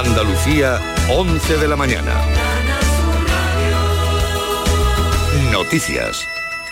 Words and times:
Andalucía, 0.00 0.80
11 1.10 1.58
de 1.58 1.68
la 1.68 1.76
mañana. 1.76 2.14
Noticias. 5.52 6.26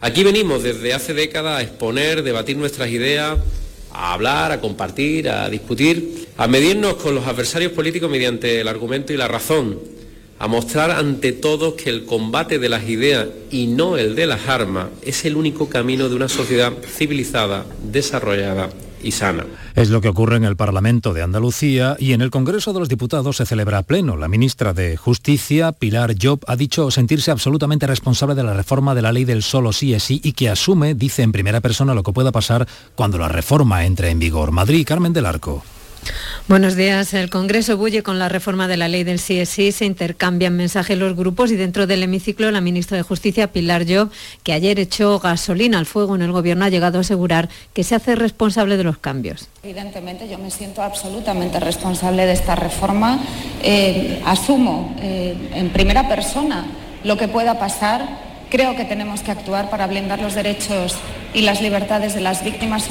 Aquí 0.00 0.22
venimos 0.22 0.62
desde 0.62 0.94
hace 0.94 1.14
décadas 1.14 1.58
a 1.58 1.62
exponer, 1.62 2.22
debatir 2.22 2.56
nuestras 2.56 2.90
ideas, 2.90 3.38
a 3.92 4.12
hablar, 4.12 4.52
a 4.52 4.60
compartir, 4.60 5.28
a 5.28 5.48
discutir, 5.48 6.28
a 6.36 6.46
medirnos 6.46 6.94
con 6.94 7.14
los 7.14 7.26
adversarios 7.26 7.72
políticos 7.72 8.10
mediante 8.10 8.60
el 8.60 8.68
argumento 8.68 9.12
y 9.12 9.16
la 9.16 9.28
razón, 9.28 9.78
a 10.38 10.48
mostrar 10.48 10.90
ante 10.90 11.32
todos 11.32 11.74
que 11.74 11.90
el 11.90 12.04
combate 12.04 12.58
de 12.58 12.68
las 12.68 12.88
ideas 12.88 13.28
y 13.50 13.66
no 13.66 13.96
el 13.96 14.14
de 14.14 14.26
las 14.26 14.48
armas 14.48 14.88
es 15.02 15.24
el 15.24 15.36
único 15.36 15.68
camino 15.68 16.08
de 16.08 16.16
una 16.16 16.28
sociedad 16.28 16.72
civilizada, 16.86 17.64
desarrollada 17.82 18.70
y 19.02 19.12
sana. 19.12 19.44
Es 19.74 19.90
lo 19.90 20.00
que 20.00 20.08
ocurre 20.08 20.36
en 20.36 20.44
el 20.44 20.56
Parlamento 20.56 21.12
de 21.12 21.22
Andalucía 21.22 21.96
y 21.98 22.12
en 22.12 22.22
el 22.22 22.30
Congreso 22.30 22.72
de 22.72 22.80
los 22.80 22.88
Diputados 22.88 23.36
se 23.36 23.46
celebra 23.46 23.78
a 23.78 23.82
pleno. 23.82 24.16
La 24.16 24.28
ministra 24.28 24.72
de 24.72 24.96
Justicia, 24.96 25.72
Pilar 25.72 26.14
Job, 26.20 26.40
ha 26.46 26.56
dicho 26.56 26.90
sentirse 26.90 27.30
absolutamente 27.30 27.86
responsable 27.86 28.34
de 28.34 28.44
la 28.44 28.54
reforma 28.54 28.94
de 28.94 29.02
la 29.02 29.12
ley 29.12 29.24
del 29.24 29.42
solo 29.42 29.72
sí 29.72 29.94
es 29.94 30.04
sí 30.04 30.20
y 30.24 30.32
que 30.32 30.48
asume, 30.48 30.94
dice 30.94 31.22
en 31.22 31.32
primera 31.32 31.60
persona, 31.60 31.94
lo 31.94 32.02
que 32.02 32.12
pueda 32.12 32.32
pasar 32.32 32.66
cuando 32.94 33.18
la 33.18 33.28
reforma 33.28 33.84
entre 33.84 34.10
en 34.10 34.18
vigor. 34.18 34.50
Madrid, 34.52 34.86
Carmen 34.86 35.12
del 35.12 35.26
Arco. 35.26 35.62
Buenos 36.46 36.76
días. 36.76 37.14
El 37.14 37.30
Congreso 37.30 37.78
bulle 37.78 38.02
con 38.02 38.18
la 38.18 38.28
reforma 38.28 38.68
de 38.68 38.76
la 38.76 38.88
ley 38.88 39.02
del 39.02 39.18
CSI. 39.18 39.72
Se 39.72 39.86
intercambian 39.86 40.54
mensajes 40.54 40.98
los 40.98 41.16
grupos 41.16 41.50
y 41.50 41.56
dentro 41.56 41.86
del 41.86 42.02
hemiciclo 42.02 42.50
la 42.50 42.60
ministra 42.60 42.98
de 42.98 43.02
Justicia, 43.02 43.50
Pilar 43.50 43.86
Job, 43.88 44.10
que 44.42 44.52
ayer 44.52 44.78
echó 44.78 45.18
gasolina 45.18 45.78
al 45.78 45.86
fuego 45.86 46.14
en 46.14 46.22
el 46.22 46.32
Gobierno, 46.32 46.66
ha 46.66 46.68
llegado 46.68 46.98
a 46.98 47.00
asegurar 47.00 47.48
que 47.72 47.82
se 47.82 47.94
hace 47.94 48.14
responsable 48.14 48.76
de 48.76 48.84
los 48.84 48.98
cambios. 48.98 49.48
Evidentemente 49.62 50.28
yo 50.28 50.36
me 50.38 50.50
siento 50.50 50.82
absolutamente 50.82 51.60
responsable 51.60 52.26
de 52.26 52.32
esta 52.32 52.54
reforma. 52.54 53.18
Eh, 53.62 54.20
asumo 54.26 54.94
eh, 55.00 55.34
en 55.54 55.70
primera 55.70 56.08
persona 56.08 56.66
lo 57.04 57.16
que 57.16 57.28
pueda 57.28 57.58
pasar. 57.58 58.06
Creo 58.50 58.76
que 58.76 58.84
tenemos 58.84 59.22
que 59.22 59.30
actuar 59.30 59.70
para 59.70 59.86
blindar 59.86 60.20
los 60.20 60.34
derechos 60.34 60.94
y 61.32 61.40
las 61.40 61.62
libertades 61.62 62.14
de 62.14 62.20
las 62.20 62.44
víctimas. 62.44 62.88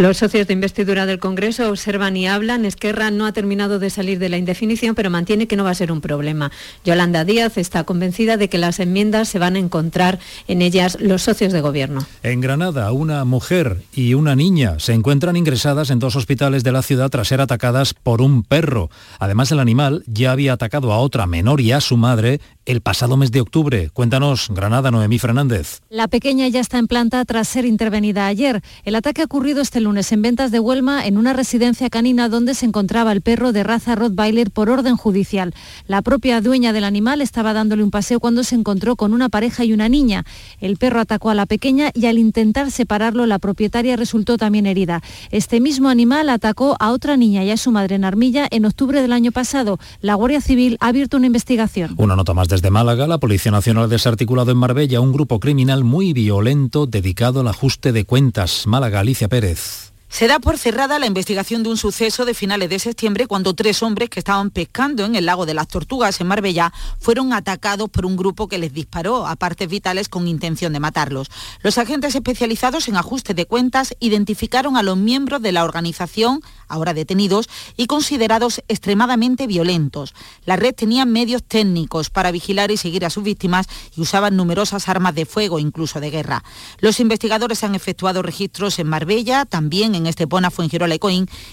Los 0.00 0.16
socios 0.16 0.46
de 0.46 0.54
investidura 0.54 1.04
del 1.04 1.18
Congreso 1.18 1.68
observan 1.68 2.16
y 2.16 2.26
hablan. 2.26 2.64
Esquerra 2.64 3.10
no 3.10 3.26
ha 3.26 3.32
terminado 3.34 3.78
de 3.78 3.90
salir 3.90 4.18
de 4.18 4.30
la 4.30 4.38
indefinición, 4.38 4.94
pero 4.94 5.10
mantiene 5.10 5.46
que 5.46 5.56
no 5.56 5.64
va 5.64 5.72
a 5.72 5.74
ser 5.74 5.92
un 5.92 6.00
problema. 6.00 6.50
Yolanda 6.86 7.26
Díaz 7.26 7.58
está 7.58 7.84
convencida 7.84 8.38
de 8.38 8.48
que 8.48 8.56
las 8.56 8.80
enmiendas 8.80 9.28
se 9.28 9.38
van 9.38 9.56
a 9.56 9.58
encontrar 9.58 10.18
en 10.48 10.62
ellas 10.62 10.96
los 11.02 11.20
socios 11.20 11.52
de 11.52 11.60
gobierno. 11.60 12.06
En 12.22 12.40
Granada, 12.40 12.90
una 12.92 13.26
mujer 13.26 13.82
y 13.92 14.14
una 14.14 14.34
niña 14.34 14.76
se 14.78 14.94
encuentran 14.94 15.36
ingresadas 15.36 15.90
en 15.90 15.98
dos 15.98 16.16
hospitales 16.16 16.64
de 16.64 16.72
la 16.72 16.80
ciudad 16.80 17.10
tras 17.10 17.28
ser 17.28 17.42
atacadas 17.42 17.92
por 17.92 18.22
un 18.22 18.42
perro. 18.42 18.88
Además, 19.18 19.52
el 19.52 19.60
animal 19.60 20.02
ya 20.06 20.32
había 20.32 20.54
atacado 20.54 20.94
a 20.94 20.98
otra 20.98 21.26
menor 21.26 21.60
y 21.60 21.72
a 21.72 21.82
su 21.82 21.98
madre 21.98 22.40
el 22.70 22.82
pasado 22.82 23.16
mes 23.16 23.32
de 23.32 23.40
octubre. 23.40 23.90
Cuéntanos, 23.92 24.48
Granada, 24.50 24.92
Noemí 24.92 25.18
Fernández. 25.18 25.80
La 25.90 26.06
pequeña 26.06 26.46
ya 26.46 26.60
está 26.60 26.78
en 26.78 26.86
planta 26.86 27.24
tras 27.24 27.48
ser 27.48 27.64
intervenida 27.64 28.28
ayer. 28.28 28.62
El 28.84 28.94
ataque 28.94 29.22
ha 29.22 29.24
ocurrido 29.24 29.60
este 29.60 29.80
lunes 29.80 30.12
en 30.12 30.22
ventas 30.22 30.52
de 30.52 30.60
Huelma 30.60 31.04
en 31.04 31.18
una 31.18 31.32
residencia 31.32 31.90
canina 31.90 32.28
donde 32.28 32.54
se 32.54 32.66
encontraba 32.66 33.10
el 33.10 33.22
perro 33.22 33.50
de 33.50 33.64
raza 33.64 33.96
Rottweiler 33.96 34.52
por 34.52 34.70
orden 34.70 34.96
judicial. 34.96 35.52
La 35.88 36.00
propia 36.02 36.40
dueña 36.40 36.72
del 36.72 36.84
animal 36.84 37.22
estaba 37.22 37.52
dándole 37.52 37.82
un 37.82 37.90
paseo 37.90 38.20
cuando 38.20 38.44
se 38.44 38.54
encontró 38.54 38.94
con 38.94 39.14
una 39.14 39.28
pareja 39.28 39.64
y 39.64 39.72
una 39.72 39.88
niña. 39.88 40.24
El 40.60 40.76
perro 40.76 41.00
atacó 41.00 41.30
a 41.30 41.34
la 41.34 41.46
pequeña 41.46 41.90
y 41.92 42.06
al 42.06 42.18
intentar 42.18 42.70
separarlo 42.70 43.26
la 43.26 43.40
propietaria 43.40 43.96
resultó 43.96 44.36
también 44.36 44.66
herida. 44.66 45.02
Este 45.32 45.58
mismo 45.58 45.88
animal 45.88 46.28
atacó 46.28 46.76
a 46.78 46.92
otra 46.92 47.16
niña 47.16 47.42
y 47.42 47.50
a 47.50 47.56
su 47.56 47.72
madre 47.72 47.96
en 47.96 48.04
Armilla 48.04 48.46
en 48.48 48.64
octubre 48.64 49.02
del 49.02 49.12
año 49.12 49.32
pasado. 49.32 49.80
La 50.00 50.14
Guardia 50.14 50.40
Civil 50.40 50.76
ha 50.78 50.86
abierto 50.86 51.16
una 51.16 51.26
investigación. 51.26 51.94
Una 51.96 52.14
nota 52.14 52.32
más 52.32 52.46
desde 52.46 52.59
Málaga, 52.68 53.06
la 53.06 53.16
Policía 53.16 53.50
Nacional 53.50 53.84
ha 53.84 53.88
desarticulado 53.88 54.50
en 54.50 54.58
Marbella 54.58 55.00
un 55.00 55.12
grupo 55.12 55.40
criminal 55.40 55.84
muy 55.84 56.12
violento 56.12 56.84
dedicado 56.86 57.40
al 57.40 57.48
ajuste 57.48 57.92
de 57.92 58.04
cuentas. 58.04 58.66
Málaga, 58.66 59.00
Alicia 59.00 59.28
Pérez. 59.28 59.89
Se 60.10 60.26
da 60.26 60.40
por 60.40 60.58
cerrada 60.58 60.98
la 60.98 61.06
investigación 61.06 61.62
de 61.62 61.68
un 61.68 61.76
suceso 61.76 62.24
de 62.24 62.34
finales 62.34 62.68
de 62.68 62.80
septiembre 62.80 63.28
cuando 63.28 63.54
tres 63.54 63.80
hombres 63.80 64.10
que 64.10 64.18
estaban 64.18 64.50
pescando 64.50 65.04
en 65.04 65.14
el 65.14 65.24
lago 65.24 65.46
de 65.46 65.54
las 65.54 65.68
Tortugas 65.68 66.20
en 66.20 66.26
Marbella 66.26 66.72
fueron 66.98 67.32
atacados 67.32 67.88
por 67.88 68.04
un 68.04 68.16
grupo 68.16 68.48
que 68.48 68.58
les 68.58 68.74
disparó 68.74 69.28
a 69.28 69.36
partes 69.36 69.68
vitales 69.68 70.08
con 70.08 70.26
intención 70.26 70.72
de 70.72 70.80
matarlos. 70.80 71.30
Los 71.62 71.78
agentes 71.78 72.16
especializados 72.16 72.88
en 72.88 72.96
ajuste 72.96 73.34
de 73.34 73.46
cuentas 73.46 73.94
identificaron 74.00 74.76
a 74.76 74.82
los 74.82 74.96
miembros 74.96 75.42
de 75.42 75.52
la 75.52 75.62
organización, 75.62 76.40
ahora 76.66 76.92
detenidos, 76.92 77.48
y 77.76 77.86
considerados 77.86 78.62
extremadamente 78.66 79.46
violentos. 79.46 80.14
La 80.44 80.56
red 80.56 80.74
tenía 80.74 81.06
medios 81.06 81.44
técnicos 81.44 82.10
para 82.10 82.32
vigilar 82.32 82.72
y 82.72 82.76
seguir 82.76 83.04
a 83.04 83.10
sus 83.10 83.22
víctimas 83.22 83.68
y 83.96 84.00
usaban 84.00 84.36
numerosas 84.36 84.88
armas 84.88 85.14
de 85.14 85.24
fuego, 85.24 85.60
incluso 85.60 86.00
de 86.00 86.10
guerra. 86.10 86.42
Los 86.80 86.98
investigadores 86.98 87.62
han 87.62 87.76
efectuado 87.76 88.22
registros 88.22 88.80
en 88.80 88.88
Marbella, 88.88 89.44
también 89.46 89.94
en 89.94 89.99
en 90.00 90.06
Estepona, 90.06 90.50
Fuengirola 90.50 90.94
y 90.94 91.00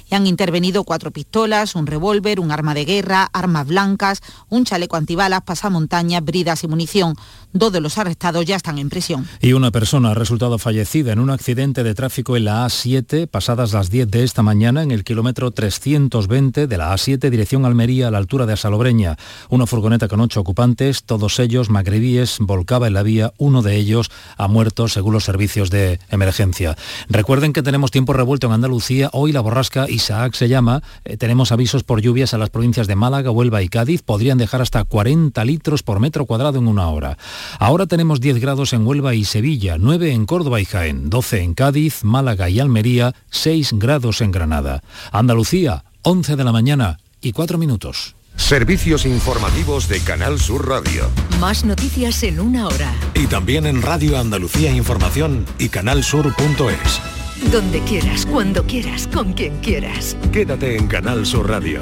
y 0.09 0.15
han 0.15 0.27
intervenido 0.27 0.83
cuatro 0.83 1.11
pistolas, 1.11 1.75
un 1.75 1.87
revólver, 1.87 2.39
un 2.39 2.51
arma 2.51 2.73
de 2.73 2.85
guerra, 2.85 3.29
armas 3.33 3.67
blancas, 3.67 4.21
un 4.49 4.65
chaleco 4.65 4.95
antibalas, 4.95 5.41
pasamontañas, 5.43 6.23
bridas 6.23 6.63
y 6.63 6.67
munición. 6.67 7.15
Dos 7.53 7.71
de 7.71 7.79
los 7.79 7.97
arrestados 7.97 8.45
ya 8.45 8.57
están 8.57 8.77
en 8.77 8.89
prisión. 8.89 9.27
Y 9.41 9.53
una 9.53 9.71
persona 9.71 10.11
ha 10.11 10.13
resultado 10.13 10.57
fallecida 10.57 11.13
en 11.13 11.19
un 11.19 11.29
accidente 11.29 11.83
de 11.83 11.95
tráfico 11.95 12.35
en 12.35 12.45
la 12.45 12.65
A7 12.65 13.25
pasadas 13.27 13.71
las 13.71 13.89
10 13.89 14.11
de 14.11 14.23
esta 14.23 14.43
mañana 14.43 14.83
en 14.83 14.91
el 14.91 15.03
kilómetro 15.03 15.51
320 15.51 16.67
de 16.67 16.77
la 16.77 16.93
A7 16.93 17.29
dirección 17.29 17.65
Almería 17.65 18.09
a 18.09 18.11
la 18.11 18.17
altura 18.17 18.45
de 18.45 18.53
Asalobreña. 18.53 19.17
Una 19.49 19.65
furgoneta 19.65 20.07
con 20.07 20.19
ocho 20.19 20.41
ocupantes, 20.41 21.03
todos 21.03 21.39
ellos 21.39 21.69
magrebíes, 21.69 22.37
volcaba 22.39 22.87
en 22.87 22.93
la 22.93 23.03
vía. 23.03 23.33
Uno 23.37 23.61
de 23.61 23.77
ellos 23.77 24.11
ha 24.37 24.47
muerto 24.47 24.87
según 24.87 25.13
los 25.13 25.23
servicios 25.23 25.69
de 25.69 25.99
emergencia. 26.09 26.75
Recuerden 27.07 27.53
que 27.53 27.63
tenemos 27.63 27.91
tiempo 27.91 28.13
revuelto 28.13 28.47
en 28.47 28.53
Andalucía. 28.53 29.09
Hoy 29.13 29.31
la 29.31 29.41
borrasca 29.41 29.89
Isaac 29.89 30.33
se 30.33 30.49
llama. 30.49 30.83
Eh, 31.05 31.17
tenemos 31.17 31.51
avisos 31.51 31.83
por 31.83 32.01
lluvias 32.01 32.33
a 32.33 32.37
las 32.37 32.49
provincias 32.49 32.87
de 32.87 32.95
Málaga, 32.95 33.31
Huelva 33.31 33.63
y 33.63 33.69
Cádiz. 33.69 34.03
Podrían 34.03 34.37
dejar 34.37 34.61
hasta 34.61 34.83
40 34.83 35.43
litros 35.45 35.81
por 35.81 35.99
metro 35.99 36.25
cuadrado 36.25 36.59
en 36.59 36.67
una 36.67 36.89
hora. 36.89 37.17
Ahora 37.59 37.85
tenemos 37.85 38.19
10 38.19 38.39
grados 38.39 38.73
en 38.73 38.85
Huelva 38.85 39.15
y 39.15 39.25
Sevilla, 39.25 39.77
9 39.79 40.11
en 40.11 40.25
Córdoba 40.25 40.61
y 40.61 40.65
Jaén, 40.65 41.09
12 41.09 41.41
en 41.41 41.53
Cádiz, 41.53 42.03
Málaga 42.03 42.49
y 42.49 42.59
Almería, 42.59 43.13
6 43.29 43.73
grados 43.73 44.21
en 44.21 44.31
Granada. 44.31 44.83
Andalucía, 45.11 45.83
11 46.03 46.35
de 46.35 46.43
la 46.43 46.51
mañana 46.51 46.99
y 47.21 47.31
4 47.31 47.57
minutos. 47.57 48.15
Servicios 48.37 49.05
informativos 49.05 49.89
de 49.89 49.99
Canal 49.99 50.39
Sur 50.39 50.69
Radio. 50.69 51.09
Más 51.39 51.65
noticias 51.65 52.23
en 52.23 52.39
una 52.39 52.67
hora. 52.67 52.93
Y 53.13 53.25
también 53.25 53.65
en 53.65 53.81
Radio 53.81 54.17
Andalucía 54.17 54.71
Información 54.71 55.45
y 55.57 55.69
canalsur.es. 55.69 57.51
Donde 57.51 57.81
quieras, 57.81 58.25
cuando 58.25 58.63
quieras, 58.63 59.07
con 59.07 59.33
quien 59.33 59.59
quieras. 59.59 60.15
Quédate 60.31 60.77
en 60.77 60.87
Canal 60.87 61.25
Sur 61.25 61.49
Radio, 61.49 61.81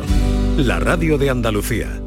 la 0.57 0.79
radio 0.79 1.17
de 1.17 1.29
Andalucía. 1.29 2.01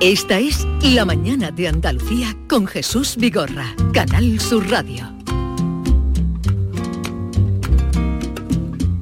Esta 0.00 0.38
es 0.38 0.66
La 0.82 1.06
Mañana 1.06 1.50
de 1.50 1.68
Andalucía 1.68 2.36
con 2.50 2.66
Jesús 2.66 3.16
Vigorra, 3.16 3.74
Canal 3.94 4.38
Sur 4.38 4.68
Radio. 4.70 5.10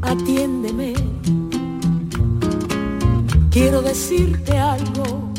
Atiéndeme, 0.03 0.95
quiero 3.51 3.83
decirte 3.83 4.57
algo 4.57 5.33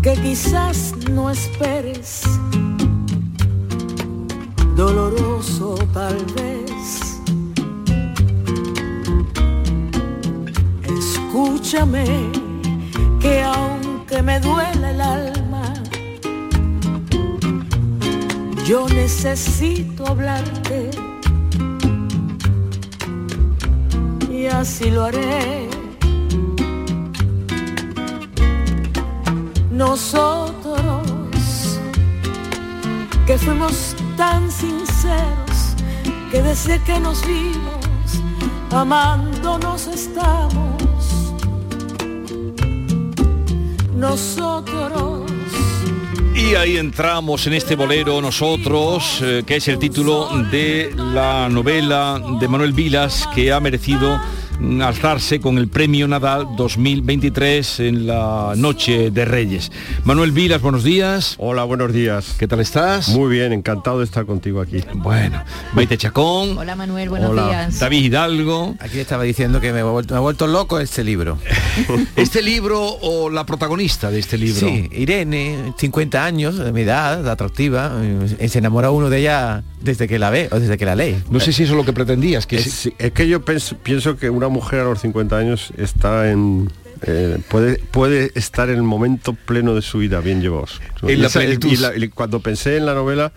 que 0.00 0.12
quizás 0.22 0.94
no 1.10 1.30
esperes, 1.30 2.22
doloroso 4.76 5.74
tal 5.92 6.16
vez. 6.36 7.18
Escúchame, 10.84 12.47
que 13.20 13.42
aunque 13.42 14.22
me 14.22 14.40
duela 14.40 14.90
el 14.90 15.00
alma, 15.00 15.72
yo 18.64 18.88
necesito 18.88 20.06
hablarte. 20.06 20.90
Y 24.30 24.46
así 24.46 24.90
lo 24.90 25.04
haré. 25.04 25.68
Nosotros, 29.70 31.06
que 33.26 33.38
fuimos 33.38 33.96
tan 34.16 34.50
sinceros, 34.50 35.76
que 36.30 36.42
desde 36.42 36.80
que 36.82 37.00
nos 37.00 37.26
vimos, 37.26 38.22
amándonos 38.70 39.86
estamos. 39.86 40.87
Nosotros. 43.98 45.22
Y 46.36 46.54
ahí 46.54 46.76
entramos 46.76 47.48
en 47.48 47.54
este 47.54 47.74
bolero 47.74 48.20
nosotros, 48.20 49.20
eh, 49.22 49.42
que 49.44 49.56
es 49.56 49.66
el 49.66 49.78
título 49.80 50.28
de 50.52 50.94
la 50.96 51.48
novela 51.48 52.22
de 52.38 52.46
Manuel 52.46 52.72
Vilas, 52.72 53.28
que 53.34 53.52
ha 53.52 53.58
merecido 53.58 54.20
alzarse 54.82 55.40
con 55.40 55.56
el 55.58 55.68
Premio 55.68 56.08
Nadal 56.08 56.48
2023 56.56 57.80
en 57.80 58.06
la 58.06 58.54
Noche 58.56 59.10
de 59.10 59.24
Reyes. 59.24 59.70
Manuel 60.04 60.32
Vilas, 60.32 60.60
buenos 60.60 60.82
días. 60.82 61.36
Hola, 61.38 61.64
buenos 61.64 61.92
días. 61.92 62.34
¿Qué 62.38 62.48
tal 62.48 62.60
estás? 62.60 63.08
Muy 63.10 63.30
bien, 63.30 63.52
encantado 63.52 63.98
de 63.98 64.04
estar 64.04 64.26
contigo 64.26 64.60
aquí. 64.60 64.82
Bueno, 64.94 65.42
Maite 65.74 65.96
Chacón. 65.96 66.58
Hola 66.58 66.74
Manuel, 66.74 67.08
buenos 67.08 67.30
Hola. 67.30 67.46
días. 67.46 67.78
David 67.78 68.04
Hidalgo. 68.04 68.74
Aquí 68.80 68.98
estaba 68.98 69.22
diciendo 69.22 69.60
que 69.60 69.72
me 69.72 69.80
he 69.80 69.82
vuelto, 69.84 70.14
me 70.14 70.18
he 70.18 70.22
vuelto 70.22 70.46
loco 70.46 70.80
este 70.80 71.04
libro. 71.04 71.38
¿Este 72.16 72.42
libro 72.42 72.80
o 73.00 73.30
la 73.30 73.46
protagonista 73.46 74.10
de 74.10 74.18
este 74.18 74.38
libro? 74.38 74.60
Sí, 74.60 74.88
Irene, 74.92 75.72
50 75.76 76.24
años, 76.24 76.58
de 76.58 76.72
mi 76.72 76.80
edad, 76.82 77.28
atractiva, 77.28 77.92
eh, 78.02 78.48
se 78.48 78.58
enamora 78.58 78.90
uno 78.90 79.08
de 79.08 79.18
ella 79.20 79.62
desde 79.80 80.08
que 80.08 80.18
la 80.18 80.30
ve 80.30 80.48
o 80.50 80.58
desde 80.60 80.76
que 80.76 80.84
la 80.84 80.94
lee. 80.96 81.16
No 81.30 81.40
sé 81.40 81.52
si 81.52 81.62
eso 81.64 81.72
es 81.72 81.76
lo 81.76 81.84
que 81.84 81.92
pretendías, 81.92 82.46
que 82.46 82.56
es, 82.56 82.64
sí, 82.64 82.92
es 82.98 83.12
que 83.12 83.28
yo 83.28 83.44
pens- 83.44 83.76
pienso 83.82 84.16
que 84.16 84.28
una 84.30 84.48
mujer 84.48 84.80
a 84.80 84.84
los 84.84 85.00
50 85.00 85.36
años 85.36 85.72
está 85.76 86.30
en 86.30 86.70
eh, 87.02 87.38
puede 87.48 87.78
puede 87.92 88.32
estar 88.34 88.68
en 88.70 88.76
el 88.76 88.82
momento 88.82 89.32
pleno 89.34 89.74
de 89.74 89.82
su 89.82 89.98
vida 89.98 90.20
bien 90.20 90.40
llevados. 90.42 90.80
Y 91.06 91.14
la 91.16 91.28
y 91.44 91.76
la- 91.76 91.96
y 91.96 92.08
cuando 92.08 92.40
pensé 92.40 92.76
en 92.76 92.86
la 92.86 92.94
novela, 92.94 93.32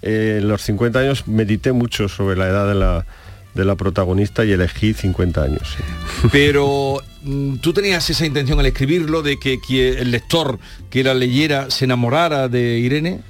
eh, 0.00 0.38
en 0.40 0.48
los 0.48 0.62
50 0.62 1.00
años 1.00 1.28
medité 1.28 1.72
mucho 1.72 2.08
sobre 2.08 2.36
la 2.36 2.48
edad 2.48 2.66
de 2.66 2.74
la 2.74 3.06
de 3.54 3.64
la 3.64 3.76
protagonista 3.76 4.44
y 4.44 4.50
elegí 4.52 4.94
50 4.94 5.42
años. 5.42 5.76
sí. 5.76 6.28
Pero 6.32 6.96
mm, 7.22 7.56
tú 7.58 7.72
tenías 7.72 8.08
esa 8.10 8.26
intención 8.26 8.58
al 8.58 8.66
escribirlo 8.66 9.22
de 9.22 9.38
que, 9.38 9.58
que 9.60 9.90
el 9.90 10.10
lector 10.10 10.58
que 10.90 11.04
la 11.04 11.14
leyera 11.14 11.70
se 11.70 11.84
enamorara 11.84 12.48
de 12.48 12.78
Irene. 12.78 13.20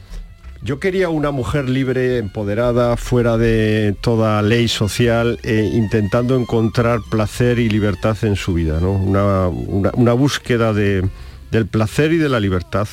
Yo 0.64 0.80
quería 0.80 1.10
una 1.10 1.30
mujer 1.30 1.68
libre, 1.68 2.16
empoderada, 2.16 2.96
fuera 2.96 3.36
de 3.36 3.94
toda 4.00 4.40
ley 4.40 4.66
social, 4.66 5.38
eh, 5.42 5.70
intentando 5.74 6.36
encontrar 6.36 7.00
placer 7.10 7.58
y 7.58 7.68
libertad 7.68 8.16
en 8.22 8.34
su 8.34 8.54
vida, 8.54 8.80
¿no? 8.80 8.92
Una, 8.92 10.12
búsqueda 10.14 10.72
de- 10.72 11.06
del 11.50 11.66
placer 11.66 12.12
y 12.12 12.16
de 12.16 12.30
la 12.30 12.40
libertad 12.40 12.88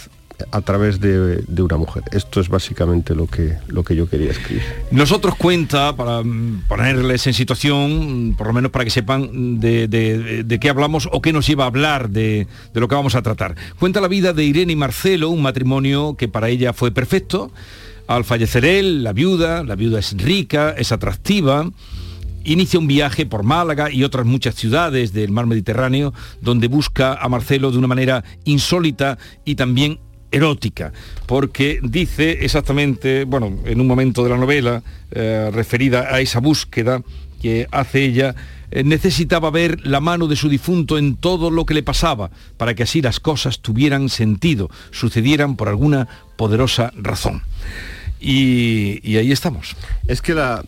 a 0.51 0.61
través 0.61 0.99
de, 0.99 1.43
de 1.47 1.61
una 1.61 1.77
mujer. 1.77 2.03
Esto 2.11 2.39
es 2.41 2.49
básicamente 2.49 3.13
lo 3.15 3.27
que, 3.27 3.57
lo 3.67 3.83
que 3.83 3.95
yo 3.95 4.09
quería 4.09 4.31
escribir. 4.31 4.63
Nosotros 4.91 5.35
cuenta, 5.35 5.95
para 5.95 6.21
mm, 6.23 6.63
ponerles 6.67 7.27
en 7.27 7.33
situación, 7.33 8.29
mm, 8.29 8.33
por 8.35 8.47
lo 8.47 8.53
menos 8.53 8.71
para 8.71 8.83
que 8.85 8.91
sepan 8.91 9.59
de, 9.59 9.87
de- 9.87 10.59
qué 10.59 10.69
hablamos 10.69 11.09
o 11.11 11.21
qué 11.21 11.33
nos 11.33 11.47
lleva 11.47 11.63
a 11.63 11.67
hablar 11.67 12.09
de 12.09 12.47
lo 12.73 12.87
que 12.87 12.95
vamos 12.95 13.15
a 13.15 13.21
tratar. 13.21 13.55
Cuenta 13.79 14.01
la 14.01 14.07
vida 14.07 14.33
de 14.33 14.43
Irene 14.43 14.73
y 14.73 14.75
Marcelo, 14.75 15.29
un 15.29 15.41
matrimonio 15.41 16.15
que 16.17 16.27
para 16.27 16.49
ella 16.49 16.73
fue 16.73 16.91
perfecto. 16.91 17.51
Al 18.07 18.23
fallecer 18.25 18.65
él, 18.65 19.03
la 19.03 19.13
viuda, 19.13 19.63
la 19.63 19.75
viuda 19.75 19.99
es 19.99 20.15
rica, 20.17 20.75
es 20.77 20.91
atractiva, 20.91 21.69
inicia 22.43 22.79
un 22.79 22.87
viaje 22.87 23.25
por 23.25 23.43
Málaga 23.43 23.91
y 23.91 24.03
otras 24.03 24.25
muchas 24.25 24.55
ciudades 24.55 25.13
del 25.13 25.31
mar 25.31 25.45
Mediterráneo 25.45 26.13
donde 26.41 26.67
busca 26.67 27.13
a 27.13 27.29
Marcelo 27.29 27.71
de 27.71 27.77
una 27.77 27.87
manera 27.87 28.23
insólita 28.45 29.17
y 29.45 29.55
también 29.55 29.99
erótica, 30.31 30.93
porque 31.25 31.79
dice 31.83 32.39
exactamente, 32.41 33.25
bueno, 33.25 33.59
en 33.65 33.81
un 33.81 33.87
momento 33.87 34.23
de 34.23 34.29
la 34.29 34.37
novela 34.37 34.81
eh, 35.11 35.49
referida 35.53 36.13
a 36.13 36.19
esa 36.21 36.39
búsqueda 36.39 37.03
que 37.41 37.67
hace 37.71 38.05
ella, 38.05 38.35
eh, 38.71 38.83
necesitaba 38.83 39.51
ver 39.51 39.85
la 39.85 39.99
mano 39.99 40.27
de 40.27 40.35
su 40.35 40.47
difunto 40.47 40.97
en 40.97 41.15
todo 41.17 41.51
lo 41.51 41.65
que 41.65 41.73
le 41.73 41.83
pasaba, 41.83 42.31
para 42.57 42.73
que 42.73 42.83
así 42.83 43.01
las 43.01 43.19
cosas 43.19 43.59
tuvieran 43.59 44.09
sentido, 44.09 44.69
sucedieran 44.91 45.55
por 45.55 45.67
alguna 45.67 46.07
poderosa 46.37 46.91
razón. 46.95 47.41
Y, 48.19 48.99
y 49.03 49.17
ahí 49.17 49.31
estamos. 49.31 49.75
Es 50.07 50.21
que 50.21 50.33
la, 50.33 50.63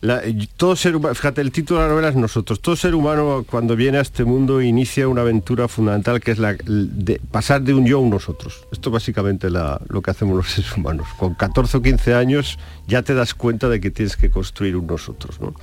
la- 0.00 0.22
todo 0.56 0.76
ser 0.76 0.94
fíjate, 1.14 1.40
el 1.40 1.50
título 1.52 1.80
de 1.80 1.86
la 1.86 1.92
novela 1.92 2.08
es 2.08 2.16
nosotros. 2.16 2.60
Todo 2.60 2.76
ser 2.76 2.94
humano 2.94 3.44
cuando 3.48 3.76
viene 3.76 3.98
a 3.98 4.02
este 4.02 4.24
mundo 4.24 4.60
inicia 4.62 5.08
una 5.08 5.22
aventura 5.22 5.68
fundamental 5.68 6.20
que 6.20 6.32
es 6.32 6.38
la 6.38 6.56
de 6.66 7.20
pasar 7.30 7.62
de 7.62 7.74
un 7.74 7.86
yo 7.86 7.98
a 7.98 8.00
un 8.00 8.10
nosotros. 8.10 8.66
Esto 8.72 8.90
es 8.90 8.92
básicamente 8.92 9.48
lo 9.50 10.02
que 10.02 10.10
hacemos 10.10 10.36
los 10.36 10.50
seres 10.50 10.76
humanos. 10.76 11.06
Con 11.18 11.34
14 11.34 11.78
o 11.78 11.82
15 11.82 12.14
años 12.14 12.58
ya 12.86 13.02
te 13.02 13.14
das 13.14 13.34
cuenta 13.34 13.68
de 13.68 13.80
que 13.80 13.90
tienes 13.90 14.16
que 14.16 14.30
construir 14.30 14.76
un 14.76 14.86
nosotros. 14.86 15.40
¿no? 15.40 15.54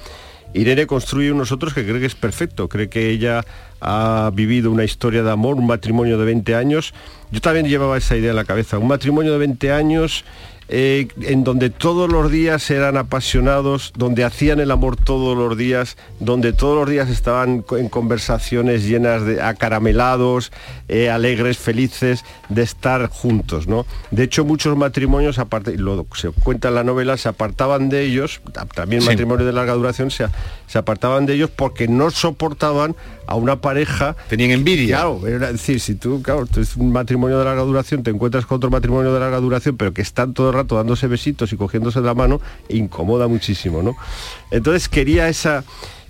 Irene 0.55 0.85
construye 0.85 1.31
un 1.31 1.39
nosotros 1.39 1.73
que 1.73 1.83
cree 1.83 1.99
que 1.99 2.05
es 2.05 2.15
perfecto, 2.15 2.69
cree 2.69 2.87
que 2.87 3.09
ella 3.09 3.43
ha 3.81 4.31
vivido 4.33 4.71
una 4.71 4.83
historia 4.83 5.23
de 5.23 5.31
amor, 5.31 5.55
un 5.55 5.65
matrimonio 5.65 6.17
de 6.17 6.25
20 6.25 6.55
años. 6.55 6.93
Yo 7.31 7.41
también 7.41 7.67
llevaba 7.67 7.97
esa 7.97 8.15
idea 8.15 8.29
en 8.29 8.35
la 8.35 8.45
cabeza, 8.45 8.77
un 8.77 8.87
matrimonio 8.87 9.31
de 9.31 9.39
20 9.39 9.71
años 9.71 10.23
eh, 10.75 11.07
en 11.21 11.43
donde 11.43 11.69
todos 11.69 12.11
los 12.11 12.31
días 12.31 12.71
eran 12.71 12.97
apasionados, 12.97 13.93
donde 13.95 14.23
hacían 14.23 14.59
el 14.59 14.71
amor 14.71 14.95
todos 14.95 15.37
los 15.37 15.55
días, 15.55 15.97
donde 16.19 16.51
todos 16.51 16.75
los 16.79 16.89
días 16.89 17.09
estaban 17.11 17.63
en 17.77 17.89
conversaciones 17.89 18.83
llenas 18.83 19.23
de 19.23 19.39
acaramelados, 19.39 20.51
eh, 20.87 21.11
alegres, 21.11 21.59
felices 21.59 22.25
de 22.49 22.63
estar 22.63 23.07
juntos, 23.07 23.67
¿no? 23.67 23.85
De 24.09 24.23
hecho, 24.23 24.45
muchos 24.45 24.75
matrimonios, 24.75 25.37
aparte, 25.37 25.77
lo 25.77 26.07
se 26.15 26.29
cuenta 26.31 26.69
en 26.69 26.75
la 26.75 26.83
novela, 26.83 27.17
se 27.17 27.29
apartaban 27.29 27.89
de 27.89 28.01
ellos, 28.05 28.41
ta- 28.51 28.65
también 28.65 29.01
Sí. 29.03 29.09
matrimonios 29.09 29.45
de 29.45 29.53
larga 29.53 29.73
duración, 29.73 30.09
se, 30.09 30.25
se 30.67 30.77
apartaban 30.79 31.27
de 31.27 31.35
ellos 31.35 31.51
porque 31.55 31.87
no 31.87 32.09
soportaban 32.09 32.95
a 33.27 33.35
una 33.35 33.61
pareja. 33.61 34.15
Tenían 34.27 34.51
envidia. 34.51 34.97
Claro, 34.97 35.21
era 35.27 35.51
decir, 35.51 35.79
si 35.79 35.95
tú, 35.95 36.21
claro, 36.23 36.45
tú 36.47 36.61
es 36.61 36.75
un 36.75 36.91
matrimonio 36.91 37.37
de 37.37 37.45
larga 37.45 37.61
duración, 37.61 38.01
te 38.01 38.09
encuentras 38.09 38.45
con 38.47 38.57
otro 38.57 38.69
matrimonio 38.71 39.13
de 39.13 39.19
larga 39.19 39.39
duración, 39.39 39.77
pero 39.77 39.93
que 39.93 40.01
están 40.01 40.33
todo 40.33 40.49
el 40.49 40.55
rato 40.55 40.62
dándose 40.67 41.07
besitos 41.07 41.51
y 41.53 41.57
cogiéndose 41.57 41.99
de 42.01 42.05
la 42.07 42.13
mano, 42.13 42.41
incomoda 42.69 43.27
muchísimo, 43.27 43.81
¿no? 43.83 43.95
Entonces 44.51 44.89
quería 44.89 45.27
esa, 45.29 45.63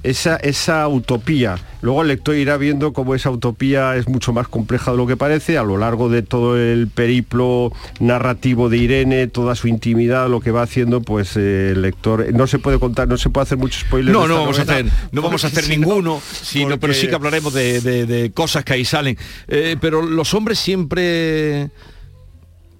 esa, 0.03 0.35
esa 0.37 0.87
utopía. 0.87 1.57
Luego 1.81 2.01
el 2.01 2.09
lector 2.09 2.35
irá 2.35 2.55
viendo 2.57 2.93
cómo 2.93 3.15
esa 3.15 3.29
utopía 3.29 3.95
es 3.95 4.07
mucho 4.07 4.31
más 4.33 4.47
compleja 4.47 4.91
de 4.91 4.97
lo 4.97 5.05
que 5.07 5.17
parece 5.17 5.57
a 5.57 5.63
lo 5.63 5.77
largo 5.77 6.07
de 6.09 6.21
todo 6.21 6.57
el 6.57 6.87
periplo 6.87 7.71
narrativo 7.99 8.69
de 8.69 8.77
Irene, 8.77 9.27
toda 9.27 9.55
su 9.55 9.67
intimidad, 9.67 10.29
lo 10.29 10.39
que 10.41 10.51
va 10.51 10.61
haciendo, 10.61 11.01
pues 11.01 11.35
eh, 11.35 11.71
el 11.71 11.81
lector 11.81 12.33
no 12.33 12.47
se 12.47 12.59
puede 12.59 12.79
contar, 12.79 13.07
no 13.07 13.17
se 13.17 13.29
puede 13.29 13.43
hacer 13.43 13.57
mucho 13.57 13.79
spoiler. 13.81 14.13
No, 14.13 14.27
no 14.27 14.35
vamos 14.39 14.59
a 14.59 14.61
hacer, 14.63 14.85
no 15.11 15.21
vamos 15.21 15.43
a 15.43 15.47
hacer 15.47 15.63
si 15.63 15.77
no- 15.77 15.87
ninguno, 15.87 16.21
sino, 16.41 16.79
pero 16.79 16.93
sí 16.93 17.07
que 17.07 17.15
hablaremos 17.15 17.53
de, 17.53 17.81
de- 17.81 18.05
de 18.05 18.31
cosas 18.31 18.63
que 18.63 18.73
ahí 18.73 18.85
salen. 18.85 19.17
Eh, 19.47 19.75
pero 19.81 20.01
los 20.01 20.33
hombres 20.33 20.59
siempre 20.59 21.69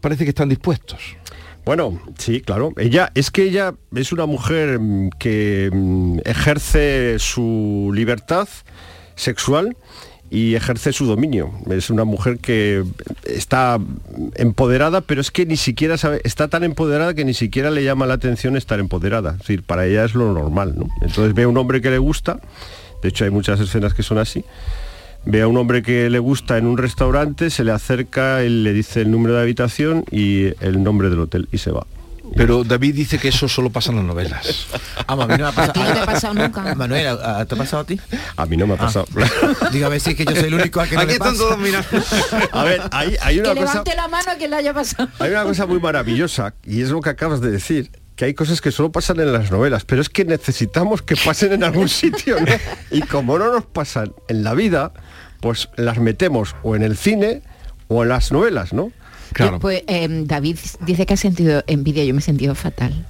parece 0.01 0.24
que 0.25 0.30
están 0.30 0.50
dispuestos. 0.50 1.00
Bueno, 1.65 2.00
sí, 2.17 2.41
claro. 2.41 2.74
Ella 2.77 3.12
es 3.15 3.32
que 3.32 3.43
ella 3.43 3.74
es 3.96 4.12
una 4.12 4.25
mujer 4.25 4.79
mm, 4.79 5.10
que 5.17 5.70
mm, 5.72 6.20
ejerce 6.25 7.17
su 7.20 7.91
libertad 7.93 8.48
sexual 9.15 9.77
y 10.29 10.55
ejerce 10.55 10.91
su 10.91 11.05
dominio. 11.05 11.51
Es 11.70 11.89
una 11.91 12.05
mujer 12.05 12.39
que 12.39 12.84
está 13.24 13.79
empoderada, 14.34 15.01
pero 15.01 15.22
es 15.22 15.29
que 15.29 15.46
ni 15.46 15.58
siquiera 15.58 15.96
sabe, 15.96 16.22
está 16.24 16.48
tan 16.48 16.63
empoderada 16.63 17.13
que 17.13 17.24
ni 17.24 17.36
siquiera 17.36 17.70
le 17.70 17.84
llama 17.84 18.08
la 18.08 18.15
atención 18.15 18.58
estar 18.58 18.79
empoderada. 18.79 19.34
Es 19.34 19.38
decir, 19.39 19.63
para 19.63 19.86
ella 19.86 20.03
es 20.03 20.15
lo 20.15 20.34
normal, 20.34 20.74
¿no? 20.75 20.89
Entonces 21.01 21.36
ve 21.36 21.43
a 21.43 21.48
un 21.48 21.58
hombre 21.58 21.82
que 21.82 21.91
le 21.91 22.00
gusta, 22.00 22.39
de 23.03 23.10
hecho 23.10 23.25
hay 23.25 23.29
muchas 23.29 23.60
escenas 23.60 23.93
que 23.93 24.01
son 24.01 24.17
así, 24.17 24.43
ve 25.25 25.42
a 25.42 25.48
un 25.48 25.58
hombre 25.58 25.82
que 25.84 26.10
le 26.10 26.20
gusta 26.20 26.58
en 26.58 26.65
un 26.65 26.77
restaurante, 26.77 27.50
se 27.50 27.63
le 27.63 27.72
acerca, 27.72 28.42
él 28.42 28.63
le 28.63 28.74
dice 28.74 29.01
el 29.01 29.12
número 29.12 29.36
de 29.36 29.42
habitación 29.42 30.03
y 30.12 30.48
el 30.63 30.84
nombre 30.84 31.10
del 31.10 31.20
hotel 31.20 31.48
y 31.51 31.58
se 31.60 31.72
va. 31.72 31.86
Pero 32.36 32.63
David 32.63 32.96
dice 32.96 33.20
que 33.20 33.27
eso 33.27 33.48
solo 33.48 33.70
pasa 33.70 33.92
en 33.92 33.98
las 33.98 34.06
novelas. 34.06 34.68
Ah, 35.06 35.13
a 35.22 35.27
mí 35.27 35.34
no 35.34 35.38
me 35.39 35.44
ha 35.44 35.51
pasado. 35.51 35.70
¿A 35.70 35.74
ti 35.74 35.80
no 35.82 35.94
te 35.94 36.00
ha 36.00 36.06
pasado 36.06 36.34
nunca? 36.34 36.75
Manuel, 36.75 37.08
¿a- 37.08 37.39
a- 37.39 37.46
¿te 37.46 37.56
ha 37.56 37.58
pasado 37.58 37.82
a 37.84 37.86
ti? 37.86 38.00
A 38.38 38.46
mí 38.46 38.56
no 38.56 38.65
me 38.65 38.75
ha 38.75 38.77
pasado. 38.77 39.06
Digo, 39.74 39.86
a 39.86 39.89
ver 39.89 40.00
si 40.00 40.12
es 40.12 40.15
que 40.15 40.24
yo 40.24 40.32
soy 40.34 40.46
el 40.46 40.53
único 40.53 40.80
al 40.80 40.88
que 40.88 40.96
no 40.96 41.01
Aquí 41.01 41.08
le 41.10 41.13
están 41.15 41.34
pasa. 41.34 41.44
todos 41.44 41.58
mirando. 41.60 41.88
A 42.53 42.63
ver, 42.63 42.82
hay, 42.92 43.18
hay 43.22 43.39
una 43.39 43.50
que 43.53 43.60
cosa... 43.60 43.72
levante 43.74 43.96
la 43.98 44.08
mano 44.08 44.32
a 44.32 44.36
quien 44.36 44.50
le 44.50 44.56
haya 44.56 44.74
pasado. 44.74 45.10
Hay 45.20 45.32
una 45.32 45.44
cosa 45.44 45.65
muy 45.65 45.80
maravillosa 45.82 46.53
y 46.63 46.82
es 46.82 46.89
lo 46.89 47.01
que 47.01 47.10
acabas 47.10 47.42
de 47.42 47.51
decir, 47.51 47.92
que 48.15 48.25
hay 48.25 48.34
cosas 48.34 48.62
que 48.62 48.72
solo 48.72 48.91
pasan 48.91 49.20
en 49.20 49.34
las 49.34 49.51
novelas, 49.51 49.86
pero 49.86 50.01
es 50.01 50.10
que 50.10 50.25
necesitamos 50.25 51.01
que 51.01 51.15
pasen 51.15 51.53
en 51.53 51.63
algún 51.63 51.89
sitio, 51.89 52.39
¿no? 52.39 52.53
Y 52.91 53.01
como 53.01 53.39
no 53.39 53.51
nos 53.51 53.65
pasan 53.65 54.13
en 54.27 54.43
la 54.43 54.53
vida, 54.53 54.93
pues 55.39 55.70
las 55.75 55.98
metemos 55.98 56.55
o 56.63 56.75
en 56.75 56.84
el 56.84 56.98
cine 56.98 57.41
o 57.88 58.03
en 58.03 58.10
las 58.10 58.32
novelas, 58.32 58.74
¿no? 58.74 58.91
Claro. 59.34 59.60
Pues 59.60 59.84
eh, 59.88 60.08
David 60.25 60.58
dice 60.82 61.05
que 61.05 61.15
ha 61.15 61.17
sentido 61.17 61.63
envidia, 61.67 62.03
yo 62.03 62.13
me 62.13 62.20
he 62.20 62.24
sentido 62.24 62.55
fatal. 62.55 63.05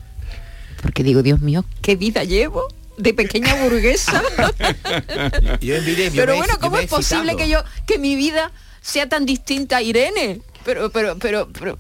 Porque 0.82 1.04
digo, 1.04 1.22
Dios 1.22 1.40
mío, 1.42 1.66
¿qué 1.82 1.96
vida 1.96 2.24
llevo? 2.24 2.64
De 2.98 3.14
pequeña 3.14 3.56
burguesa. 3.64 4.22
Yo 5.62 5.76
envidia, 5.76 6.10
yo 6.10 6.22
pero 6.22 6.36
bueno, 6.36 6.54
¿cómo 6.60 6.78
es 6.78 6.88
posible 6.88 7.36
que 7.36 7.50
yo, 7.50 7.64
que 7.88 7.98
mi 7.98 8.16
vida 8.16 8.52
sea 8.82 9.10
tan 9.10 9.26
distinta 9.26 9.78
a 9.78 9.82
Irene? 9.82 10.42
Pero, 10.64 10.92
pero, 10.92 11.18
pero, 11.18 11.50
pero, 11.52 11.80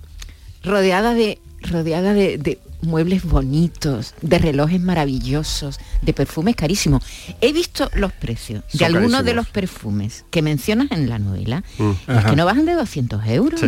rodeada 0.63 1.13
de, 1.13 1.39
rodeada 1.63 2.13
de, 2.13 2.37
de 2.37 2.59
muebles 2.81 3.23
bonitos, 3.23 4.13
de 4.21 4.37
relojes 4.39 4.79
maravillosos, 4.81 5.79
de 6.01 6.13
perfumes 6.13 6.55
carísimos. 6.55 7.03
He 7.41 7.53
visto 7.53 7.89
los 7.95 8.11
precios 8.11 8.63
de 8.73 8.85
algunos 8.85 9.23
de 9.23 9.33
los 9.33 9.47
perfumes 9.47 10.25
que 10.31 10.41
mencionas 10.41 10.91
en 10.91 11.09
la 11.09 11.19
novela. 11.19 11.63
Mm. 11.77 11.91
es 12.11 12.25
que 12.25 12.35
no 12.35 12.45
bajan 12.45 12.65
de 12.65 12.73
200 12.73 13.25
euros. 13.27 13.59
Sí, 13.59 13.67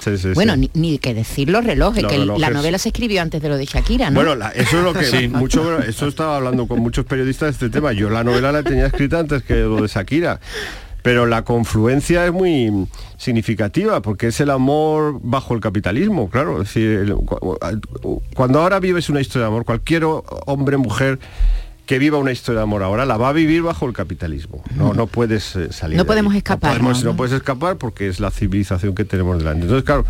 sí, 0.00 0.18
sí, 0.18 0.28
Bueno, 0.34 0.54
sí. 0.54 0.70
Ni, 0.74 0.90
ni 0.90 0.98
que 0.98 1.14
decir 1.14 1.48
los 1.48 1.64
relojes, 1.64 2.02
Los 2.02 2.12
que 2.12 2.18
la 2.18 2.50
novela 2.50 2.78
se 2.78 2.88
escribió 2.90 3.22
antes 3.22 3.40
de 3.40 3.48
lo 3.48 3.56
de 3.56 3.64
Shakira, 3.66 4.10
¿no? 4.10 4.16
Bueno, 4.16 4.34
la- 4.34 4.50
eso 4.50 4.78
es 4.78 4.84
lo 4.84 4.92
que 4.92 5.04
Sí. 5.04 5.28
mucho, 5.28 5.80
eso 5.82 6.08
estaba 6.08 6.36
hablando 6.36 6.66
con 6.66 6.80
muchos 6.80 7.04
periodistas 7.06 7.46
de 7.58 7.66
este 7.66 7.70
tema. 7.78 7.92
Yo 7.92 8.10
la 8.10 8.24
novela 8.24 8.50
la 8.52 8.62
tenía 8.62 8.86
escrita 8.86 9.20
antes 9.20 9.42
que 9.44 9.54
lo 9.54 9.80
de 9.80 9.88
Shakira. 9.88 10.40
Pero 11.06 11.24
la 11.26 11.44
confluencia 11.44 12.26
es 12.26 12.32
muy 12.32 12.88
significativa 13.16 14.02
porque 14.02 14.26
es 14.26 14.40
el 14.40 14.50
amor 14.50 15.20
bajo 15.22 15.54
el 15.54 15.60
capitalismo, 15.60 16.28
claro. 16.28 16.62
Es 16.62 16.74
decir, 16.74 17.14
cuando 18.34 18.60
ahora 18.60 18.80
vives 18.80 19.08
una 19.08 19.20
historia 19.20 19.42
de 19.46 19.52
amor, 19.52 19.64
cualquier 19.64 20.02
hombre, 20.04 20.76
mujer 20.78 21.20
que 21.86 22.00
viva 22.00 22.18
una 22.18 22.32
historia 22.32 22.58
de 22.58 22.62
amor 22.64 22.82
ahora 22.82 23.06
la 23.06 23.16
va 23.16 23.28
a 23.28 23.32
vivir 23.32 23.62
bajo 23.62 23.86
el 23.86 23.92
capitalismo. 23.92 24.64
No, 24.74 24.94
no 24.94 25.06
puedes 25.06 25.54
eh, 25.54 25.72
salir. 25.72 25.96
No 25.96 26.02
de 26.02 26.08
podemos 26.08 26.32
ahí. 26.32 26.38
escapar, 26.38 26.72
No, 26.72 26.78
podemos- 26.88 27.04
¿no? 27.04 27.10
no 27.12 27.16
puedes 27.16 27.32
escapar 27.34 27.76
porque 27.76 28.08
es 28.08 28.18
la 28.18 28.32
civilización 28.32 28.92
que 28.96 29.04
tenemos 29.04 29.38
delante. 29.38 29.62
Entonces, 29.62 29.84
claro, 29.84 30.04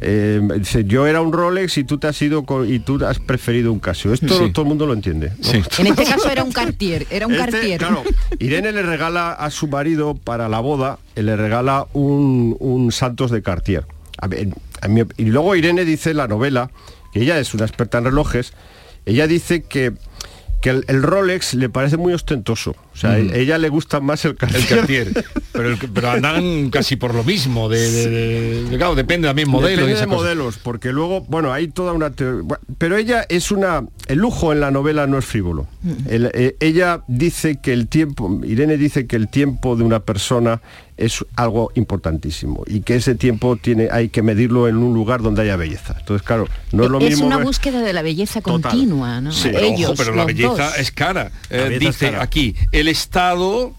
eh, 0.00 0.40
dice, 0.58 0.84
yo 0.84 1.06
era 1.06 1.20
un 1.20 1.32
Rolex 1.32 1.76
y 1.78 1.84
tú 1.84 1.98
te 1.98 2.06
has 2.08 2.20
ido 2.22 2.44
con- 2.44 2.72
y 2.72 2.78
tú 2.78 3.04
has 3.04 3.18
preferido 3.18 3.72
un 3.72 3.80
Casio. 3.80 4.12
Esto 4.12 4.28
Sí. 4.38 4.50
todo 4.52 4.62
el 4.62 4.68
mundo 4.68 4.86
lo 4.86 4.94
entiende. 4.94 5.32
¿no? 5.38 5.50
En 5.52 5.86
este 5.88 6.04
caso 6.04 6.30
era 6.30 6.42
un 6.42 6.52
Cartier, 6.52 7.06
era 7.10 7.26
un 7.26 7.34
Este, 7.34 7.50
Cartier. 7.50 7.78
claro, 7.78 8.02
Irene 8.38 8.72
le 8.72 8.82
regala 8.82 9.32
a 9.32 9.50
su 9.50 9.68
marido 9.68 10.14
para 10.14 10.48
la 10.48 10.60
boda, 10.60 10.98
eh, 11.16 11.22
le 11.22 11.36
regala 11.36 11.86
un, 11.92 12.56
un 12.60 12.92
Santos 12.92 13.30
de 13.30 13.42
Cartier. 13.42 13.84
A 14.18 14.26
ver, 14.26 14.48
a 14.80 14.88
mí- 14.88 15.02
y 15.16 15.24
luego 15.26 15.54
Irene 15.56 15.84
dice 15.84 16.10
en 16.10 16.16
la 16.18 16.28
novela, 16.28 16.70
que 17.12 17.20
ella 17.22 17.38
es 17.38 17.52
una 17.54 17.64
experta 17.64 17.98
en 17.98 18.04
relojes, 18.04 18.52
ella 19.06 19.26
dice 19.26 19.62
que, 19.62 19.92
que 20.60 20.70
el, 20.70 20.84
el 20.88 21.02
Rolex 21.02 21.54
le 21.54 21.68
parece 21.68 21.96
muy 21.96 22.12
ostentoso. 22.12 22.70
O 22.92 22.96
sea, 22.96 23.10
Mm. 23.12 23.30
a 23.32 23.36
ella 23.36 23.58
le 23.58 23.68
gusta 23.70 24.00
más 24.00 24.24
el 24.24 24.36
Cartier. 24.36 24.60
El 24.62 24.68
Cartier. 24.68 25.24
Pero, 25.52 25.68
el- 25.70 25.78
pero 25.78 26.10
andan 26.10 26.70
casi 26.72 26.96
por 26.96 27.14
lo 27.14 27.24
mismo. 27.24 27.68
De, 27.68 27.78
de- 27.90 28.10
de- 28.10 28.64
de- 28.64 28.76
claro, 28.76 28.94
depende 28.94 29.26
también 29.28 29.48
modelo. 29.48 29.82
Depende 29.82 30.00
de 30.00 30.06
cosa. 30.06 30.16
modelos, 30.16 30.58
porque 30.58 30.92
luego, 30.92 31.22
bueno, 31.22 31.52
hay 31.52 31.68
toda 31.68 31.92
una 31.92 32.10
teoría. 32.10 32.42
Bueno, 32.44 32.62
Pero 32.78 32.96
ella 32.96 33.24
es 33.28 33.50
una. 33.50 33.84
El 34.06 34.18
lujo 34.18 34.52
en 34.52 34.60
la 34.60 34.70
novela 34.70 35.06
no 35.06 35.18
es 35.18 35.24
frívolo. 35.24 35.66
El- 36.08 36.30
eh, 36.34 36.56
ella 36.60 37.02
dice 37.08 37.58
que 37.62 37.72
el 37.72 37.88
tiempo, 37.88 38.40
Irene 38.44 38.76
dice 38.76 39.06
que 39.06 39.16
el 39.16 39.28
tiempo 39.28 39.76
de 39.76 39.84
una 39.84 40.00
persona 40.00 40.60
es 41.00 41.24
algo 41.36 41.72
importantísimo 41.74 42.62
y 42.66 42.80
que 42.80 42.96
ese 42.96 43.14
tiempo 43.14 43.56
tiene, 43.56 43.88
hay 43.90 44.08
que 44.10 44.22
medirlo 44.22 44.68
en 44.68 44.76
un 44.76 44.94
lugar 44.94 45.22
donde 45.22 45.42
haya 45.42 45.56
belleza. 45.56 45.96
Entonces, 45.98 46.26
claro, 46.26 46.46
no 46.72 46.84
es 46.84 46.90
lo 46.90 46.98
es 47.00 47.10
mismo. 47.10 47.26
una 47.26 47.36
ver- 47.38 47.46
búsqueda 47.46 47.80
de 47.80 47.92
la 47.92 48.02
belleza 48.02 48.40
Total. 48.40 48.62
continua, 48.70 49.20
¿no? 49.20 49.32
Sí, 49.32 49.48
Pero, 49.52 49.66
ojo, 49.66 49.74
Ellos, 49.76 49.92
pero 49.96 50.10
la 50.12 50.16
los 50.18 50.26
belleza 50.26 50.48
dos. 50.66 50.78
es 50.78 50.90
cara. 50.92 51.32
Eh, 51.50 51.56
belleza 51.58 51.72
es 51.74 51.80
dice 51.80 52.10
cara. 52.12 52.22
aquí, 52.22 52.54
el 52.72 52.88
Estado 52.88 53.74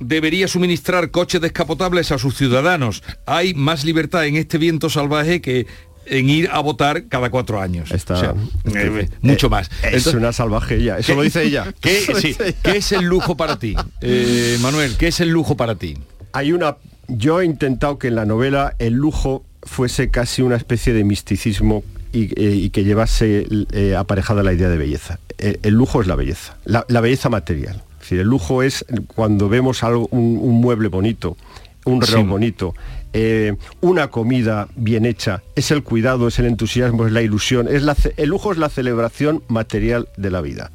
debería 0.00 0.48
suministrar 0.48 1.10
coches 1.10 1.40
descapotables 1.40 2.10
a 2.12 2.18
sus 2.18 2.36
ciudadanos. 2.36 3.02
Hay 3.26 3.54
más 3.54 3.84
libertad 3.84 4.26
en 4.26 4.36
este 4.36 4.58
viento 4.58 4.90
salvaje 4.90 5.40
que 5.40 5.66
en 6.06 6.28
ir 6.28 6.50
a 6.52 6.60
votar 6.60 7.06
cada 7.08 7.30
cuatro 7.30 7.62
años. 7.62 7.90
Está- 7.90 8.14
O 8.14 8.20
sea, 8.20 8.34
este- 8.66 9.00
eh, 9.00 9.08
mucho 9.22 9.48
más. 9.48 9.68
Es 9.78 9.84
Entonces, 9.84 10.14
una 10.14 10.32
salvaje 10.32 10.76
ella, 10.76 10.98
eso 10.98 11.14
lo 11.14 11.22
dice 11.22 11.42
ella. 11.44 11.72
¿qué, 11.80 12.00
sí. 12.20 12.36
¿qué 12.62 12.76
es 12.76 12.92
el 12.92 13.04
lujo 13.04 13.36
para 13.38 13.58
ti? 13.58 13.74
Eh, 14.02 14.58
Manuel, 14.60 14.96
¿qué 14.98 15.08
es 15.08 15.20
el 15.20 15.30
lujo 15.30 15.56
para 15.56 15.76
ti? 15.76 15.96
Hay 16.34 16.52
una 16.52 16.76
yo 17.08 17.40
he 17.40 17.44
intentado 17.44 17.98
que 17.98 18.08
en 18.08 18.14
la 18.16 18.24
novela 18.26 18.74
el 18.78 18.94
lujo 18.94 19.44
fuese 19.62 20.10
casi 20.10 20.42
una 20.42 20.56
especie 20.56 20.92
de 20.92 21.04
misticismo 21.04 21.82
y, 22.12 22.24
eh, 22.40 22.54
y 22.54 22.70
que 22.70 22.84
llevase 22.84 23.46
eh, 23.72 23.94
aparejada 23.96 24.42
la 24.42 24.52
idea 24.52 24.68
de 24.68 24.76
belleza. 24.78 25.18
El 25.38 25.74
lujo 25.74 26.00
es 26.00 26.06
la 26.06 26.14
belleza 26.16 26.56
la, 26.64 26.84
la 26.88 27.00
belleza 27.00 27.28
material. 27.28 27.82
Es 27.94 28.00
decir, 28.00 28.20
el 28.20 28.26
lujo 28.28 28.62
es 28.62 28.84
cuando 29.14 29.48
vemos 29.48 29.82
algo 29.82 30.08
un, 30.10 30.38
un 30.40 30.60
mueble 30.60 30.88
bonito 30.88 31.36
un 31.86 32.00
reloj 32.00 32.22
Sí. 32.22 32.26
bonito 32.28 32.74
eh, 33.12 33.54
una 33.80 34.08
comida 34.08 34.68
bien 34.74 35.04
hecha. 35.06 35.42
Es 35.54 35.70
el 35.70 35.82
cuidado 35.84 36.26
es 36.28 36.38
el 36.38 36.46
entusiasmo 36.46 37.06
es 37.06 37.12
la 37.12 37.22
ilusión 37.22 37.68
es 37.68 37.82
la 37.82 37.94
el 38.16 38.28
lujo 38.28 38.50
es 38.52 38.58
la 38.58 38.68
celebración 38.70 39.42
material 39.48 40.08
de 40.16 40.30
la 40.30 40.40
vida 40.40 40.70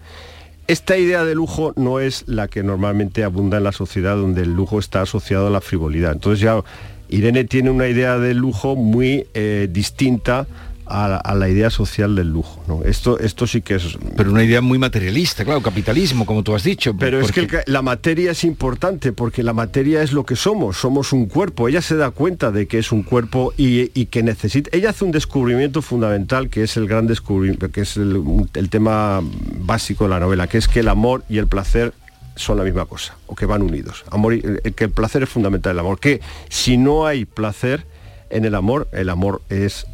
esta 0.70 1.00
idea 1.00 1.26
de 1.26 1.34
lujo 1.34 1.74
no 1.78 2.00
es 2.00 2.26
la 2.28 2.48
que 2.48 2.62
normalmente 2.62 3.24
abunda 3.24 3.58
en 3.58 3.64
la 3.64 3.72
sociedad 3.72 4.16
donde 4.16 4.44
el 4.44 4.54
lujo 4.54 4.78
está 4.78 5.02
asociado 5.02 5.48
a 5.48 5.50
la 5.50 5.62
frivolidad. 5.62 6.12
Entonces 6.12 6.42
ya 6.42 6.62
Irene 7.10 7.44
tiene 7.46 7.72
una 7.72 7.88
idea 7.88 8.20
del 8.20 8.38
lujo 8.38 8.76
muy 8.76 9.26
eh, 9.34 9.68
distinta 9.72 10.46
a 10.90 11.08
la, 11.08 11.18
a 11.18 11.36
la 11.36 11.50
idea 11.50 11.70
social 11.70 12.16
del 12.16 12.30
lujo. 12.30 12.64
¿no? 12.68 12.84
Esto, 12.84 13.20
esto 13.20 13.48
sí 13.48 13.62
que 13.62 13.76
es... 13.76 13.98
Pero 14.18 14.32
una 14.32 14.44
idea 14.44 14.62
muy 14.62 14.78
materialista, 14.80 15.46
claro, 15.46 15.62
capitalismo, 15.62 16.26
como 16.26 16.44
tú 16.44 16.56
has 16.56 16.64
dicho. 16.64 16.96
Pero 16.98 17.22
es 17.22 17.32
que 17.32 17.42
el 17.42 17.50
la 17.66 17.82
materia 17.82 18.32
es 18.32 18.44
importante 18.44 19.12
porque 19.14 19.44
la 19.44 19.54
materia 19.54 20.02
es 20.02 20.12
lo 20.12 20.26
que 20.26 20.36
somos, 20.36 20.78
somos 20.78 21.14
un 21.14 21.28
cuerpo. 21.28 21.68
Ella 21.68 21.82
se 21.82 21.96
da 21.96 22.12
cuenta 22.12 22.52
de 22.52 22.68
que 22.68 22.80
es 22.80 22.92
un 22.92 23.04
cuerpo 23.04 23.54
y, 23.58 23.92
y 24.00 24.08
que 24.08 24.24
necesita. 24.24 24.70
Ella 24.74 24.90
hace 24.90 25.06
un 25.06 25.12
descubrimiento 25.12 25.82
fundamental 25.82 26.50
que 26.50 26.64
es 26.64 26.78
el 26.78 26.88
gran 26.88 27.08
descubrimiento, 27.08 27.70
que 27.72 27.82
es 27.82 27.98
el, 27.98 28.70
tema 28.70 29.22
básico 29.60 30.04
de 30.06 30.10
la 30.12 30.20
novela, 30.20 30.48
que 30.48 30.58
es 30.58 30.68
que 30.68 30.80
el 30.82 30.88
amor 30.90 31.24
y 31.30 31.38
el 31.38 31.48
placer 31.48 31.94
son 32.36 32.58
la 32.58 32.64
misma 32.64 32.86
cosa 32.86 33.16
o 33.28 33.36
que 33.36 33.46
van 33.46 33.62
unidos. 33.62 34.04
Amor 34.12 34.34
y- 34.34 34.42
eh, 34.64 34.72
que 34.72 34.86
el 34.86 34.92
placer 34.92 35.24
es 35.24 35.30
fundamental 35.30 35.74
el 35.74 35.80
amor. 35.80 36.00
Que 36.00 36.22
si 36.50 36.78
no 36.78 37.06
hay 37.06 37.26
placer 37.26 37.86
en 38.30 38.46
el 38.46 38.56
amor, 38.56 38.88
el 38.92 39.10
amor 39.10 39.42
es 39.50 39.86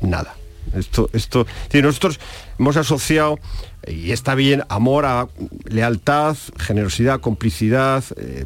nada. 0.00 0.34
Esto, 0.74 1.08
esto, 1.12 1.46
si 1.70 1.82
nosotros 1.82 2.18
hemos 2.58 2.76
asociado, 2.76 3.38
y 3.86 4.12
está 4.12 4.34
bien, 4.34 4.62
amor 4.68 5.04
a 5.06 5.28
lealtad, 5.66 6.36
generosidad, 6.58 7.20
complicidad, 7.20 8.04
eh, 8.16 8.44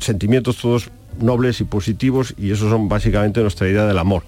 sentimientos 0.00 0.58
todos 0.58 0.90
nobles 1.20 1.60
y 1.60 1.64
positivos, 1.64 2.34
y 2.36 2.52
esos 2.52 2.70
son 2.70 2.88
básicamente 2.88 3.40
nuestra 3.40 3.68
idea 3.68 3.86
del 3.86 3.98
amor. 3.98 4.22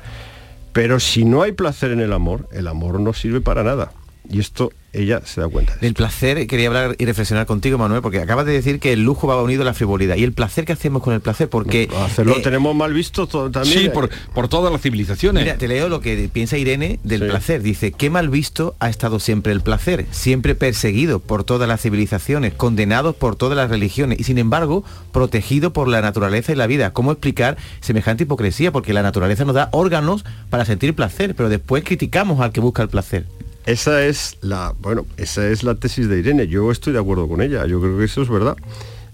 Pero 0.73 1.01
si 1.01 1.25
no 1.25 1.43
hay 1.43 1.53
placer 1.53 1.91
en 1.91 2.01
el 2.01 2.13
amor, 2.13 2.49
el 2.53 2.69
amor 2.69 3.01
no 3.01 3.13
sirve 3.13 3.41
para 3.41 3.65
nada. 3.65 3.93
Y 4.29 4.39
esto 4.39 4.73
ella 4.93 5.23
se 5.25 5.41
da 5.41 5.49
cuenta. 5.49 5.77
Del 5.81 5.95
placer 5.95 6.47
quería 6.47 6.69
hablar 6.69 6.97
y 6.99 7.05
reflexionar 7.05 7.47
contigo, 7.47 7.79
Manuel, 7.79 8.03
porque 8.03 8.21
acabas 8.21 8.47
de 8.47 8.53
decir 8.53 8.81
que 8.81 8.93
el 8.93 9.03
lujo 9.03 9.27
va 9.27 9.41
unido 9.41 9.63
a 9.63 9.65
la 9.65 9.75
frivolidad. 9.75 10.17
¿Y 10.17 10.25
el 10.25 10.33
placer 10.33 10.65
que 10.65 10.73
hacemos 10.73 11.03
con 11.03 11.15
el 11.15 11.21
placer? 11.21 11.49
Porque... 11.49 11.89
Hacerlo 12.05 12.39
eh, 12.39 12.41
tenemos 12.43 12.75
mal 12.75 12.93
visto 12.93 13.27
todo, 13.27 13.51
también. 13.51 13.79
Sí, 13.79 13.89
por, 13.89 14.11
por 14.35 14.49
todas 14.49 14.73
las 14.73 14.81
civilizaciones. 14.81 15.45
Mira, 15.45 15.57
te 15.57 15.69
leo 15.69 15.89
lo 15.89 16.01
que 16.01 16.29
piensa 16.33 16.59
Irene 16.59 16.99
del 17.05 17.27
placer. 17.27 17.63
Dice, 17.63 17.93
qué 17.93 18.11
mal 18.11 18.29
visto 18.29 18.75
ha 18.81 18.89
estado 18.89 19.21
siempre 19.21 19.53
el 19.53 19.61
placer, 19.61 20.07
siempre 20.11 20.55
perseguido 20.55 21.21
por 21.21 21.45
todas 21.45 21.69
las 21.69 21.81
civilizaciones, 21.81 22.55
condenado 22.55 23.13
por 23.13 23.37
todas 23.37 23.57
las 23.57 23.71
religiones 23.71 24.19
y 24.19 24.25
sin 24.25 24.39
embargo 24.39 24.85
protegido 25.13 25.73
por 25.73 25.89
la 25.89 26.01
naturaleza 26.01 26.53
y 26.53 26.57
la 26.57 26.67
vida. 26.67 26.93
¿Cómo 26.93 27.13
explicar 27.13 27.57
semejante 27.81 28.25
hipocresía? 28.25 28.73
Porque 28.73 28.93
la 28.93 29.03
naturaleza 29.03 29.45
nos 29.45 29.55
da 29.55 29.69
órganos 29.73 30.25
para 30.49 30.65
sentir 30.65 30.95
placer, 30.95 31.35
pero 31.35 31.49
después 31.49 31.85
criticamos 31.85 32.41
al 32.41 32.53
que 32.53 32.61
busca 32.61 32.83
el 32.83 32.89
placer. 32.89 33.27
Esa 33.67 34.05
es 34.07 34.39
la, 34.41 34.75
bueno, 34.81 35.07
esa 35.17 35.49
es 35.49 35.63
la 35.63 35.75
tesis 35.75 36.09
de 36.09 36.19
Irene. 36.19 36.49
Yo 36.49 36.71
estoy 36.71 36.93
de 36.93 36.99
acuerdo 36.99 37.29
con 37.29 37.43
ella. 37.43 37.67
Yo 37.67 37.81
creo 37.81 37.99
que 37.99 38.05
eso 38.05 38.23
es 38.23 38.29
verdad. 38.29 38.57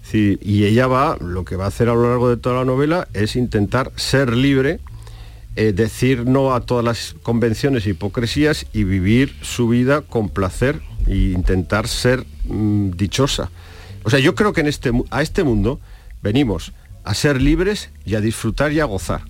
Sí, 0.02 0.38
y 0.40 0.64
ella 0.64 0.86
va, 0.86 1.16
lo 1.20 1.44
que 1.44 1.56
va 1.56 1.64
a 1.64 1.68
hacer 1.68 1.88
a 1.88 1.94
lo 1.94 2.08
largo 2.08 2.30
de 2.30 2.36
toda 2.36 2.56
la 2.56 2.64
novela 2.64 3.08
es 3.12 3.34
intentar 3.34 3.90
ser 3.96 4.36
libre, 4.36 4.78
eh, 5.56 5.72
decir 5.72 6.26
no 6.26 6.54
a 6.54 6.60
todas 6.60 6.84
las 6.84 7.16
convenciones 7.22 7.86
e 7.86 7.90
hipocresías 7.90 8.66
y 8.72 8.84
vivir 8.84 9.34
su 9.42 9.68
vida 9.68 10.02
con 10.02 10.28
placer 10.28 10.80
e 11.08 11.16
intentar 11.16 11.88
ser 11.88 12.24
mm, 12.44 12.90
dichosa. 12.90 13.50
O 14.04 14.10
sea, 14.10 14.20
yo 14.20 14.36
creo 14.36 14.52
que 14.52 14.60
en 14.60 14.68
este, 14.68 14.92
a 15.10 15.22
este 15.22 15.42
mundo 15.42 15.80
venimos 16.22 16.72
a 17.02 17.14
ser 17.14 17.42
libres 17.42 17.90
y 18.04 18.14
a 18.14 18.20
disfrutar 18.20 18.70
y 18.72 18.78
a 18.78 18.84
gozar. 18.84 19.22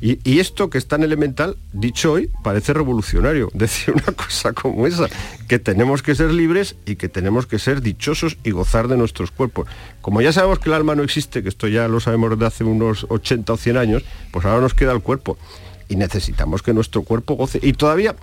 Y, 0.00 0.38
esto 0.38 0.70
que 0.70 0.78
es 0.78 0.86
tan 0.86 1.02
elemental, 1.02 1.56
dicho 1.72 2.12
hoy, 2.12 2.30
parece 2.42 2.72
revolucionario. 2.72 3.50
Decir 3.54 3.94
una 3.94 4.12
cosa 4.16 4.52
como 4.52 4.86
esa, 4.86 5.08
que 5.48 5.58
tenemos 5.58 6.02
que 6.02 6.14
ser 6.14 6.32
libres 6.32 6.76
y 6.86 6.96
que 6.96 7.08
tenemos 7.08 7.46
que 7.46 7.58
ser 7.58 7.80
dichosos 7.80 8.38
y 8.44 8.50
gozar 8.50 8.88
de 8.88 8.96
nuestros 8.96 9.30
cuerpos. 9.30 9.68
Como 10.00 10.20
ya 10.20 10.32
sabemos 10.32 10.58
que 10.58 10.68
el 10.68 10.74
alma 10.74 10.94
no 10.94 11.02
existe, 11.02 11.42
que 11.42 11.48
esto 11.48 11.68
ya 11.68 11.88
lo 11.88 12.00
sabemos 12.00 12.30
desde 12.30 12.46
hace 12.46 12.64
unos 12.64 13.06
80 13.08 13.52
o 13.52 13.56
100 13.56 13.76
años, 13.76 14.04
pues 14.30 14.44
ahora 14.44 14.60
nos 14.60 14.74
queda 14.74 14.92
el 14.92 15.00
cuerpo. 15.00 15.38
Y 15.88 15.96
necesitamos 15.96 16.62
que 16.62 16.72
nuestro 16.72 17.02
cuerpo 17.02 17.34
goce. 17.34 17.60
Y 17.62 17.72
todavía 17.72 18.16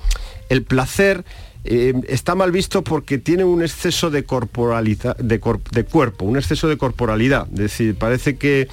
el 0.49 0.63
placer 0.63 1.23
eh, 1.65 1.93
está 2.07 2.35
mal 2.35 2.51
visto 2.51 2.83
porque 2.83 3.17
tiene 3.17 3.45
un 3.45 3.61
exceso 3.61 4.09
de 4.09 4.25
corporalidad, 4.25 5.15
de, 5.17 5.41
de 5.71 5.85
cuerpo, 5.85 6.25
un 6.25 6.37
exceso 6.37 6.67
de 6.67 6.77
corporalidad. 6.77 7.47
Es 7.53 7.59
decir, 7.59 7.95
parece 7.95 8.35
que 8.35 8.67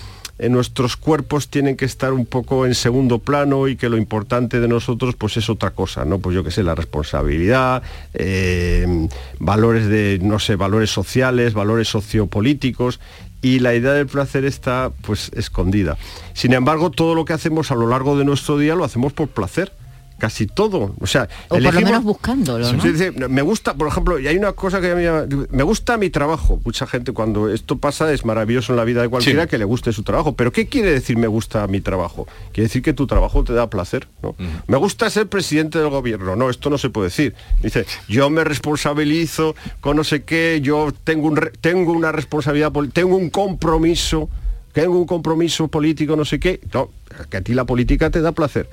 nuestros 0.49 0.97
cuerpos 0.97 1.49
tienen 1.49 1.77
que 1.77 1.85
estar 1.85 2.13
un 2.13 2.25
poco 2.25 2.65
en 2.65 2.75
segundo 2.75 3.19
plano 3.19 3.69
y 3.69 3.77
que 3.77 3.89
lo 3.89 3.97
importante 3.97 4.61
de 4.61 4.69
nosotros 4.69 5.15
pues 5.17 5.37
es 5.37 5.51
otra 5.51 5.71
cosa, 5.71 6.05
¿no? 6.05 6.19
Pues 6.19 6.35
yo 6.35 6.43
que 6.43 6.51
sé, 6.51 6.63
la 6.63 6.75
responsabilidad, 6.75 7.83
eh, 8.15 9.09
valores 9.39 9.87
de, 9.87 10.19
no 10.23 10.39
sé, 10.39 10.57
valores 10.57 10.91
sociales, 10.91 11.53
valores 11.53 11.89
sociopolíticos 11.89 13.01
y 13.43 13.59
la 13.59 13.75
idea 13.75 13.93
del 13.93 14.07
placer 14.07 14.45
está 14.45 14.91
pues 15.03 15.31
escondida. 15.35 15.99
Sin 16.33 16.53
embargo, 16.53 16.91
todo 16.91 17.15
lo 17.15 17.25
que 17.25 17.33
hacemos 17.33 17.71
a 17.71 17.75
lo 17.75 17.87
largo 17.87 18.19
de 18.19 18.25
nuestro 18.25 18.59
día 18.59 18.75
lo 18.75 18.85
hacemos 18.85 19.13
por 19.13 19.29
placer 19.29 19.73
casi 20.21 20.47
todo. 20.47 20.95
O 21.01 21.07
sea, 21.09 21.29
o 21.49 21.55
por 21.55 21.63
lo 21.63 21.73
menos 21.73 22.05
buscándolo. 22.05 22.73
¿no? 22.73 23.29
me 23.29 23.43
gusta, 23.43 23.75
por 23.75 23.89
ejemplo, 23.89 24.21
y 24.21 24.29
hay 24.29 24.37
una 24.37 24.53
cosa 24.53 24.81
que 24.81 24.93
a 24.93 24.95
mí 24.95 25.05
me 25.51 25.63
gusta 25.65 25.97
mi 25.97 26.11
trabajo. 26.11 26.61
Mucha 26.65 26.87
gente 26.87 27.13
cuando 27.13 27.49
esto 27.49 27.79
pasa 27.79 28.13
es 28.13 28.25
maravilloso 28.25 28.73
en 28.73 28.77
la 28.77 28.85
vida 28.85 29.03
de 29.03 29.09
cualquiera 29.09 29.49
que 29.49 29.59
le 29.59 29.65
guste 29.65 29.93
su 29.93 30.05
trabajo. 30.05 30.37
Pero 30.37 30.53
¿qué 30.53 30.69
quiere 30.69 30.93
decir 30.93 31.17
me 31.17 31.27
gusta 31.27 31.67
mi 31.67 31.81
trabajo? 31.81 32.29
Quiere 32.53 32.69
decir 32.69 32.83
que 32.83 32.93
tu 32.93 33.09
trabajo 33.09 33.43
te 33.43 33.53
da 33.53 33.69
placer. 33.69 34.07
¿no? 34.23 34.37
Me 34.69 34.77
gusta 34.77 35.11
ser 35.11 35.27
presidente 35.27 35.81
del 35.81 35.89
gobierno. 35.89 36.37
No, 36.37 36.51
esto 36.51 36.71
no 36.71 36.79
se 36.79 36.91
puede 36.91 37.09
decir. 37.09 37.35
Dice, 37.63 37.87
yo 38.07 38.31
me 38.31 38.45
responsabilizo 38.45 39.57
con 39.81 39.97
no 39.97 40.05
sé 40.05 40.23
qué, 40.23 40.61
yo 40.63 40.93
tengo, 41.03 41.27
un 41.29 41.51
tengo 41.61 41.93
una 41.93 42.13
responsabilidad, 42.13 42.71
tengo 42.93 43.17
un 43.17 43.31
compromiso, 43.31 44.29
tengo 44.73 44.99
un 44.99 45.07
compromiso 45.07 45.69
político, 45.69 46.15
no 46.15 46.25
sé 46.25 46.39
qué. 46.39 46.61
No, 46.73 46.91
que 47.31 47.39
a 47.39 47.41
ti 47.41 47.55
la 47.55 47.65
política 47.65 48.11
te 48.11 48.21
da 48.21 48.33
placer. 48.33 48.69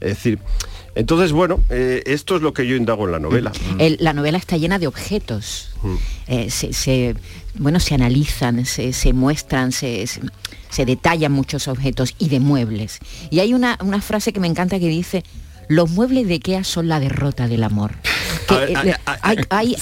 Es 0.00 0.10
decir, 0.10 0.38
entonces, 0.96 1.32
bueno, 1.32 1.60
eh, 1.68 2.02
esto 2.06 2.36
es 2.36 2.42
lo 2.42 2.54
que 2.54 2.66
yo 2.66 2.74
indago 2.74 3.04
en 3.04 3.12
la 3.12 3.18
novela. 3.18 3.52
Mm. 3.76 3.82
la 3.98 4.14
novela 4.14 4.38
está 4.38 4.56
llena 4.56 4.78
de 4.78 4.86
objetos. 4.86 5.68
Mm. 5.82 5.94
Eh, 6.28 6.50
se, 6.50 7.14
bueno, 7.54 7.80
se 7.80 7.94
analizan, 7.94 8.64
se, 8.64 9.12
muestran, 9.12 9.72
se, 9.72 10.08
detallan 10.86 11.32
muchos 11.32 11.68
objetos 11.68 12.14
y 12.18 12.30
de 12.30 12.40
muebles. 12.40 12.98
Y 13.30 13.40
hay 13.40 13.52
una, 13.52 13.78
una 13.82 14.00
frase 14.00 14.32
que 14.32 14.40
me 14.40 14.46
encanta 14.46 14.78
que 14.78 14.88
dice, 14.88 15.22
los 15.68 15.90
muebles 15.90 16.28
de 16.28 16.34
Ikea 16.34 16.64
son 16.64 16.88
la 16.88 16.98
derrota 16.98 17.46
del 17.46 17.64
amor. 17.64 17.92
Hay, 19.50 19.76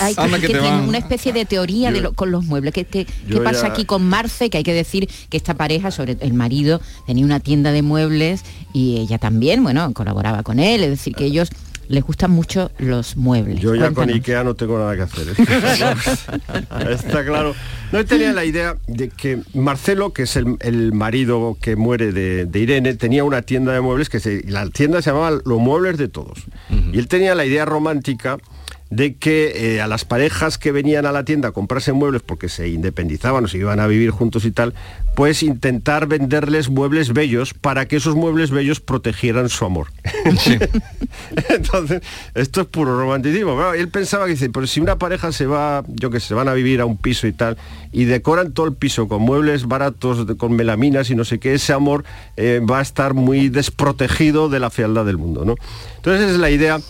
una 0.86 0.98
especie 0.98 1.32
de 1.32 1.44
teoría 1.44 1.92
con 2.14 2.30
los 2.30 2.44
muebles. 2.44 2.72
¿Qué, 2.74 3.06
pasa 3.42 3.68
aquí 3.68 3.84
con 3.84 4.02
Marce? 4.06 4.50
Que 4.50 4.58
hay 4.58 4.64
que 4.64 4.74
decir 4.74 5.08
que 5.28 5.36
esta 5.36 5.54
pareja, 5.54 5.90
sobre 5.90 6.16
el 6.20 6.34
marido, 6.34 6.80
tenía 7.06 7.24
una 7.24 7.40
tienda 7.40 7.72
de 7.72 7.82
muebles 7.82 8.42
y 8.72 8.98
ella 8.98 9.18
también, 9.18 9.62
bueno, 9.62 9.92
colaboraba 9.92 10.42
con 10.42 10.58
él. 10.58 10.82
Es 10.82 10.90
decir, 10.90 11.14
que 11.14 11.24
ellos 11.24 11.50
les 11.88 12.02
gustan 12.02 12.30
mucho 12.30 12.70
los 12.78 13.16
muebles. 13.16 13.60
Yo 13.60 13.74
ya 13.74 13.90
con 13.92 14.08
Ikea 14.08 14.44
no 14.44 14.54
tengo 14.54 14.78
nada 14.78 14.94
que 14.96 15.02
hacer. 15.02 15.28
¿eh? 15.28 16.90
Está 16.90 17.24
claro. 17.24 17.54
No 17.92 18.04
tenía 18.04 18.32
la 18.32 18.44
idea 18.44 18.76
de 18.86 19.08
que 19.08 19.40
Marcelo, 19.54 20.12
que 20.12 20.24
es 20.24 20.36
el, 20.36 20.92
marido 20.92 21.56
que 21.60 21.76
muere 21.76 22.12
de, 22.12 22.58
Irene, 22.58 22.94
tenía 22.94 23.24
una 23.24 23.42
tienda 23.42 23.72
de 23.72 23.80
muebles 23.80 24.08
que 24.08 24.20
se, 24.20 24.42
la 24.48 24.68
tienda 24.70 25.02
se 25.02 25.10
llamaba 25.10 25.38
Los 25.44 25.60
Muebles 25.60 25.98
de 25.98 26.08
Todos. 26.08 26.44
Y 26.92 26.98
él 26.98 27.08
tenía 27.08 27.34
la 27.34 27.44
idea 27.44 27.64
romántica 27.64 28.38
de 28.90 29.16
que 29.16 29.74
eh, 29.74 29.80
a 29.80 29.86
las 29.86 30.04
parejas 30.04 30.58
que 30.58 30.70
venían 30.70 31.06
a 31.06 31.12
la 31.12 31.24
tienda 31.24 31.48
a 31.48 31.52
comprarse 31.52 31.92
muebles 31.92 32.22
porque 32.22 32.48
se 32.48 32.68
independizaban 32.68 33.44
o 33.44 33.48
se 33.48 33.58
iban 33.58 33.80
a 33.80 33.86
vivir 33.86 34.10
juntos 34.10 34.44
y 34.44 34.50
tal, 34.50 34.74
pues 35.16 35.42
intentar 35.42 36.06
venderles 36.06 36.68
muebles 36.68 37.12
bellos 37.12 37.54
para 37.54 37.86
que 37.86 37.96
esos 37.96 38.14
muebles 38.14 38.50
bellos 38.50 38.80
protegieran 38.80 39.48
su 39.48 39.64
amor. 39.64 39.88
Entonces, 41.48 42.02
esto 42.34 42.60
es 42.60 42.66
puro 42.66 42.98
romanticismo. 42.98 43.72
él 43.72 43.88
pensaba 43.88 44.26
que 44.26 44.32
dice, 44.32 44.50
pero 44.50 44.66
si 44.66 44.80
una 44.80 44.96
pareja 44.96 45.32
se 45.32 45.46
va, 45.46 45.84
yo 45.88 46.10
que 46.10 46.20
sé, 46.20 46.28
se 46.28 46.34
van 46.34 46.48
a 46.48 46.54
vivir 46.54 46.80
a 46.80 46.84
un 46.84 46.96
piso 46.96 47.26
y 47.26 47.32
tal, 47.32 47.56
y 47.92 48.04
decoran 48.04 48.52
todo 48.52 48.66
el 48.66 48.74
piso 48.74 49.08
con 49.08 49.22
muebles 49.22 49.66
baratos, 49.66 50.26
con 50.36 50.54
melaminas 50.54 51.10
y 51.10 51.14
no 51.14 51.24
sé 51.24 51.38
qué, 51.38 51.54
ese 51.54 51.72
amor 51.72 52.04
eh, 52.36 52.60
va 52.68 52.80
a 52.80 52.82
estar 52.82 53.14
muy 53.14 53.48
desprotegido 53.48 54.48
de 54.48 54.58
la 54.58 54.70
fealdad 54.70 55.04
del 55.04 55.18
mundo. 55.18 55.44
¿no? 55.44 55.54
Entonces 55.96 56.30
es 56.30 56.38
la 56.38 56.50
idea 56.50 56.80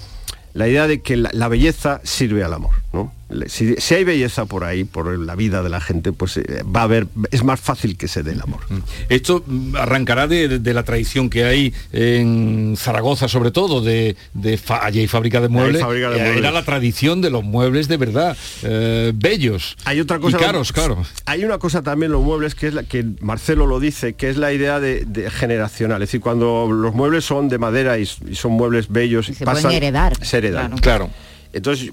la 0.54 0.68
idea 0.68 0.86
de 0.86 1.02
que 1.02 1.16
la, 1.16 1.48
belleza 1.48 2.00
sirve 2.04 2.42
al 2.44 2.54
amor. 2.54 2.83
¿No? 2.94 3.12
Si, 3.48 3.74
hay 3.94 4.04
belleza 4.04 4.44
por 4.46 4.64
ahí, 4.64 4.84
por 4.84 5.18
la 5.18 5.34
vida 5.34 5.62
de 5.62 5.68
la 5.68 5.80
gente, 5.80 6.12
pues 6.12 6.36
eh, 6.36 6.62
va 6.64 6.80
a 6.80 6.84
haber, 6.84 7.08
es 7.30 7.42
más 7.42 7.58
fácil 7.58 7.96
que 7.96 8.06
se 8.06 8.22
dé 8.22 8.32
el 8.32 8.40
amor. 8.40 8.60
Mm. 8.68 8.78
Esto 9.08 9.42
mm, 9.44 9.76
arrancará 9.76 10.28
de, 10.28 10.60
la 10.72 10.82
tradición 10.84 11.30
que 11.30 11.44
hay 11.44 11.74
en 11.92 12.76
Zaragoza, 12.76 13.26
sobre 13.28 13.50
todo, 13.50 13.80
de, 13.80 14.16
de 14.34 14.60
y 14.92 15.06
fábrica 15.08 15.40
de 15.40 15.48
muebles. 15.48 15.82
Eh, 15.82 16.34
era 16.38 16.52
la 16.52 16.64
tradición 16.64 17.20
de 17.20 17.30
los 17.30 17.42
muebles 17.42 17.88
de 17.88 17.96
verdad, 17.96 18.36
eh, 18.62 19.12
bellos. 19.14 19.76
Hay 19.84 20.00
otra 20.00 20.18
cosa. 20.18 20.36
Y 20.36 20.40
caros, 20.40 20.72
claro. 20.72 21.04
Hay 21.26 21.44
una 21.44 21.58
cosa 21.58 21.82
también 21.82 22.12
los 22.12 22.22
muebles 22.22 22.54
que 22.54 22.68
es 22.68 22.74
la 22.74 22.84
que 22.84 23.04
Marcelo 23.20 23.66
lo 23.66 23.80
dice, 23.80 24.14
que 24.14 24.30
es 24.30 24.36
la 24.36 24.52
idea 24.52 24.78
de, 24.80 25.30
generacional. 25.30 26.02
Es 26.02 26.08
decir, 26.08 26.20
cuando 26.20 26.68
los 26.70 26.94
muebles 26.94 27.24
son 27.24 27.48
de 27.48 27.58
madera 27.58 27.98
y, 27.98 28.06
son 28.06 28.52
muebles 28.52 28.88
bellos, 28.88 29.26
se 29.26 29.44
pasan, 29.44 29.62
pueden 29.62 29.76
heredar. 29.76 30.24
Se 30.24 30.38
heredan. 30.38 30.78
claro. 30.78 31.10
Entonces, 31.54 31.92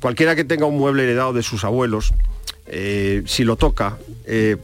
cualquiera 0.00 0.34
que 0.34 0.44
tenga 0.44 0.66
un 0.66 0.78
mueble 0.78 1.04
heredado 1.04 1.32
de 1.34 1.42
sus 1.42 1.62
abuelos, 1.62 2.14
eh, 2.66 3.22
si 3.26 3.44
lo 3.44 3.56
toca, 3.56 3.98
eh, 4.24 4.56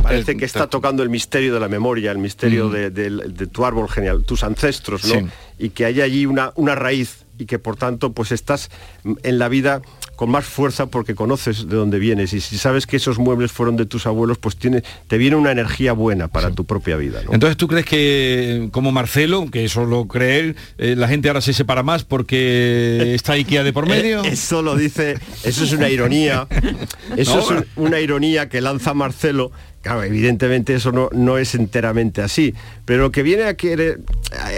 parece 0.00 0.36
que 0.36 0.44
está 0.44 0.68
tocando 0.68 1.02
el 1.02 1.08
misterio 1.08 1.52
de 1.52 1.58
la 1.58 1.68
memoria, 1.68 2.12
el 2.12 2.18
misterio 2.18 2.68
de, 2.68 3.48
tu 3.52 3.64
árbol 3.64 3.88
genial, 3.88 4.22
tus 4.24 4.44
ancestros, 4.44 5.04
¿no? 5.06 5.28
Y 5.58 5.70
que 5.70 5.84
hay 5.84 6.00
allí 6.00 6.24
una, 6.24 6.52
una 6.54 6.76
raíz 6.76 7.24
y 7.40 7.46
que 7.46 7.58
por 7.58 7.76
tanto 7.76 8.12
pues 8.12 8.32
estás 8.32 8.70
en 9.22 9.38
la 9.38 9.48
vida 9.48 9.82
con 10.16 10.30
más 10.30 10.44
fuerza 10.44 10.86
porque 10.86 11.14
conoces 11.14 11.66
de 11.66 11.76
dónde 11.76 11.98
vienes 11.98 12.34
y 12.34 12.40
si 12.40 12.58
sabes 12.58 12.86
que 12.86 12.96
esos 12.96 13.18
muebles 13.18 13.52
fueron 13.52 13.76
de 13.76 13.86
tus 13.86 14.06
abuelos, 14.06 14.36
pues 14.36 14.56
tiene, 14.56 14.82
te 15.08 15.16
viene 15.16 15.36
una 15.36 15.50
energía 15.50 15.94
buena 15.94 16.28
para 16.28 16.50
tu 16.50 16.66
propia 16.66 16.96
vida. 16.96 17.22
Entonces, 17.32 17.56
¿tú 17.56 17.68
crees 17.68 17.86
que, 17.86 18.68
como 18.70 18.92
Marcelo, 18.92 19.50
que 19.50 19.64
eso 19.64 19.86
lo 19.86 20.06
cree 20.06 20.40
él, 20.40 20.56
eh, 20.76 20.94
la 20.96 21.08
gente 21.08 21.28
ahora 21.28 21.40
se 21.40 21.54
separa 21.54 21.82
más 21.82 22.04
porque 22.04 23.14
está 23.14 23.32
IKEA 23.32 23.64
de 23.64 23.72
por 23.72 23.86
eh, 23.86 23.88
medio? 23.88 24.22
eso 24.24 24.60
lo 24.60 24.76
dice, 24.76 25.18
eso 25.44 25.64
es 25.64 25.72
una 25.72 25.88
ironía, 25.88 26.46
eso 27.16 27.38
es 27.40 27.64
una 27.76 28.00
ironía 28.00 28.50
que 28.50 28.60
lanza 28.60 28.92
Marcelo 28.92 29.52
Claro, 29.82 30.02
evidentemente 30.02 30.74
eso 30.74 30.92
no, 30.92 31.08
no, 31.12 31.38
es 31.38 31.54
enteramente 31.54 32.20
así, 32.20 32.54
pero 32.84 33.04
lo 33.04 33.10
que 33.10 33.22
viene 33.22 33.44
a 33.44 33.54
querer, 33.54 34.00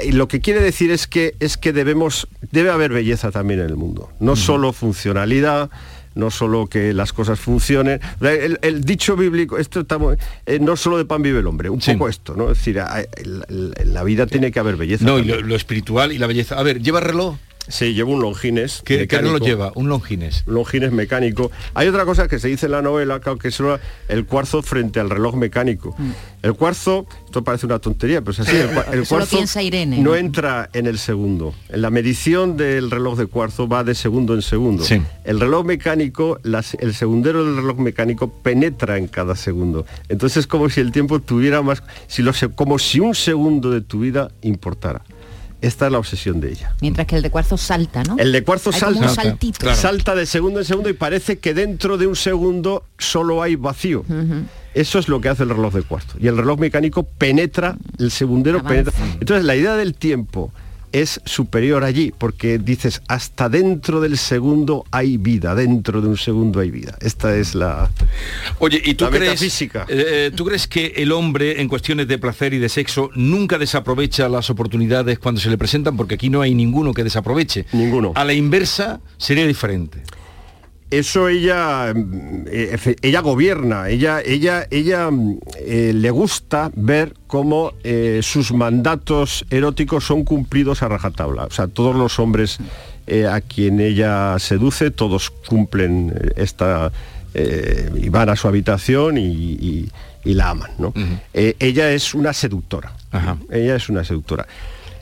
eh, 0.03 0.13
lo 0.13 0.27
que 0.27 0.41
quiere 0.41 0.61
decir 0.61 0.91
es 0.91 1.07
que 1.07 1.35
es 1.39 1.57
que 1.57 1.73
debemos, 1.73 2.27
debe 2.51 2.71
haber 2.71 2.93
belleza 2.93 3.31
también 3.31 3.61
en 3.61 3.67
el 3.67 3.77
mundo, 3.77 4.11
no 4.19 4.35
solo 4.35 4.73
funcionalidad, 4.73 5.71
no 6.15 6.31
solo 6.31 6.67
que 6.67 6.93
las 6.93 7.13
cosas 7.13 7.39
funcionen. 7.41 8.01
El, 8.21 8.85
dicho 8.85 9.17
bíblico, 9.17 9.59
esto 9.59 9.81
estamos, 9.81 10.17
eh, 10.47 10.59
no 10.61 10.77
solo 10.77 10.99
de 10.99 11.05
pan 11.05 11.23
vive 11.23 11.41
el 11.41 11.47
hombre, 11.47 11.71
un 11.71 11.81
poco 11.81 12.09
esto, 12.09 12.35
¿no? 12.35 12.51
Es 12.51 12.59
decir, 12.59 12.79
en 12.79 13.95
la 13.95 14.03
vida 14.05 14.27
tiene 14.27 14.51
que 14.51 14.61
haber 14.61 14.77
belleza. 14.77 15.05
No, 15.05 15.19
y 15.19 15.25
lo, 15.25 15.57
espiritual 15.57 16.13
y 16.13 16.19
la 16.19 16.27
belleza. 16.27 16.59
A 16.59 16.63
ver, 16.63 16.81
¿lleva 16.83 17.01
reloj? 17.01 17.37
Sí, 17.69 17.95
llevo 17.95 18.13
un 18.13 18.21
longines. 18.21 18.83
¿Qué, 18.85 19.07
¿qué 19.07 19.23
lo 19.23 19.39
lleva? 19.39 19.71
Un 19.77 19.89
longines. 19.89 20.43
Longines 20.47 20.91
mecánico. 20.91 21.53
Hay 21.75 21.87
otra 21.87 22.05
cosa 22.05 22.27
que 22.27 22.41
se 22.41 22.49
dice 22.49 22.67
en 22.67 22.73
la 22.73 22.83
novela, 22.83 23.21
que 23.21 23.49
es 23.49 23.63
el 24.09 24.27
cuarzo 24.27 24.63
frente 24.63 24.99
al 24.99 25.09
reloj 25.09 25.37
mecánico. 25.37 25.95
Mm. 25.97 26.11
El 26.43 26.55
cuarzo, 26.55 27.07
esto 27.25 27.45
parece 27.45 27.67
una 27.67 27.79
tontería, 27.79 28.21
pero 28.21 28.33
es 28.33 28.41
así. 28.41 28.57
El, 28.57 29.07
cuarzo 29.09 29.39
no, 29.99 30.17
entra 30.17 30.71
en 30.73 30.87
el 30.87 30.99
segundo. 30.99 31.55
En 31.69 31.83
la 31.83 31.91
medición 31.91 32.57
del 32.57 32.91
reloj 32.91 33.17
de 33.17 33.27
cuarzo 33.27 33.69
va 33.69 33.85
de 33.85 33.95
segundo 33.95 34.35
en 34.35 34.43
segundo. 34.43 34.85
El 35.25 35.39
reloj 35.39 35.65
mecánico, 35.65 36.41
el 36.43 36.95
segundero 36.95 37.45
del 37.45 37.57
reloj 37.57 37.79
mecánico 37.79 38.29
penetra 38.29 38.99
en 38.99 39.07
cada 39.07 39.37
segundo. 39.37 39.87
Entonces 40.09 40.39
es 40.39 40.47
como 40.49 40.69
si 40.69 40.81
el 40.81 40.91
tiempo 40.91 41.21
tuviera 41.21 41.63
más, 41.63 41.85
si 42.09 42.23
lo, 42.23 42.33
como 42.57 42.81
si 42.81 42.99
un 42.99 43.15
segundo 43.15 43.71
de 43.71 43.83
tu 43.83 44.01
vida 44.01 44.33
importara. 44.43 45.03
Esta 45.63 45.87
es 45.87 45.93
la 45.93 45.99
obsesión 45.99 46.41
de 46.41 46.51
ella. 46.51 46.75
Mientras 46.81 47.07
que 47.07 47.15
el 47.15 47.23
de 47.23 47.31
cuarzo 47.31 47.57
salta, 47.57 48.03
¿no? 48.03 48.17
El 48.19 48.33
de 48.33 48.43
cuarzo 48.43 48.73
salta, 48.73 49.09
salta 49.75 50.15
de 50.17 50.27
segundo 50.27 50.59
en 50.59 50.67
segundo 50.67 50.91
y 50.91 50.93
parece 50.93 51.39
que 51.39 51.55
dentro 51.55 51.97
de 51.97 52.09
un 52.09 52.17
segundo 52.17 52.85
solo 52.99 53.43
hay 53.43 53.55
vacío. 53.55 54.05
Eso 54.75 54.99
es 54.99 55.09
lo 55.09 55.21
que 55.21 55.29
hace 55.29 55.45
el 55.45 55.51
reloj 55.51 55.75
de 55.75 55.83
cuarzo. 55.83 56.19
Y 56.19 56.27
el 56.27 56.37
reloj 56.37 56.59
mecánico 56.59 57.05
penetra, 57.05 57.77
el 57.99 58.11
segundero 58.11 58.63
penetra. 58.63 58.93
Entonces 59.21 59.45
la 59.45 59.55
idea 59.55 59.77
del 59.77 59.95
tiempo 59.95 60.53
es 60.93 61.21
superior 61.25 61.85
allí, 61.85 62.13
porque 62.17 62.59
dices, 62.59 63.03
hasta 63.09 63.49
dentro 63.49 64.01
del 64.01 64.19
segundo 64.19 64.85
hay 64.91 65.17
vida, 65.17 65.55
dentro 65.55 66.01
de 66.01 66.09
un 66.09 66.17
segundo 66.17 66.61
hay 66.61 66.71
vida. 66.71 66.97
Esta 67.01 67.37
es 67.37 67.55
la... 67.55 67.91
Oye, 68.59 68.81
¿y 68.85 68.95
tú 68.95 69.07
crees, 69.09 69.23
metafísica. 69.23 69.87
eh, 69.89 70.31
¿tú 70.35 70.45
crees 70.45 70.67
que 70.67 70.93
el 70.97 71.13
hombre 71.13 71.61
en 71.61 71.69
cuestiones 71.69 72.09
de 72.09 72.19
placer 72.19 72.55
y 72.55 72.59
de 72.59 72.69
sexo 72.69 73.11
nunca 73.15 73.59
desaprovecha 73.59 74.29
las 74.29 74.51
oportunidades 74.51 75.19
cuando 75.19 75.41
se 75.41 75.51
le 75.51 75.59
presentan? 75.59 75.97
Porque 75.97 76.15
aquí 76.15 76.31
no 76.31 76.43
hay 76.43 76.55
ninguno 76.55 76.93
que 76.93 77.05
desaproveche. 77.05 77.67
Ninguno. 77.73 78.13
A 78.15 78.25
la 78.25 78.33
inversa 78.33 79.01
sería 79.17 79.47
diferente. 79.47 80.03
Eso 80.93 81.29
ella 81.29 81.93
eh, 82.47 82.97
ella 83.03 83.21
gobierna 83.21 83.89
ella 83.89 84.21
ella 84.25 84.67
ella 84.71 85.11
mm, 85.11 85.39
eh, 85.59 85.93
le 85.95 86.11
gusta 86.11 86.71
ver 86.77 87.15
cómo 87.27 87.73
eh, 87.83 88.21
sus 88.23 88.53
mandatos 88.53 89.45
eróticos 89.51 90.05
son 90.07 90.25
cumplidos 90.25 90.83
a 90.83 90.89
rajatabla. 90.89 91.45
O 91.45 91.51
sea 91.51 91.67
todos 91.67 91.97
los 91.97 92.19
hombres 92.19 92.59
eh, 93.07 93.27
a 93.27 93.41
quien 93.41 93.81
ella 93.81 94.39
seduce 94.39 94.91
todos 94.91 95.31
cumplen 95.31 96.13
esta 96.37 96.93
y 97.35 98.11
van 98.11 98.29
a 98.29 98.37
su 98.37 98.47
habitación 98.47 99.17
y, 99.17 99.23
y- 99.27 99.91
y 100.25 100.35
la 100.35 100.51
aman 100.51 100.71
¿no? 100.79 100.93
Ella 101.59 101.91
es 101.93 102.15
una 102.15 102.33
seductora. 102.33 102.93
Ella 103.51 103.75
es 103.75 103.89
una 103.89 104.05
seductora. 104.05 104.47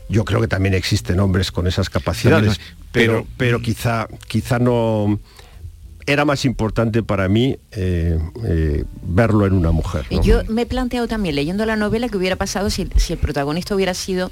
Yo 0.08 0.24
creo 0.24 0.40
que 0.40 0.48
también 0.48 0.74
existen 0.74 1.20
hombres 1.20 1.50
con 1.52 1.66
esas 1.66 1.90
capacidades 1.90 2.56
También, 2.58 2.76
pero 2.92 3.26
pero 3.36 3.60
quizá 3.60 4.08
quizá 4.28 4.58
no 4.58 5.18
era 6.06 6.24
más 6.24 6.44
importante 6.44 7.02
para 7.02 7.28
mí 7.28 7.58
eh, 7.72 8.18
eh, 8.44 8.84
verlo 9.02 9.46
en 9.46 9.54
una 9.54 9.70
mujer. 9.70 10.06
¿no? 10.10 10.22
Yo 10.22 10.42
me 10.48 10.62
he 10.62 10.66
planteado 10.66 11.08
también, 11.08 11.34
leyendo 11.34 11.64
la 11.66 11.76
novela, 11.76 12.08
que 12.08 12.16
hubiera 12.16 12.36
pasado 12.36 12.70
si, 12.70 12.88
si 12.96 13.12
el 13.12 13.18
protagonista 13.18 13.74
hubiera 13.74 13.94
sido 13.94 14.30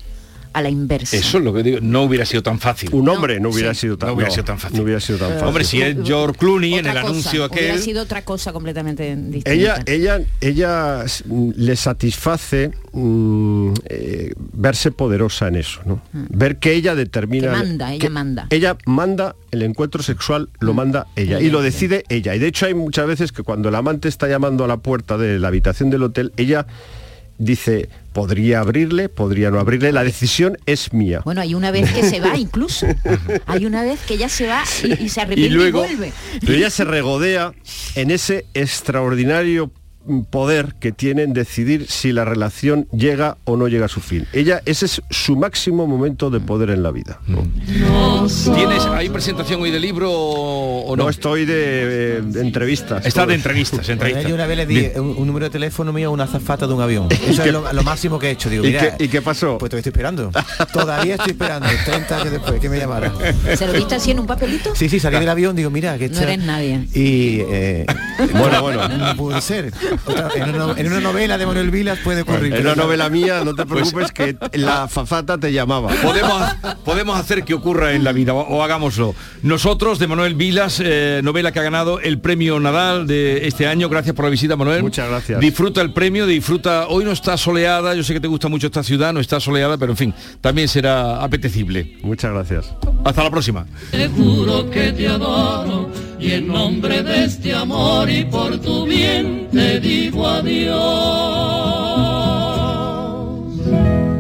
a 0.53 0.63
la 0.63 0.71
inversa. 0.71 1.17
Eso 1.17 1.39
es 1.39 1.45
lo 1.45 1.53
que 1.53 1.63
digo, 1.63 1.79
no 1.81 2.03
hubiera 2.03 2.25
sido 2.25 2.43
tan 2.43 2.59
fácil. 2.59 2.91
Un 2.93 3.09
hombre 3.09 3.41
no 3.41 3.51
hubiera 3.51 3.75
sido 3.75 3.97
tan 3.97 4.09
no 4.09 4.15
hubiera 4.15 4.31
sido 4.31 4.45
tan 4.45 4.59
fácil. 4.59 4.77
no 4.79 4.85
hubiera 4.85 5.01
sido 5.01 5.19
tan 5.19 5.31
fácil. 5.31 5.47
Hombre, 5.47 5.65
si 5.65 5.83
es 5.83 5.97
George 6.05 6.39
Clooney 6.39 6.75
en 6.75 6.87
el 6.87 6.93
cosa, 6.93 7.07
anuncio 7.07 7.47
Hubiera 7.47 7.75
aquel. 7.75 7.83
sido 7.83 8.03
otra 8.03 8.23
cosa 8.23 8.53
completamente 8.53 9.15
distinta. 9.17 9.53
Ella, 9.53 9.83
ella, 9.87 10.21
ella 10.41 11.05
mm, 11.27 11.51
le 11.57 11.77
satisface 11.77 12.71
mm, 12.93 13.73
eh, 13.87 14.33
verse 14.53 14.91
poderosa 14.91 15.49
en 15.49 15.57
eso, 15.57 15.81
¿no? 15.85 16.03
Ver 16.13 16.59
que 16.59 16.73
ella 16.73 16.95
determina. 16.95 17.51
Mm. 17.51 17.53
Que 17.53 17.59
manda, 17.59 17.93
ella 17.93 18.01
que 18.01 18.11
manda. 18.11 18.47
Ella 18.51 18.77
manda 18.87 19.37
el 19.51 19.63
encuentro 19.63 20.03
sexual, 20.03 20.49
lo 20.61 20.75
manda 20.75 21.07
ella. 21.17 21.41
Y 21.41 21.51
lo 21.51 21.63
decide 21.63 22.05
ella. 22.09 22.35
Y 22.35 22.39
de 22.39 22.47
hecho 22.47 22.67
hay 22.67 22.75
muchas 22.75 23.07
veces 23.07 23.33
que 23.33 23.43
cuando 23.43 23.69
el 23.69 23.75
amante 23.75 24.09
está 24.09 24.29
llamando 24.29 24.65
a 24.65 24.69
la 24.69 24.79
puerta 24.79 25.19
de 25.19 25.39
la 25.39 25.49
habitación 25.49 25.91
del 25.91 26.03
hotel, 26.03 26.33
ella 26.37 26.67
dice, 27.39 27.89
podría 28.13 28.61
abrirle, 28.61 29.09
podría 29.09 29.51
no 29.51 29.61
abrirle, 29.61 29.93
la 29.93 30.05
decisión 30.05 30.59
es 30.67 30.93
mía. 30.93 31.23
Bueno, 31.25 31.41
hay 31.41 31.55
una 31.55 31.71
vez 31.71 31.91
que 31.93 32.03
se 32.03 32.21
va 32.21 32.37
incluso. 32.37 32.87
Hay 33.47 33.65
una 33.65 33.83
vez 33.83 34.01
que 34.07 34.15
ella 34.15 34.29
se 34.29 34.47
va 34.47 34.65
y, 34.83 35.05
y 35.05 35.09
se 35.09 35.21
arrepiente 35.21 35.55
y 35.55 35.55
y, 35.55 35.57
luego 35.57 35.79
vuelve. 35.81 36.13
pero 36.41 36.55
ella 36.55 36.71
se 36.71 36.85
regodea 36.85 37.53
en 37.95 38.11
ese 38.11 38.47
extraordinario 38.55 39.71
poder 40.31 40.75
que 40.81 40.93
tiene 40.93 41.23
en 41.23 41.33
decidir 41.33 41.87
si 41.89 42.13
la 42.13 42.25
relación 42.25 42.87
llega 42.93 43.37
o 43.45 43.57
no 43.57 43.69
llega 43.69 43.87
a 43.87 43.89
su 43.89 44.01
fin. 44.01 44.27
Ella, 44.33 44.61
ese 44.65 44.87
es 44.87 45.03
su 45.11 45.37
máximo 45.37 45.87
momento 45.87 46.31
de 46.31 46.41
poder 46.41 46.71
en 46.71 46.83
la 46.83 46.91
vida. 46.91 47.21
¿no? 47.27 47.47
¿Tienes, 48.55 48.85
¿Hay 48.87 49.09
presentación 49.09 49.61
hoy 49.63 49.71
de 49.71 49.81
libro 49.81 50.11
o 50.13 50.97
no? 50.97 51.05
No 51.05 51.11
estoy 51.11 51.45
de, 51.45 51.55
eh, 52.19 52.23
de 52.25 52.41
entrevistas. 52.41 53.05
Está 53.07 53.27
de 53.27 53.35
entrevistas, 53.35 53.89
entrevistas. 53.89 54.27
Yo 54.29 54.35
una 54.35 54.47
vez 54.47 54.57
le 54.57 54.67
di 54.67 54.87
un, 54.97 55.15
un 55.17 55.27
número 55.27 55.45
de 55.47 55.51
teléfono 55.51 55.93
mío 55.93 56.09
a 56.09 56.13
una 56.13 56.25
azafata 56.25 56.67
de 56.67 56.75
un 56.75 56.81
avión. 56.83 57.09
Eso 57.29 57.43
es 57.45 57.53
lo, 57.53 57.73
lo 57.73 57.83
máximo 57.83 58.19
que 58.19 58.29
he 58.29 58.31
hecho. 58.33 58.51
Digo, 58.51 58.65
¿Y 58.65 58.69
mira, 58.69 58.97
qué- 58.97 59.05
y 59.05 59.09
qué 59.09 59.23
pasó? 59.23 59.59
Pues 59.59 59.71
todavía 59.71 59.81
estoy 59.81 59.91
esperando. 59.91 60.31
Todavía 60.73 61.15
estoy 61.15 61.31
esperando, 61.33 61.69
30 61.85 62.17
años 62.17 62.31
después 62.33 62.61
que 62.61 62.69
me 62.69 62.79
llamara. 62.79 63.13
¿Se 63.57 63.67
lo 63.67 63.73
viste 63.73 63.95
así 63.95 64.11
en 64.11 64.21
un 64.21 64.27
papelito? 64.27 64.75
Sí, 64.75 64.89
sí, 64.89 64.99
salí 65.01 65.19
del 65.19 65.29
avión, 65.29 65.55
digo, 65.57 65.71
mira, 65.71 65.97
que 65.99 66.09
No 66.09 66.21
eres 66.21 66.39
nadie. 66.39 66.87
Y 66.95 67.41
eh, 67.49 67.87
Bueno, 68.33 68.63
bueno. 68.63 68.89
no 68.89 69.17
puede 69.17 69.41
ser. 69.41 69.73
Otra- 70.07 70.29
en, 70.35 70.55
una, 70.55 70.79
en 70.79 70.87
una 70.87 71.01
novela 71.01 71.39
de 71.39 71.47
Manuel 71.47 71.71
Vilas 71.71 71.99
puede 72.05 72.23
ocurrir. 72.23 72.47
En 72.47 72.63
pero 72.63 72.73
una 72.73 72.83
novela 72.83 73.09
mía, 73.11 73.43
no 73.45 73.55
te 73.55 73.67
preocupes 73.67 74.13
que 74.13 74.37
la 74.53 74.89
fafata 74.89 75.39
te 75.39 75.53
llamaba. 75.53 75.91
Podemos, 76.03 76.43
podemos 76.85 77.19
hacer 77.19 77.45
que 77.45 77.55
ocurra 77.55 77.93
en 77.93 78.05
la 78.05 78.13
vida 78.13 78.33
o, 78.35 78.41
o 78.41 78.63
hagámoslo. 78.63 79.15
Nosotros, 79.43 79.99
de 79.99 80.07
Manuel 80.07 80.35
Vilas, 80.35 80.81
eh, 80.85 81.21
novela 81.23 81.53
que 81.53 81.61
ha 81.61 81.63
ganado 81.63 82.01
el 82.01 82.19
premio 82.21 82.59
Nadal 82.61 83.07
de 83.07 83.47
este 83.47 83.67
año. 83.67 83.89
Gracias 83.89 84.15
por 84.15 84.25
la 84.25 84.31
visita, 84.31 84.57
Manuel. 84.57 84.83
Muchas 84.83 85.09
gracias. 85.09 85.41
Disfruta 85.41 85.81
el 85.81 85.93
premio, 85.93 86.27
disfruta. 86.27 86.87
Hoy 86.89 87.05
no 87.05 87.13
está 87.13 87.37
soleada, 87.37 87.95
yo 87.95 88.03
sé 88.03 88.13
que 88.15 88.21
te 88.21 88.29
gusta 88.29 88.49
mucho 88.49 88.67
esta 88.67 88.83
ciudad, 88.83 89.13
no 89.13 89.21
está 89.21 89.41
soleada, 89.41 89.77
pero 89.79 89.93
en 89.93 89.97
fin, 89.97 90.15
también 90.41 90.69
será 90.69 91.23
apetecible. 91.23 91.99
Muchas 92.03 92.33
gracias. 92.33 92.73
Hasta 93.05 93.25
la 93.25 93.31
próxima. 93.31 93.67
Te 93.91 94.09
juro 94.09 94.69
que 94.71 94.93
te 94.93 95.09
adoro 95.09 95.91
y 96.21 96.33
en 96.33 96.49
nombre 96.49 97.03
de 97.03 97.25
este 97.25 97.55
amor 97.55 98.11
y 98.11 98.25
por 98.25 98.61
tu 98.61 98.85
bien 98.87 99.49
te 99.53 99.81
digo 99.81 100.27
adiós. 100.27 100.79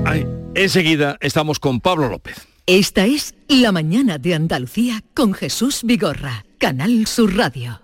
Ay, 0.04 0.26
enseguida 0.54 1.16
estamos 1.20 1.58
con 1.58 1.80
Pablo 1.80 2.08
López. 2.08 2.46
Esta 2.66 3.06
es 3.06 3.34
La 3.48 3.72
mañana 3.72 4.18
de 4.18 4.34
Andalucía 4.34 5.02
con 5.14 5.32
Jesús 5.32 5.80
Vigorra, 5.84 6.44
Canal 6.58 7.06
Sur 7.06 7.34
Radio. 7.36 7.80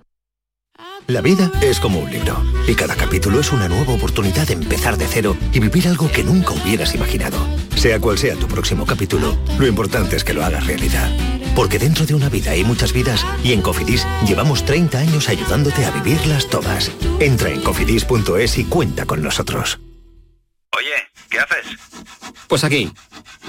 La 1.06 1.20
vida 1.20 1.50
es 1.60 1.80
como 1.80 2.00
un 2.00 2.10
libro 2.10 2.42
y 2.66 2.74
cada 2.74 2.94
capítulo 2.94 3.40
es 3.40 3.52
una 3.52 3.68
nueva 3.68 3.92
oportunidad 3.92 4.46
de 4.46 4.54
empezar 4.54 4.96
de 4.96 5.06
cero 5.06 5.36
y 5.52 5.60
vivir 5.60 5.86
algo 5.88 6.10
que 6.10 6.24
nunca 6.24 6.52
hubieras 6.52 6.94
imaginado. 6.94 7.38
Sea 7.76 8.00
cual 8.00 8.16
sea 8.16 8.36
tu 8.36 8.46
próximo 8.46 8.86
capítulo, 8.86 9.36
lo 9.58 9.66
importante 9.66 10.16
es 10.16 10.24
que 10.24 10.32
lo 10.32 10.44
hagas 10.44 10.66
realidad. 10.66 11.10
Porque 11.54 11.78
dentro 11.78 12.04
de 12.04 12.14
una 12.14 12.28
vida 12.28 12.52
hay 12.52 12.64
muchas 12.64 12.92
vidas 12.92 13.24
y 13.42 13.52
en 13.52 13.62
Cofidis 13.62 14.06
llevamos 14.26 14.64
30 14.64 14.98
años 14.98 15.28
ayudándote 15.28 15.84
a 15.84 15.90
vivirlas 15.90 16.48
todas. 16.48 16.90
Entra 17.20 17.50
en 17.50 17.60
cofidis.es 17.62 18.58
y 18.58 18.64
cuenta 18.64 19.06
con 19.06 19.22
nosotros. 19.22 19.80
Oye, 20.76 20.94
¿qué 21.30 21.38
haces? 21.38 21.78
Pues 22.48 22.64
aquí, 22.64 22.92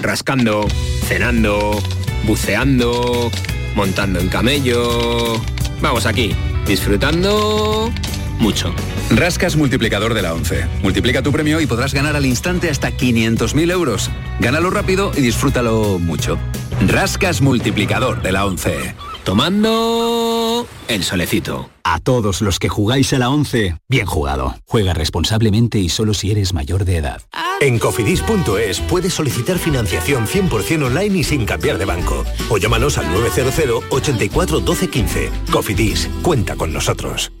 rascando, 0.00 0.66
cenando, 1.06 1.82
buceando, 2.24 3.30
montando 3.74 4.20
en 4.20 4.28
camello. 4.28 5.40
Vamos 5.80 6.06
aquí, 6.06 6.34
disfrutando 6.66 7.92
mucho. 8.38 8.74
Rascas 9.10 9.56
multiplicador 9.56 10.14
de 10.14 10.22
la 10.22 10.34
11. 10.34 10.66
Multiplica 10.82 11.22
tu 11.22 11.32
premio 11.32 11.60
y 11.60 11.66
podrás 11.66 11.94
ganar 11.94 12.16
al 12.16 12.26
instante 12.26 12.70
hasta 12.70 12.90
500.000 12.90 13.70
euros. 13.70 14.10
Gánalo 14.40 14.70
rápido 14.70 15.12
y 15.16 15.20
disfrútalo 15.20 15.98
mucho. 15.98 16.38
Rascas 16.86 17.40
multiplicador 17.40 18.22
de 18.22 18.32
la 18.32 18.46
11. 18.46 18.94
Tomando 19.24 20.66
el 20.86 21.02
solecito. 21.02 21.68
A 21.82 21.98
todos 21.98 22.42
los 22.42 22.58
que 22.58 22.68
jugáis 22.68 23.12
a 23.12 23.18
la 23.18 23.28
11, 23.30 23.76
bien 23.88 24.06
jugado. 24.06 24.54
Juega 24.66 24.94
responsablemente 24.94 25.78
y 25.78 25.88
solo 25.88 26.14
si 26.14 26.30
eres 26.30 26.52
mayor 26.52 26.84
de 26.84 26.98
edad. 26.98 27.22
En 27.60 27.78
cofidis.es 27.78 28.80
puedes 28.80 29.14
solicitar 29.14 29.58
financiación 29.58 30.26
100% 30.26 30.84
online 30.84 31.18
y 31.18 31.24
sin 31.24 31.46
cambiar 31.46 31.78
de 31.78 31.86
banco. 31.86 32.24
O 32.50 32.58
llámanos 32.58 32.98
al 32.98 33.10
900 33.12 33.84
84 33.90 34.60
12 34.60 34.90
15. 34.90 35.30
Cofidis, 35.50 36.08
cuenta 36.22 36.54
con 36.54 36.72
nosotros. 36.72 37.32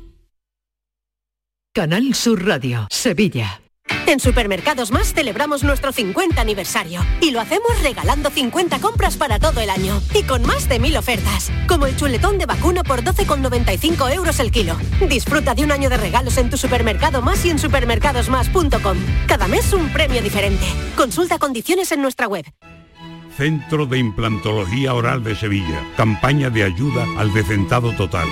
Canal 1.76 2.14
Sur 2.14 2.42
Radio, 2.42 2.88
Sevilla. 2.90 3.60
En 4.06 4.18
Supermercados 4.18 4.92
Más 4.92 5.12
celebramos 5.12 5.62
nuestro 5.62 5.92
50 5.92 6.40
aniversario 6.40 7.04
y 7.20 7.32
lo 7.32 7.40
hacemos 7.42 7.82
regalando 7.82 8.30
50 8.30 8.78
compras 8.78 9.18
para 9.18 9.38
todo 9.38 9.60
el 9.60 9.68
año 9.68 10.00
y 10.14 10.22
con 10.22 10.40
más 10.46 10.70
de 10.70 10.78
mil 10.78 10.96
ofertas, 10.96 11.52
como 11.68 11.84
el 11.84 11.94
chuletón 11.94 12.38
de 12.38 12.46
vacuno 12.46 12.82
por 12.82 13.02
12,95 13.02 14.10
euros 14.14 14.40
el 14.40 14.52
kilo. 14.52 14.74
Disfruta 15.06 15.54
de 15.54 15.64
un 15.64 15.70
año 15.70 15.90
de 15.90 15.98
regalos 15.98 16.38
en 16.38 16.48
tu 16.48 16.56
supermercado 16.56 17.20
más 17.20 17.44
y 17.44 17.50
en 17.50 17.58
supermercadosmás.com. 17.58 18.96
Cada 19.28 19.46
mes 19.46 19.74
un 19.74 19.90
premio 19.90 20.22
diferente. 20.22 20.64
Consulta 20.96 21.38
condiciones 21.38 21.92
en 21.92 22.00
nuestra 22.00 22.26
web. 22.26 22.46
Centro 23.36 23.84
de 23.84 23.98
Implantología 23.98 24.94
Oral 24.94 25.22
de 25.22 25.36
Sevilla. 25.36 25.86
Campaña 25.94 26.48
de 26.48 26.62
ayuda 26.62 27.04
al 27.18 27.34
decentado 27.34 27.92
total. 27.96 28.26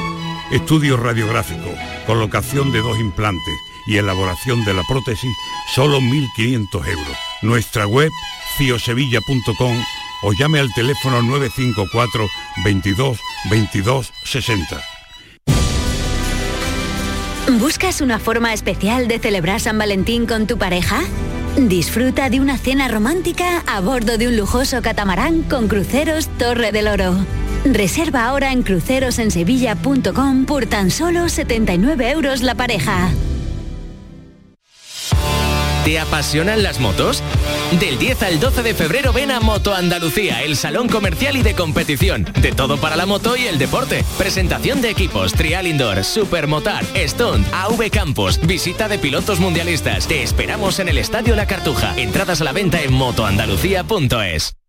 Estudio 0.55 0.97
radiográfico, 0.97 1.69
colocación 2.07 2.71
de 2.71 2.79
dos 2.79 2.97
implantes 3.01 3.59
y 3.89 3.97
elaboración 3.97 4.65
de 4.65 4.73
la 4.73 4.85
prótesis, 4.85 5.35
solo 5.75 5.99
1.500 6.01 6.87
euros. 6.87 7.17
Nuestra 7.43 7.89
web, 7.89 8.09
ciosevilla.com 8.57 9.77
o 10.23 10.33
llame 10.33 10.61
al 10.61 10.73
teléfono 10.73 11.23
954 11.23 12.29
22 12.63 13.19
22 13.51 14.13
60. 14.23 14.81
¿Buscas 17.59 18.01
una 18.01 18.21
forma 18.21 18.53
especial 18.53 19.09
de 19.09 19.19
celebrar 19.19 19.59
San 19.59 19.77
Valentín 19.77 20.25
con 20.25 20.47
tu 20.47 20.57
pareja? 20.57 21.01
Disfruta 21.57 22.31
de 22.31 22.39
una 22.39 22.59
cena 22.59 22.87
romántica 22.87 23.65
a 23.67 23.81
bordo 23.81 24.19
de 24.19 24.29
un 24.29 24.37
lujoso 24.37 24.83
catamarán 24.83 25.43
con 25.43 25.67
cruceros 25.67 26.29
Torre 26.39 26.71
del 26.71 26.87
Oro. 26.87 27.44
Reserva 27.65 28.27
ahora 28.27 28.53
en 28.53 28.63
crucerosensevilla.com 28.63 30.45
por 30.45 30.67
tan 30.67 30.91
solo 30.91 31.29
79 31.29 32.11
euros 32.11 32.43
la 32.43 32.55
pareja. 32.55 33.11
¿Te 35.85 35.99
apasionan 35.99 36.63
las 36.63 36.81
motos? 36.81 37.23
Del 37.79 37.99
10 37.99 38.23
al 38.23 38.41
12 38.41 38.63
de 38.63 38.73
febrero 38.73 39.13
ven 39.13 39.31
a 39.31 39.41
Moto 39.41 39.75
Andalucía, 39.75 40.43
el 40.43 40.57
salón 40.57 40.89
comercial 40.89 41.37
y 41.37 41.43
de 41.43 41.55
competición. 41.55 42.25
De 42.41 42.53
todo 42.53 42.79
para 42.79 42.97
la 42.97 43.05
moto 43.05 43.37
y 43.37 43.47
el 43.47 43.59
deporte. 43.59 44.03
Presentación 44.17 44.81
de 44.81 44.89
equipos, 44.89 45.35
trial 45.35 45.67
indoor, 45.67 46.03
supermotar, 46.03 46.87
stunt, 47.07 47.47
AV 47.53 47.91
Campos, 47.91 48.41
visita 48.47 48.89
de 48.89 48.99
pilotos 48.99 49.41
mundialistas. 49.41 50.07
Te 50.07 50.23
esperamos 50.23 50.79
en 50.79 50.89
el 50.89 50.97
Estadio 50.97 51.37
La 51.37 51.47
Cartuja. 51.47 51.95
Entradas 51.99 52.41
a 52.41 52.45
la 52.45 52.53
venta 52.53 52.81
en 52.81 52.95
motoandalucía.es. 52.95 54.57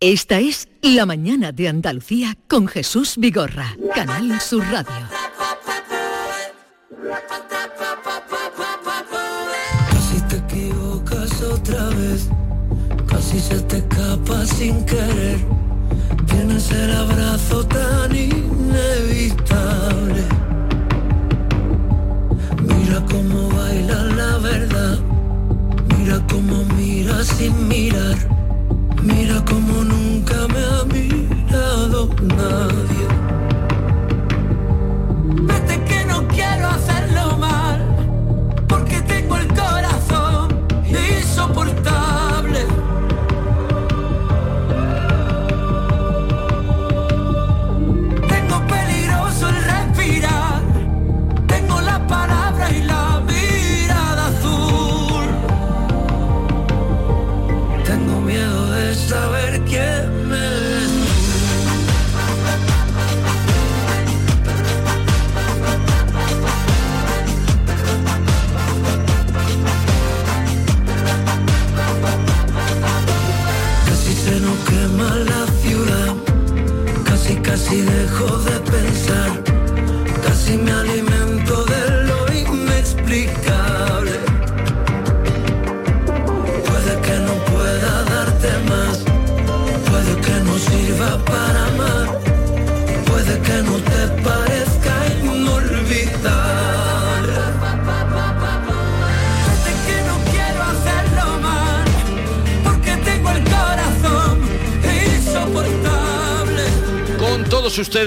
Esta 0.00 0.38
es 0.38 0.68
La 0.80 1.06
mañana 1.06 1.50
de 1.50 1.66
Andalucía 1.66 2.36
con 2.46 2.68
Jesús 2.68 3.14
Vigorra, 3.16 3.76
Canal 3.96 4.40
Sur 4.40 4.62
Radio. 4.70 4.92
Casi 9.90 10.20
te 10.28 10.36
equivocas 10.36 11.42
otra 11.42 11.88
vez, 11.88 12.28
casi 13.08 13.40
se 13.40 13.60
te 13.62 13.78
escapa 13.78 14.46
sin 14.46 14.86
querer. 14.86 15.40
Tienes 16.28 16.70
el 16.70 16.92
abrazo 16.92 17.66
tan 17.66 18.14
inevitable. 18.14 18.62
Mira 22.62 23.04
cómo 23.10 23.48
baila 23.48 24.04
la 24.04 24.38
verdad, 24.38 25.00
mira 25.88 26.24
cómo 26.30 26.64
mira 26.76 27.24
sin 27.24 27.66
mirar. 27.66 28.37
Mira 29.02 29.44
como 29.44 29.84
nunca 29.84 30.34
me 30.52 30.60
ha 30.64 30.84
mirado 30.84 32.08
nadie. 32.36 33.06
Vete 35.48 35.84
que 35.84 36.04
no 36.06 36.26
quiero 36.28 36.68
hacerlo 36.68 37.36
mal, 37.38 37.67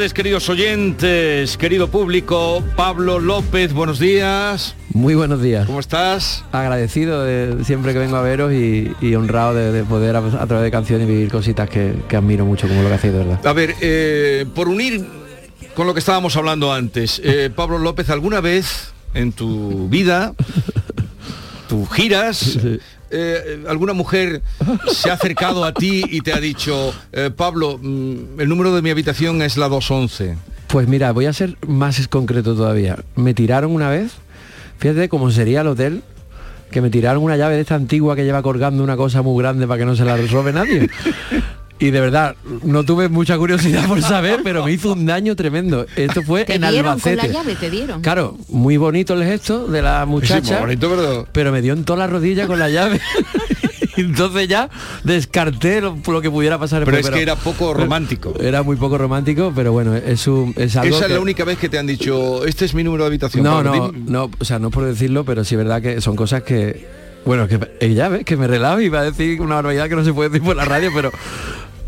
ustedes, 0.02 0.14
queridos 0.16 0.50
oyentes, 0.50 1.58
querido 1.58 1.88
público, 1.88 2.64
Pablo 2.76 3.20
López, 3.20 3.72
buenos 3.72 4.00
días. 4.00 4.76
Muy 4.96 5.14
buenos 5.14 5.44
días. 5.44 5.68
¿Cómo 5.68 5.80
estás? 5.80 6.44
Agradecido 6.52 7.24
de 7.24 7.64
siempre 7.66 7.94
que 7.94 8.00
vengo 8.00 8.16
a 8.16 8.24
veros 8.24 8.52
y, 8.52 8.92
y 9.00 9.14
honrado 9.14 9.54
de, 9.54 9.72
de 9.72 9.84
poder 9.84 10.16
a, 10.16 10.20
a 10.20 10.48
través 10.48 10.64
de 10.64 10.72
canciones 10.72 11.08
vivir 11.08 11.30
cositas 11.30 11.70
que, 11.70 11.94
que 12.10 12.16
admiro 12.18 12.46
mucho 12.46 12.68
como 12.68 12.82
lo 12.82 12.88
que 12.88 12.96
hacéis, 12.96 13.14
de 13.14 13.20
verdad. 13.20 13.46
A 13.46 13.54
ver, 13.54 13.76
eh, 13.80 14.48
por 14.56 14.70
unir 14.70 15.06
con 15.76 15.86
lo 15.86 15.94
que 15.94 16.00
estábamos 16.00 16.36
hablando 16.36 16.74
antes, 16.74 17.22
eh, 17.24 17.52
Pablo 17.56 17.78
López, 17.78 18.10
¿alguna 18.10 18.42
vez 18.42 18.94
en 19.14 19.34
tu 19.34 19.88
vida, 19.88 20.34
tú 21.70 21.86
giras, 21.86 22.58
eh, 23.12 23.64
alguna 23.68 23.94
mujer 23.94 24.42
se 24.92 25.10
ha 25.10 25.14
acercado 25.14 25.64
a 25.64 25.74
ti 25.74 26.04
y 26.10 26.22
te 26.22 26.34
ha 26.34 26.40
dicho, 26.40 26.94
eh, 27.12 27.30
Pablo, 27.36 27.80
mm, 27.82 28.40
el 28.40 28.50
número 28.50 28.74
de 28.76 28.82
mi 28.82 28.90
habitación 28.90 29.42
es 29.42 29.58
la 29.58 29.68
211? 29.68 30.38
Pues 30.68 30.88
mira, 30.88 31.12
voy 31.12 31.26
a 31.26 31.34
ser 31.34 31.58
más 31.68 32.08
concreto 32.08 32.56
todavía. 32.56 32.98
Me 33.16 33.34
tiraron 33.34 33.72
una 33.72 33.90
vez, 33.90 34.14
fíjate 34.78 35.10
cómo 35.10 35.30
sería 35.32 35.62
el 35.62 35.68
hotel, 35.68 36.04
que 36.72 36.82
me 36.82 36.90
tiraron 36.90 37.24
una 37.24 37.36
llave 37.36 37.56
de 37.56 37.62
esta 37.62 37.76
antigua 37.76 38.16
que 38.16 38.24
lleva 38.24 38.42
colgando 38.42 38.84
una 38.84 38.96
cosa 38.96 39.22
muy 39.22 39.42
grande 39.42 39.68
para 39.68 39.80
que 39.80 39.86
no 39.86 39.96
se 39.96 40.06
la 40.06 40.16
robe 40.18 40.54
nadie. 40.54 40.90
Y 41.82 41.90
de 41.90 42.00
verdad, 42.00 42.36
no 42.64 42.84
tuve 42.84 43.10
mucha 43.10 43.36
curiosidad 43.40 43.88
por 43.88 44.04
saber, 44.04 44.42
pero 44.44 44.64
me 44.64 44.72
hizo 44.72 44.94
un 44.94 45.08
daño 45.08 45.36
tremendo. 45.36 45.88
Esto 45.96 46.22
fue 46.22 46.46
Te 46.46 46.54
en 46.54 46.70
dieron 46.70 47.00
con 47.00 47.16
la 47.16 47.26
llave, 47.26 47.56
te 47.56 47.72
dieron. 47.72 48.02
Claro, 48.04 48.38
muy 48.50 48.78
bonito 48.78 49.16
el 49.16 49.24
gesto 49.24 49.66
de 49.68 49.82
la 49.82 50.06
muchacha. 50.06 50.60
muy 50.60 50.76
bonito, 50.76 51.28
pero... 51.34 51.52
me 51.52 51.64
dio 51.64 51.74
en 51.74 51.84
toda 51.84 51.98
la 51.98 52.08
rodilla 52.08 52.46
con 52.46 52.60
la 52.60 52.70
llave. 52.70 53.02
Y 53.98 54.02
Entonces 54.02 54.48
ya 54.48 54.70
descarté 55.04 55.82
lo, 55.82 55.98
lo 56.08 56.22
que 56.22 56.32
pudiera 56.32 56.58
pasar. 56.58 56.86
Pero 56.86 56.96
después, 56.96 57.14
es 57.14 57.18
que 57.18 57.24
era 57.24 57.36
poco 57.36 57.74
romántico. 57.74 58.34
Era 58.40 58.64
muy 58.64 58.78
poco 58.78 58.98
romántico, 58.98 59.52
pero 59.54 59.74
bueno, 59.74 59.94
es, 59.98 60.28
un, 60.28 60.54
es 60.56 60.78
algo 60.78 60.96
Esa 60.96 61.08
es 61.08 61.12
la 61.12 61.20
única 61.20 61.44
vez 61.44 61.58
que 61.58 61.68
te 61.68 61.78
han 61.78 61.88
dicho, 61.88 62.46
este 62.46 62.64
es 62.64 62.74
mi 62.74 62.86
número 62.86 63.04
de 63.04 63.08
habitación. 63.10 63.44
no, 63.44 63.62
no, 63.62 63.74
dime". 63.74 64.06
no, 64.08 64.32
o 64.40 64.46
sea, 64.46 64.60
no 64.60 64.72
por 64.72 64.86
decirlo, 64.86 65.26
pero 65.26 65.44
sí 65.44 65.56
es 65.56 65.58
verdad 65.58 65.82
que 65.82 66.00
son 66.00 66.16
cosas 66.16 66.44
que, 66.44 66.88
bueno, 67.26 67.50
que 67.50 67.60
ella 67.82 68.08
ve 68.08 68.24
que 68.24 68.38
me 68.38 68.48
relajo 68.48 68.80
y 68.80 68.88
va 68.88 69.02
a 69.02 69.04
decir 69.04 69.42
una 69.42 69.56
barbaridad 69.56 69.90
que 69.90 69.96
no 69.98 70.06
se 70.06 70.14
puede 70.14 70.30
decir 70.30 70.42
por 70.42 70.56
la 70.56 70.64
radio, 70.64 70.90
pero 70.96 71.12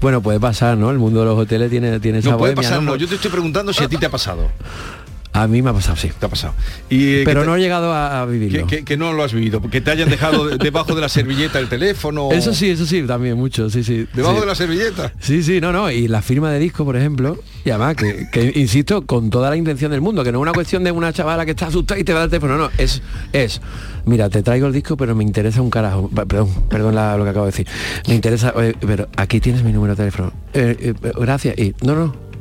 bueno, 0.04 0.22
puede 0.22 0.40
pasar, 0.40 0.78
¿no? 0.78 0.92
El 0.92 1.00
mundo 1.00 1.22
de 1.22 1.26
los 1.26 1.40
hoteles 1.40 1.72
tiene, 1.72 2.00
tiene 2.00 2.20
esa 2.20 2.32
No 2.32 2.38
puede 2.38 2.56
pasar, 2.56 2.84
no. 2.84 2.96
Yo 2.96 3.08
te 3.08 3.16
estoy 3.16 3.32
preguntando 3.32 3.72
si 3.74 3.84
a 3.84 3.88
ti 3.88 3.98
te 3.98 4.06
ha 4.06 4.12
pasado. 4.12 4.52
A 5.36 5.48
mí 5.48 5.62
me 5.64 5.72
ha 5.72 5.74
pasado, 5.74 5.96
sí. 5.98 6.12
Te 6.20 6.26
ha 6.28 6.30
pasado. 6.30 6.54
Y, 6.92 7.16
eh, 7.16 7.22
pero 7.26 7.42
te- 7.42 7.48
no 7.48 7.56
he 7.56 7.60
llegado 7.60 7.92
a, 7.92 8.22
a 8.22 8.26
vivirlo. 8.28 8.68
Que, 8.68 8.78
que- 8.78 8.86
que 8.86 8.98
no 8.98 9.14
lo 9.14 9.24
has 9.24 9.34
vivido, 9.34 9.60
que 9.62 9.82
te 9.82 9.90
hayan 9.92 10.10
dejado 10.10 10.46
de- 10.48 10.58
debajo 10.64 10.94
de 10.94 11.02
la 11.02 11.10
servilleta 11.10 11.58
el 11.60 11.70
teléfono. 11.70 12.30
Eso 12.32 12.54
sí, 12.54 12.70
eso 12.70 12.86
sí, 12.86 13.02
también 13.04 13.36
mucho, 13.36 13.70
sí, 13.70 13.84
sí. 13.84 14.08
Debajo 14.14 14.36
sí. 14.36 14.42
de 14.42 14.46
la 14.46 14.56
servilleta. 14.56 15.12
Sí, 15.20 15.42
sí, 15.42 15.60
no, 15.60 15.72
no. 15.74 15.90
Y 15.90 16.08
la 16.08 16.22
firma 16.22 16.52
de 16.52 16.60
disco, 16.60 16.86
por 16.86 16.96
ejemplo, 16.98 17.38
y 17.66 17.72
además 17.72 17.96
que, 17.96 18.28
que, 18.32 18.52
insisto, 18.56 19.08
con 19.08 19.30
toda 19.32 19.50
la 19.50 19.56
intención 19.58 19.90
del 19.92 20.02
mundo, 20.02 20.24
que 20.24 20.32
no 20.32 20.38
es 20.38 20.42
una 20.44 20.54
cuestión 20.54 20.84
de 20.84 20.92
una 20.92 21.12
chavala 21.12 21.46
que 21.46 21.52
está 21.52 21.66
asustada 21.68 22.00
y 22.00 22.04
te 22.04 22.14
va 22.14 22.20
a 22.20 22.22
dar 22.22 22.28
el 22.28 22.30
teléfono, 22.40 22.58
no, 22.58 22.70
es, 22.78 23.02
es, 23.34 23.60
mira, 24.06 24.30
te 24.30 24.44
traigo 24.44 24.68
el 24.68 24.74
disco, 24.74 24.98
pero 24.98 25.16
me 25.16 25.24
interesa 25.24 25.62
un 25.64 25.72
carajo. 25.72 26.10
Perdón, 26.10 26.50
perdón 26.70 26.94
la- 26.94 27.18
lo 27.18 27.24
que 27.24 27.32
acabo 27.32 27.46
de 27.46 27.52
decir. 27.54 27.68
Me 28.08 28.14
interesa, 28.14 28.54
oye, 28.56 28.76
pero 28.86 29.08
aquí 29.18 29.40
tienes 29.40 29.64
mi 29.64 29.72
número 29.74 29.94
de 29.96 29.98
teléfono. 29.98 30.32
Eh, 30.54 30.76
eh, 30.80 31.12
gracias. 31.20 31.58
Y 31.58 31.74
no, 31.82 31.96
no. 31.96 32.33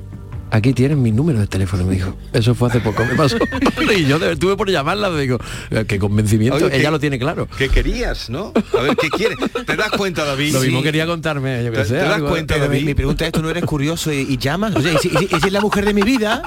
Aquí 0.54 0.74
tienes 0.74 0.98
mi 0.98 1.10
número 1.12 1.38
de 1.40 1.46
teléfono, 1.46 1.84
me 1.86 1.94
dijo. 1.94 2.14
Eso 2.34 2.54
fue 2.54 2.68
hace 2.68 2.80
poco, 2.80 3.02
me 3.06 3.14
pasó. 3.14 3.36
y 3.96 4.04
yo 4.04 4.18
de- 4.18 4.36
tuve 4.36 4.54
por 4.56 4.70
llamarla, 4.70 5.10
digo, 5.16 5.38
eh, 5.70 5.84
qué 5.88 5.98
convencimiento, 5.98 6.56
Oye, 6.56 6.66
ella 6.66 6.84
que- 6.84 6.90
lo 6.90 7.00
tiene 7.00 7.18
claro. 7.18 7.48
¿Qué 7.56 7.70
querías, 7.70 8.28
no? 8.28 8.52
A 8.78 8.82
ver, 8.82 8.94
¿qué 8.96 9.08
quieres? 9.08 9.38
¿Te 9.66 9.76
das 9.76 9.90
cuenta, 9.92 10.24
David? 10.26 10.52
Lo 10.52 10.60
mismo 10.60 10.78
Sí. 10.80 10.84
quería 10.84 11.06
contarme, 11.06 11.64
yo 11.64 11.70
qué 11.72 11.78
¿Te- 11.78 11.84
sé. 11.86 11.94
te 11.94 12.00
das 12.04 12.14
algo- 12.16 12.28
cuenta, 12.28 12.54
mi, 12.56 12.60
David? 12.60 12.84
mi 12.84 12.94
pregunta 12.94 13.26
es, 13.26 13.32
¿tú 13.32 13.40
no 13.42 13.48
eres 13.48 13.64
curioso 13.64 14.12
y, 14.12 14.18
y 14.28 14.36
llamas? 14.36 14.76
O 14.76 14.82
sea, 14.82 14.92
¿y 14.92 14.98
si, 14.98 15.08
y 15.08 15.16
si- 15.16 15.24
y 15.36 15.40
si 15.40 15.46
es 15.46 15.52
la 15.52 15.60
mujer 15.62 15.86
de 15.86 15.94
mi 15.94 16.02
vida? 16.02 16.42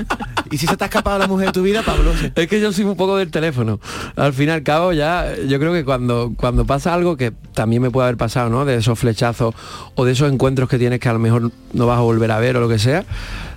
¿Y 0.52 0.58
si 0.60 0.68
se 0.68 0.78
te 0.78 0.84
ha 0.84 0.88
escapado 0.88 1.18
la 1.18 1.28
mujer 1.28 1.48
de 1.48 1.54
tu 1.54 1.64
vida, 1.64 1.82
Pablo? 1.82 2.12
Es 2.36 2.48
que 2.48 2.62
yo 2.62 2.72
soy 2.72 2.86
un 2.86 2.96
poco 2.96 3.18
del 3.18 3.32
teléfono. 3.32 3.80
Al 4.16 4.34
fin 4.34 4.50
y 4.50 4.52
al 4.52 4.62
cabo 4.62 4.94
ya, 4.94 5.34
yo 5.48 5.60
creo 5.60 5.74
que 5.74 5.84
cuando, 5.84 6.34
cuando 6.38 6.66
pasa 6.66 6.94
algo 6.94 7.18
que 7.18 7.32
también 7.56 7.82
me 7.82 7.90
puede 7.90 8.06
haber 8.08 8.18
pasado, 8.18 8.52
¿no? 8.52 8.66
De 8.66 8.76
esos 8.76 9.00
flechazos 9.00 9.56
o 9.96 10.06
de 10.06 10.12
esos 10.12 10.32
encuentros 10.32 10.70
que 10.70 10.78
tienes 10.78 11.00
que 11.00 11.10
a 11.10 11.14
lo 11.14 11.20
mejor 11.20 11.52
no 11.74 11.88
vas 11.88 11.98
a 11.98 12.02
volver 12.02 12.30
a 12.32 12.40
ver 12.40 12.56
o 12.58 12.62
lo 12.62 12.70
que 12.70 12.78
sea, 12.78 13.04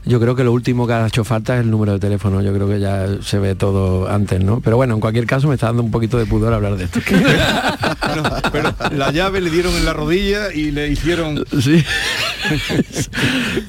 yo 0.09 0.19
creo 0.21 0.35
que 0.35 0.43
lo 0.45 0.53
último 0.53 0.87
que 0.87 0.95
ha 0.95 1.07
hecho 1.07 1.23
falta 1.25 1.55
es 1.57 1.61
el 1.63 1.71
número 1.71 1.93
de 1.93 1.99
teléfono. 2.01 2.41
Yo 2.43 2.53
creo 2.55 2.67
que 2.69 2.81
ya 2.81 3.07
se 3.23 3.39
ve 3.39 3.55
todo 3.55 4.09
antes, 4.11 4.43
¿no? 4.43 4.61
Pero 4.61 4.77
bueno, 4.77 4.95
en 4.95 5.01
cualquier 5.01 5.27
caso 5.27 5.47
me 5.49 5.55
está 5.55 5.67
dando 5.67 5.83
un 5.83 5.91
poquito 5.91 6.17
de 6.19 6.27
pudor 6.27 6.53
hablar 6.55 6.77
de 6.77 6.85
esto. 6.85 7.01
Pero 8.53 8.75
la 8.97 9.11
llave 9.13 9.41
le 9.41 9.51
dieron 9.51 9.75
en 9.75 9.85
la 9.85 9.93
rodilla 9.93 10.53
y 10.53 10.71
le 10.71 10.89
hicieron... 10.89 11.45
Sí. 11.61 11.85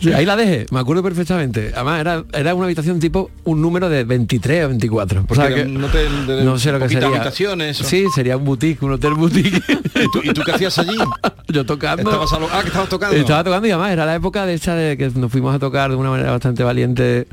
Sí, 0.01 0.13
ahí 0.13 0.25
la 0.25 0.35
dejé, 0.37 0.65
me 0.71 0.79
acuerdo 0.79 1.03
perfectamente. 1.03 1.71
Además, 1.75 1.99
era, 1.99 2.23
era 2.33 2.55
una 2.55 2.65
habitación 2.65 2.99
tipo 2.99 3.29
un 3.43 3.61
número 3.61 3.89
de 3.89 4.03
23 4.05 4.65
o 4.65 4.67
24. 4.69 5.25
Porque 5.25 5.33
O 5.43 5.45
sea 5.45 5.53
que 5.55 5.63
de 5.65 6.43
no 6.43 6.57
sé 6.57 6.71
lo 6.71 6.79
que 6.79 6.87
sería. 6.87 7.07
habitaciones, 7.07 7.81
o- 7.81 7.83
Sí, 7.83 8.05
sería 8.15 8.37
un 8.37 8.45
boutique, 8.45 8.81
un 8.85 8.93
hotel 8.93 9.15
boutique. 9.15 9.57
¿Y 9.57 10.11
tú, 10.13 10.21
y 10.23 10.33
tú 10.33 10.41
qué 10.45 10.51
hacías 10.53 10.77
allí? 10.79 10.95
Yo 11.49 11.65
tocando. 11.65 12.03
Estabas 12.09 12.31
a 12.31 12.39
lo- 12.39 12.47
Ah, 12.51 12.61
que 12.61 12.67
estabas 12.67 12.87
tocando. 12.89 13.17
Estaba 13.17 13.43
tocando 13.43 13.67
y 13.67 13.71
además 13.71 13.91
era 13.91 14.05
la 14.05 14.15
época 14.15 14.45
de 14.45 14.53
esta 14.53 14.75
de 14.75 14.95
que 14.97 15.09
nos 15.09 15.31
fuimos 15.31 15.53
a 15.53 15.59
tocar 15.59 15.89
de 15.89 15.95
una 15.97 16.11
manera 16.11 16.28
bastante 16.31 16.63
valiente 16.63 17.27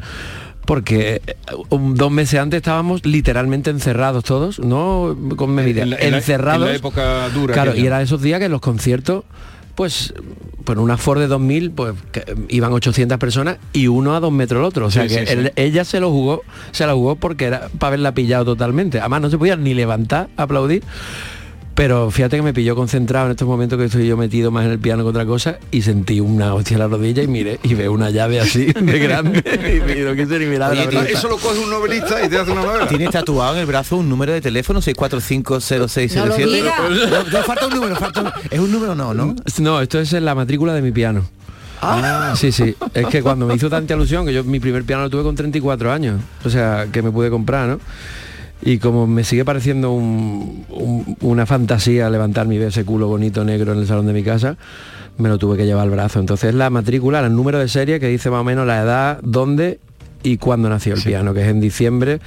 porque 0.64 1.22
eh, 1.26 1.36
un- 1.70 1.94
dos 1.94 2.10
meses 2.10 2.40
antes 2.40 2.58
estábamos 2.58 3.04
literalmente 3.06 3.70
encerrados 3.70 4.24
todos, 4.24 4.58
no 4.58 5.16
con 5.36 5.54
medida, 5.54 5.82
En 5.82 5.90
la- 5.90 5.96
en 5.96 6.10
la- 6.10 6.16
encerrados. 6.18 6.62
en 6.66 6.72
la 6.72 6.76
época 6.78 7.28
dura 7.30 7.54
Claro, 7.54 7.74
y 7.76 7.86
era 7.86 8.02
esos 8.02 8.20
días 8.20 8.40
que 8.40 8.48
los 8.48 8.60
conciertos, 8.60 9.24
pues, 9.76 10.12
por 10.64 10.80
una 10.80 10.96
Ford 10.96 11.20
de 11.20 11.28
2000, 11.28 11.70
pues 11.70 11.94
que 12.10 12.24
iban 12.48 12.72
800 12.72 13.18
personas 13.18 13.58
y 13.72 13.86
uno 13.86 14.16
a 14.16 14.20
dos 14.20 14.32
metros 14.32 14.58
el 14.58 14.64
otro. 14.64 14.86
O 14.86 14.90
sea 14.90 15.04
Sí, 15.04 15.10
que 15.14 15.20
sí, 15.20 15.26
sí. 15.26 15.32
él- 15.38 15.52
ella 15.54 15.84
se 15.84 16.00
lo 16.00 16.10
jugó, 16.10 16.42
se 16.72 16.84
la 16.86 16.94
jugó 16.94 17.14
porque 17.14 17.44
era 17.44 17.68
para 17.78 17.88
haberla 17.88 18.12
pillado 18.12 18.44
totalmente. 18.44 18.98
Además 18.98 19.20
no 19.20 19.30
se 19.30 19.38
podía 19.38 19.54
ni 19.54 19.74
levantar, 19.74 20.28
aplaudir. 20.36 20.82
Pero 21.76 22.10
fíjate 22.10 22.36
que 22.36 22.42
me 22.42 22.54
pilló 22.54 22.74
concentrado 22.74 23.26
en 23.26 23.32
estos 23.32 23.46
momentos 23.46 23.78
que 23.78 23.84
estoy 23.84 24.06
yo 24.06 24.16
metido 24.16 24.50
más 24.50 24.64
en 24.64 24.70
el 24.72 24.78
piano 24.78 25.02
que 25.02 25.10
otra 25.10 25.26
cosa 25.26 25.58
y 25.70 25.82
sentí 25.82 26.20
una 26.20 26.54
hostia 26.54 26.76
en 26.76 26.78
la 26.80 26.88
rodilla 26.88 27.22
y 27.22 27.26
miré 27.28 27.60
y 27.62 27.74
veo 27.74 27.92
una 27.92 28.08
llave 28.08 28.40
así 28.40 28.72
de 28.72 28.98
grande 28.98 29.40
y 29.94 30.00
no 30.00 30.14
quise 30.16 30.38
ni 30.38 30.46
mirar 30.46 30.72
Oye, 30.72 30.84
la 30.84 30.90
tío, 30.90 31.00
verdad. 31.00 31.14
Eso 31.18 31.28
lo 31.28 31.36
coge 31.36 31.58
un 31.58 31.68
novelista 31.68 32.24
y 32.24 32.30
te 32.30 32.38
hace 32.38 32.50
una 32.50 32.62
novela. 32.62 32.88
Tienes 32.88 33.10
tatuado 33.10 33.54
en 33.56 33.60
el 33.60 33.66
brazo 33.66 33.98
un 33.98 34.08
número 34.08 34.32
de 34.32 34.40
teléfono 34.40 34.80
6450607. 34.80 36.64
No. 36.64 36.88
No, 37.10 37.24
no, 37.30 37.42
falta 37.44 37.66
un 37.66 37.74
número, 37.74 37.96
falta 37.96 38.22
un- 38.22 38.32
es 38.50 38.58
un 38.58 38.72
número 38.72 38.94
no, 38.94 39.12
¿no? 39.12 39.36
No, 39.58 39.80
esto 39.82 40.00
es 40.00 40.12
en 40.14 40.24
la 40.24 40.34
matrícula 40.34 40.72
de 40.72 40.80
mi 40.80 40.92
piano. 40.92 41.26
Ah. 41.82 42.32
Sí, 42.36 42.52
sí. 42.52 42.74
Es 42.94 43.06
que 43.08 43.22
cuando 43.22 43.44
me 43.46 43.54
hizo 43.54 43.68
tanta 43.68 43.92
ilusión, 43.92 44.24
que 44.24 44.32
yo 44.32 44.42
mi 44.44 44.60
primer 44.60 44.84
piano 44.84 45.02
lo 45.02 45.10
tuve 45.10 45.22
con 45.22 45.34
34 45.36 45.92
años, 45.92 46.22
o 46.42 46.48
sea, 46.48 46.86
que 46.90 47.02
me 47.02 47.10
pude 47.10 47.28
comprar, 47.28 47.68
¿no? 47.68 47.80
Y 48.62 48.78
como 48.78 49.06
me 49.06 49.22
sigue 49.22 49.44
pareciendo 49.44 49.92
un- 49.92 50.64
un- 50.70 51.16
una 51.20 51.46
fantasía 51.46 52.08
levantar 52.10 52.46
mi 52.48 52.56
ese 52.56 52.84
culo 52.84 53.06
bonito 53.06 53.44
negro 53.44 53.72
en 53.72 53.78
el 53.80 53.86
salón 53.86 54.06
de 54.06 54.12
mi 54.12 54.22
casa, 54.22 54.56
me 55.18 55.28
lo 55.28 55.38
tuve 55.38 55.56
que 55.56 55.66
llevar 55.66 55.84
al 55.84 55.90
brazo. 55.90 56.20
Entonces 56.20 56.54
la 56.54 56.70
matrícula, 56.70 57.20
el 57.20 57.34
número 57.34 57.58
de 57.58 57.68
serie 57.68 58.00
que 58.00 58.08
dice 58.08 58.30
más 58.30 58.40
o 58.40 58.44
menos 58.44 58.66
la 58.66 58.82
edad, 58.82 59.18
dónde 59.22 59.78
y 60.26 60.38
cuándo 60.38 60.68
nació 60.68 60.94
el 60.94 61.02
piano, 61.02 61.32
que 61.34 61.42
es 61.42 61.48
en 61.48 61.60
diciembre 61.60 62.20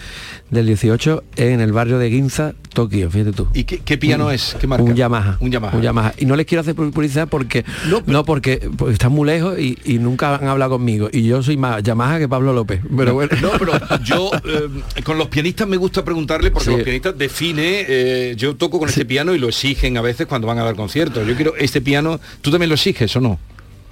del 0.50 0.66
18 0.68 1.24
en 1.36 1.60
el 1.60 1.72
barrio 1.74 2.00
de 2.00 2.10
Ginza, 2.10 2.54
Tokio, 2.74 3.10
fíjate 3.12 3.34
tú. 3.34 3.48
¿Y 3.54 3.64
qué, 3.66 3.80
qué 3.80 3.98
piano 3.98 4.28
Un- 4.28 4.34
es? 4.34 4.56
¿Qué 4.60 4.68
marca? 4.68 4.84
Un 4.84 4.96
Yamaha. 4.96 5.38
Un 5.42 5.52
Yamaha. 5.52 5.76
Un 5.76 5.82
Yamaha. 5.82 6.14
Y 6.18 6.26
no 6.26 6.36
les 6.36 6.46
quiero 6.46 6.62
hacer 6.62 6.76
publicidad 6.76 7.28
porque 7.28 7.66
no, 8.08 8.24
porque, 8.24 8.70
porque 8.78 8.94
están 8.94 9.12
muy 9.12 9.26
lejos 9.28 9.60
y, 9.60 9.78
y 9.84 10.00
nunca 10.00 10.36
han 10.36 10.48
hablado 10.48 10.72
conmigo. 10.72 11.10
Y 11.12 11.24
yo 11.24 11.44
soy 11.44 11.58
más 11.58 11.84
Yamaha 11.84 12.20
que 12.20 12.30
Pablo 12.30 12.54
López. 12.54 12.80
Pero 12.84 13.06
no, 13.10 13.14
bueno. 13.16 13.32
no, 13.42 13.50
pero 13.60 13.74
yo 14.06 14.32
eh, 14.34 15.02
con 15.04 15.18
los 15.18 15.28
pianistas 15.28 15.68
me 15.68 15.78
gusta 15.78 16.06
preguntarle 16.06 16.52
porque 16.52 16.66
Sí. 16.70 16.72
los 16.72 16.84
pianistas 16.84 17.18
define, 17.18 17.86
eh, 17.88 18.34
yo 18.38 18.56
toco 18.56 18.80
con 18.80 18.88
este 18.90 19.06
piano 19.06 19.34
y 19.36 19.40
lo 19.40 19.50
exigen 19.50 19.98
a 19.98 20.02
veces 20.02 20.26
cuando 20.28 20.48
van 20.48 20.60
a 20.60 20.64
dar 20.64 20.76
conciertos. 20.76 21.28
Yo 21.28 21.36
quiero 21.36 21.56
este 21.58 21.82
piano, 21.82 22.20
¿tú 22.42 22.50
también 22.52 22.70
lo 22.70 22.76
exiges 22.76 23.14
o 23.16 23.20
no? 23.22 23.40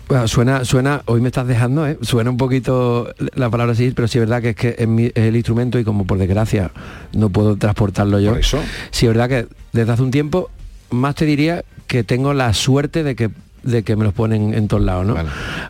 Bueno, 0.08 0.26
suena, 0.30 0.64
suena, 0.64 1.02
hoy 1.06 1.20
me 1.20 1.28
estás 1.28 1.48
dejando, 1.48 1.86
¿eh? 1.86 1.98
suena 2.02 2.30
un 2.30 2.38
poquito 2.38 3.14
la 3.36 3.50
palabra 3.50 3.74
así, 3.74 3.92
pero 3.92 4.08
sí 4.08 4.18
es 4.20 4.22
verdad 4.22 4.42
que 4.42 4.50
es 4.52 4.56
que 4.56 4.76
es, 4.78 4.88
mi- 4.88 5.08
es 5.08 5.18
el 5.18 5.36
instrumento 5.36 5.78
y 5.80 5.84
como 5.84 6.06
por 6.08 6.18
desgracia 6.18 6.72
no 7.12 7.30
puedo 7.30 7.58
transportarlo 7.58 8.18
yo. 8.22 8.30
Por 8.32 8.40
eso. 8.40 8.60
Sí 8.92 9.06
es 9.06 9.10
verdad 9.14 9.28
que 9.28 9.48
desde 9.74 9.92
hace 9.92 10.02
un 10.04 10.12
tiempo 10.12 10.50
más 10.92 11.16
te 11.16 11.26
diría 11.26 11.66
que 11.88 12.06
tengo 12.06 12.34
la 12.34 12.54
suerte 12.54 13.04
de 13.04 13.16
que 13.16 13.30
de 13.64 13.84
que 13.84 13.98
me 13.98 14.06
los 14.06 14.14
ponen 14.14 14.54
en 14.54 14.70
todos 14.70 14.84
lados, 14.84 15.06
¿no? 15.06 15.16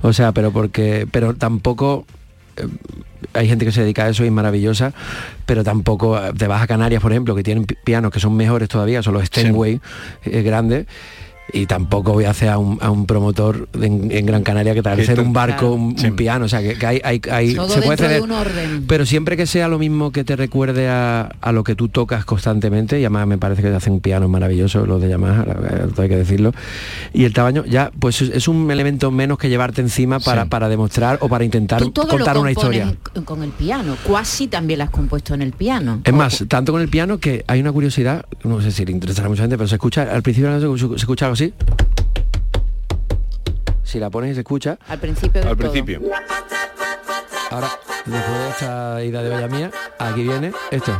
O 0.04 0.13
sea, 0.13 0.32
pero 0.34 0.52
porque, 0.52 1.08
pero 1.12 1.34
tampoco 1.34 2.06
eh, 2.58 2.67
hay 3.34 3.47
gente 3.47 3.65
que 3.65 3.71
se 3.71 3.82
dedica 3.82 4.04
a 4.04 4.10
eso 4.10 4.23
y 4.23 4.28
es 4.28 4.32
maravillosa, 4.32 4.93
pero 5.47 5.63
tampoco 5.63 6.19
te 6.38 6.45
vas 6.45 6.62
a 6.62 6.67
Canarias, 6.67 7.02
por 7.02 7.12
ejemplo, 7.12 7.34
que 7.34 7.41
tienen 7.41 7.63
pi- 7.65 7.76
pianos 7.84 8.12
que 8.12 8.19
son 8.19 8.36
mejores 8.36 8.69
todavía, 8.69 9.02
son 9.02 9.15
los 9.15 9.26
Steinway 9.26 9.82
eh, 10.26 10.41
grandes. 10.43 10.86
Y 11.54 11.66
tampoco 11.66 12.12
voy 12.14 12.26
a 12.26 12.32
hacer 12.32 12.50
a 12.50 12.58
un, 12.58 12.78
a 12.82 12.92
un 12.92 13.06
promotor 13.06 13.70
en, 13.82 14.12
en 14.12 14.26
Gran 14.26 14.44
Canaria 14.44 14.74
que 14.74 14.82
tal 14.84 14.98
te- 15.04 15.20
un 15.22 15.32
barco, 15.32 15.72
un, 15.72 15.82
un 15.92 15.98
Sí. 15.98 16.12
piano, 16.12 16.46
o 16.46 16.48
sea 16.50 16.62
que, 16.62 16.76
que 16.78 16.86
hay, 16.86 17.02
hay, 17.04 17.22
hay- 17.32 17.56
Todo 17.56 17.70
se 17.70 17.82
puede 17.82 17.90
dentro 17.92 18.08
de 18.08 18.14
ceder, 18.16 18.22
un 18.24 18.32
orden. 18.32 18.86
pero 18.88 19.06
siempre 19.06 19.38
que 19.38 19.46
sea 19.46 19.68
lo 19.70 19.80
mismo 19.80 20.12
que 20.12 20.24
te 20.26 20.36
recuerde 20.36 20.90
a, 20.90 21.22
a 21.40 21.52
lo 21.54 21.64
que 21.64 21.74
tú 21.76 21.88
tocas 21.88 22.26
constantemente, 22.26 23.00
y 23.00 23.04
además 23.06 23.28
me 23.28 23.38
parece 23.38 23.62
que 23.62 23.70
hacen 23.70 23.94
un 23.94 24.00
piano 24.02 24.28
maravilloso 24.28 24.86
los 24.86 25.02
de 25.02 25.08
Yamaha, 25.10 25.46
la 25.46 26.04
hay 26.04 26.10
que 26.10 26.18
decirlo, 26.18 26.52
y 27.14 27.24
el 27.24 27.34
tamaño 27.34 27.64
ya 27.66 27.92
pues 27.98 28.22
es, 28.22 28.48
un 28.50 28.70
elemento 28.70 29.10
menos 29.10 29.38
que 29.38 29.48
llevarte 29.48 29.80
encima 29.82 30.20
para, 30.20 30.46
para 30.46 30.68
demostrar 30.68 31.18
o 31.22 31.30
para 31.30 31.46
intentar 31.46 31.82
Tú 31.82 31.92
todo 31.92 32.10
contar 32.10 32.36
lo 32.36 32.42
una 32.42 32.52
historia. 32.52 32.94
con 33.24 33.42
el 33.44 33.52
piano. 33.52 33.96
Cuasi 34.06 34.48
también 34.48 34.80
lo 34.80 34.84
has 34.86 34.90
compuesto 34.92 35.34
en 35.34 35.42
el 35.42 35.54
piano. 35.54 36.02
Es 36.04 36.14
más, 36.14 36.44
tanto 36.50 36.74
con 36.74 36.82
el 36.82 36.90
piano 36.90 37.20
que 37.20 37.46
hay 37.48 37.62
una 37.62 37.72
curiosidad, 37.72 38.26
no 38.44 38.60
sé 38.62 38.72
si 38.72 38.84
le 38.86 38.92
interesará 38.92 39.28
a 39.28 39.30
mucha 39.30 39.44
gente, 39.44 39.58
pero 39.58 39.68
se 39.70 39.76
escucha, 39.76 40.04
al 40.14 40.22
principio 40.22 40.50
la 40.50 40.60
se, 40.60 40.78
se 40.90 40.96
escucha 40.96 41.26
algo 41.26 41.37
así. 41.38 41.54
Si 43.84 44.00
la 44.00 44.10
pones 44.10 44.32
y 44.32 44.34
se 44.34 44.39
escucha. 44.41 44.78
Al 44.88 45.00
principio 45.00 45.41
del 45.41 45.50
Al 45.50 45.58
todo. 45.58 45.71
principio. 45.71 46.02
Ahora, 47.52 47.69
después 48.06 48.39
de 48.39 48.50
esta 48.50 49.04
ida 49.04 49.21
de 49.23 49.36
olla 49.36 49.47
mía, 49.47 49.71
aquí 50.00 50.23
viene 50.23 50.52
esto. 50.71 51.00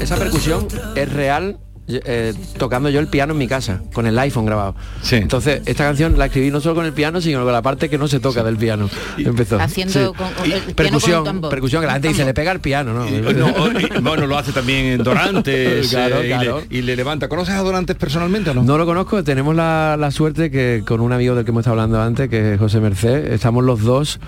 Esa 0.00 0.16
percusión 0.16 0.68
es 0.96 1.12
real 1.12 1.58
eh, 2.04 2.34
tocando 2.58 2.88
yo 2.90 3.00
el 3.00 3.08
piano 3.08 3.32
en 3.32 3.38
mi 3.38 3.48
casa, 3.48 3.80
con 3.92 4.06
el 4.06 4.18
iPhone 4.18 4.46
grabado. 4.46 4.74
Entonces, 5.10 5.62
esta 5.66 5.84
canción 5.84 6.18
la 6.18 6.26
escribí 6.26 6.50
no 6.50 6.60
solo 6.60 6.74
con 6.76 6.86
el 6.86 6.92
piano, 6.92 7.20
sino 7.20 7.42
con 7.44 7.52
la 7.52 7.62
parte 7.62 7.88
que 7.88 7.98
no 7.98 8.08
se 8.08 8.20
toca 8.20 8.42
del 8.44 8.56
piano. 8.56 8.88
Empezó. 9.18 9.58
Haciendo 9.60 10.14
con- 10.14 10.32
con 10.34 10.44
el 10.44 10.50
piano 10.52 10.64
con 10.64 10.68
un 10.68 10.74
percusión, 10.74 11.40
percusión, 11.50 11.80
que 11.82 11.86
la 11.86 11.92
gente 11.94 12.08
dice, 12.08 12.24
le 12.24 12.34
pega 12.34 12.52
el 12.52 12.60
piano, 12.60 12.92
¿no? 12.92 13.04
No, 13.04 13.80
y- 13.80 14.00
bueno, 14.00 14.26
lo 14.26 14.36
hace 14.38 14.52
también 14.52 14.86
en 14.86 15.02
Dorantes 15.02 15.88
Claro, 15.90 16.16
eh, 16.20 16.26
y 16.26 16.28
le- 16.28 16.34
claro. 16.34 16.62
Y, 16.70 16.82
le, 16.82 16.96
levanta. 16.96 17.28
¿Conoces 17.28 17.54
a 17.54 17.58
Dorantes 17.62 17.96
personalmente 17.96 18.50
o 18.50 18.54
no? 18.54 18.62
No 18.62 18.78
lo 18.78 18.86
conozco, 18.86 19.22
tenemos 19.24 19.54
la, 19.54 19.96
la 19.98 20.10
suerte 20.10 20.50
que 20.50 20.82
con 20.86 21.00
un 21.00 21.12
amigo 21.12 21.34
del 21.34 21.44
que 21.44 21.50
hemos 21.50 21.60
estado 21.62 21.74
hablando 21.80 22.00
antes, 22.00 22.28
que 22.28 22.54
es 22.54 22.58
José 22.58 22.80
Merced, 22.80 23.32
estamos 23.32 23.64
los 23.64 23.80
dos, 23.82 24.20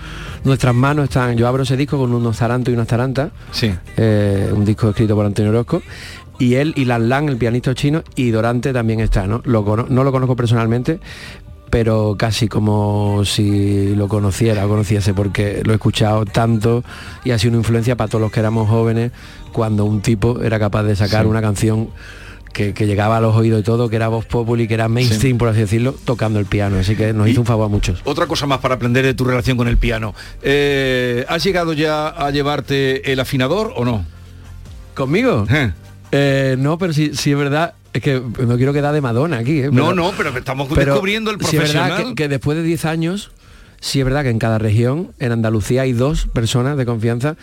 nuestras 0.43 0.73
manos 0.75 1.05
están, 1.05 1.37
yo 1.37 1.47
abro 1.47 1.63
ese 1.63 1.77
disco 1.77 1.97
con 1.97 2.13
unos 2.13 2.37
tarantos 2.37 2.71
y 2.71 2.75
unas 2.75 2.87
tarantas, 2.87 3.31
sí. 3.51 3.73
eh, 3.97 4.49
un 4.53 4.65
disco 4.65 4.89
escrito 4.89 5.15
por 5.15 5.25
Antonio 5.25 5.51
Orozco, 5.51 5.81
y 6.39 6.55
él 6.55 6.73
y 6.75 6.85
Lan 6.85 7.09
Lan, 7.09 7.29
el 7.29 7.37
pianista 7.37 7.73
chino, 7.75 8.03
y 8.15 8.31
Dorante 8.31 8.73
también 8.73 8.99
está, 8.99 9.27
¿no? 9.27 9.41
Lo 9.45 9.63
no 9.89 10.03
lo 10.03 10.11
conozco 10.11 10.35
personalmente, 10.35 10.99
pero 11.69 12.15
casi 12.17 12.47
como 12.47 13.23
si 13.25 13.95
lo 13.95 14.07
conociera 14.07 14.65
o 14.65 14.69
conociese, 14.69 15.13
porque 15.13 15.61
lo 15.65 15.71
he 15.73 15.75
escuchado 15.75 16.25
tanto 16.25 16.83
y 17.23 17.31
ha 17.31 17.39
sido 17.39 17.51
una 17.51 17.59
influencia 17.59 17.95
para 17.95 18.07
todos 18.09 18.21
los 18.21 18.31
que 18.31 18.39
éramos 18.39 18.69
jóvenes, 18.69 19.11
cuando 19.51 19.85
un 19.85 20.01
tipo 20.01 20.41
era 20.41 20.59
capaz 20.59 20.83
de 20.83 20.95
sacar 20.95 21.23
Sí. 21.23 21.29
una 21.29 21.41
canción 21.41 21.89
que, 22.53 22.75
que 22.75 22.85
llegaba 22.85 23.17
a 23.17 23.21
los 23.21 23.35
oídos 23.35 23.61
y 23.61 23.63
todo, 23.63 23.89
que 23.89 23.95
era 23.95 24.07
voz 24.09 24.25
populi, 24.25 24.67
que 24.67 24.75
era 24.75 24.87
mainstream, 24.87 25.39
por 25.39 25.47
así 25.49 25.61
decirlo, 25.61 25.95
tocando 26.05 26.37
el 26.39 26.45
piano. 26.45 26.77
Así 26.77 26.95
que 26.95 27.11
nos 27.11 27.27
hizo 27.27 27.41
un 27.41 27.47
favor 27.47 27.65
a 27.65 27.69
muchos. 27.69 28.01
Otra 28.03 28.27
cosa 28.27 28.45
más 28.45 28.59
para 28.59 28.75
aprender 28.75 29.03
de 29.03 29.15
tu 29.15 29.23
relación 29.25 29.57
con 29.57 29.67
el 29.67 29.77
piano. 29.77 30.13
Eh, 30.43 31.25
¿Has 31.27 31.43
llegado 31.43 31.73
ya 31.73 32.09
a 32.09 32.29
llevarte 32.29 33.11
el 33.11 33.19
afinador 33.19 33.73
o 33.75 33.83
no? 33.85 34.05
¿Conmigo? 34.93 35.47
Eh, 35.49 35.71
no, 36.59 36.77
pero 36.77 36.93
sí, 36.93 37.11
sí 37.13 37.31
es 37.31 37.37
verdad. 37.37 37.73
Es 37.93 38.01
que 38.01 38.19
no 38.19 38.57
quiero 38.57 38.73
quedar 38.73 38.93
de 38.93 39.01
Madonna 39.01 39.37
aquí. 39.37 39.61
¿eh? 39.61 39.69
No, 39.71 39.93
no, 39.93 40.11
pero 40.17 40.35
estamos 40.37 40.69
descubriendo 40.69 41.31
el 41.31 41.37
sí 41.39 41.45
es 41.45 41.51
verdad 41.53 41.87
profesional. 41.87 42.15
que, 42.15 42.23
que 42.23 42.27
después 42.27 42.57
de 42.57 42.63
10 42.63 42.85
años, 42.85 43.31
sí 43.79 43.99
es 43.99 44.05
verdad 44.05 44.23
que 44.23 44.29
en 44.29 44.39
cada 44.39 44.57
región, 44.57 45.11
en 45.19 45.31
Andalucía 45.31 45.83
hay 45.83 45.93
dos 45.93 46.25
personas 46.27 46.77
de 46.77 46.85
confianza. 46.85 47.35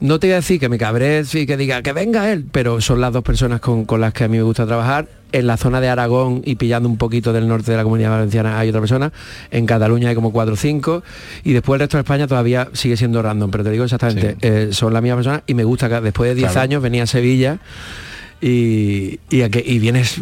No 0.00 0.20
te 0.20 0.28
voy 0.28 0.34
a 0.34 0.36
decir 0.36 0.60
que 0.60 0.68
me 0.68 0.78
cabré 0.78 1.24
y 1.32 1.44
que 1.46 1.56
diga 1.56 1.82
que 1.82 1.92
venga 1.92 2.30
él, 2.32 2.44
pero 2.52 2.80
son 2.80 3.00
las 3.00 3.12
dos 3.12 3.24
personas 3.24 3.60
con, 3.60 3.84
con 3.84 4.00
las 4.00 4.12
que 4.12 4.24
a 4.24 4.28
mí 4.28 4.36
me 4.36 4.44
gusta 4.44 4.64
trabajar. 4.66 5.08
En 5.32 5.46
la 5.46 5.56
zona 5.58 5.80
de 5.80 5.88
Aragón 5.88 6.40
y 6.44 6.54
pillando 6.54 6.88
un 6.88 6.96
poquito 6.96 7.32
del 7.34 7.48
norte 7.48 7.70
de 7.72 7.76
la 7.76 7.82
comunidad 7.82 8.10
valenciana 8.10 8.58
hay 8.58 8.68
otra 8.70 8.80
persona. 8.80 9.12
En 9.50 9.66
Cataluña 9.66 10.08
hay 10.08 10.14
como 10.14 10.32
cuatro 10.32 10.54
o 10.54 10.56
cinco. 10.56 11.02
Y 11.44 11.52
después 11.52 11.76
el 11.76 11.80
resto 11.80 11.96
de 11.98 12.02
España 12.02 12.26
todavía 12.26 12.68
sigue 12.72 12.96
siendo 12.96 13.20
random. 13.20 13.50
Pero 13.50 13.64
te 13.64 13.70
digo 13.70 13.84
exactamente, 13.84 14.36
eh, 14.40 14.68
son 14.72 14.94
la 14.94 15.00
misma 15.00 15.16
persona 15.16 15.42
y 15.46 15.52
me 15.54 15.64
gusta 15.64 15.88
que 15.88 16.00
después 16.00 16.30
de 16.30 16.34
10 16.36 16.52
Claro. 16.52 16.60
años 16.62 16.82
venía 16.82 17.02
a 17.02 17.06
Sevilla 17.06 17.58
y, 18.40 19.18
y, 19.30 19.42
a 19.42 19.50
que- 19.50 19.64
y 19.66 19.78
vienes 19.80 20.20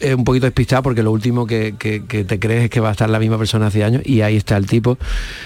eh, 0.00 0.14
un 0.14 0.24
poquito 0.24 0.46
despistado 0.46 0.82
porque 0.82 1.02
lo 1.02 1.12
último 1.12 1.46
que, 1.46 1.74
que- 1.78 2.04
que 2.06 2.24
te 2.24 2.38
crees 2.40 2.64
es 2.64 2.70
que 2.70 2.80
va 2.80 2.88
a 2.88 2.92
estar 2.92 3.08
la 3.08 3.18
misma 3.18 3.38
persona 3.38 3.66
hace 3.68 3.84
años 3.84 4.02
y 4.04 4.22
ahí 4.22 4.36
está 4.36 4.56
el 4.56 4.66
tipo 4.66 4.98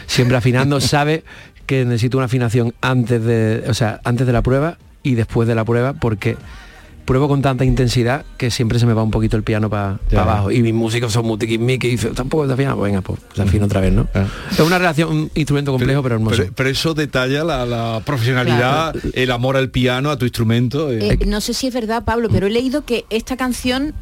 siempre 0.06 0.36
afinando 0.36 0.80
sabe 0.80 1.22
que 1.70 1.84
necesito 1.84 2.16
una 2.18 2.24
afinación 2.24 2.74
antes 2.80 3.22
de 3.22 3.62
o 3.68 3.74
sea 3.74 4.00
antes 4.02 4.26
de 4.26 4.32
la 4.32 4.42
prueba 4.42 4.76
y 5.04 5.14
después 5.14 5.46
de 5.46 5.54
la 5.54 5.64
prueba 5.64 5.92
porque 5.92 6.36
pruebo 7.04 7.28
con 7.28 7.42
tanta 7.42 7.64
intensidad 7.64 8.24
que 8.38 8.50
siempre 8.50 8.80
se 8.80 8.86
me 8.86 8.92
va 8.92 9.04
un 9.04 9.12
poquito 9.12 9.36
el 9.36 9.44
piano 9.44 9.70
para 9.70 10.00
abajo. 10.16 10.50
Y 10.50 10.62
mis 10.62 10.74
músicos 10.74 11.12
son 11.12 11.26
muy 11.26 11.38
tiquismiquis 11.38 11.88
y 11.88 11.92
dicen, 11.92 12.14
tampoco 12.14 12.42
está 12.42 12.54
afinado, 12.54 12.80
venga, 12.80 13.02
pues 13.02 13.20
se 13.34 13.42
afina 13.42 13.66
otra 13.66 13.80
vez, 13.80 13.92
¿no? 13.92 14.08
Es 14.50 14.58
una 14.58 14.78
relación, 14.78 15.10
un 15.10 15.30
instrumento 15.36 15.70
complejo, 15.70 16.02
pero, 16.02 16.16
hermoso. 16.16 16.36
Pero, 16.36 16.52
pero 16.54 16.68
eso 16.68 16.92
detalla 16.94 17.44
la, 17.44 17.64
la 17.66 18.02
profesionalidad, 18.04 18.94
el 19.14 19.30
amor 19.30 19.56
al 19.56 19.70
piano, 19.70 20.10
a 20.10 20.18
tu 20.18 20.24
instrumento. 20.24 20.90
eh. 20.90 21.18
Eh, 21.20 21.26
no 21.26 21.40
sé 21.40 21.54
si 21.54 21.68
es 21.68 21.74
verdad, 21.74 22.04
Pablo, 22.04 22.28
pero 22.30 22.48
he 22.48 22.50
leído 22.50 22.84
que 22.84 23.04
esta 23.10 23.36
canción, 23.36 23.94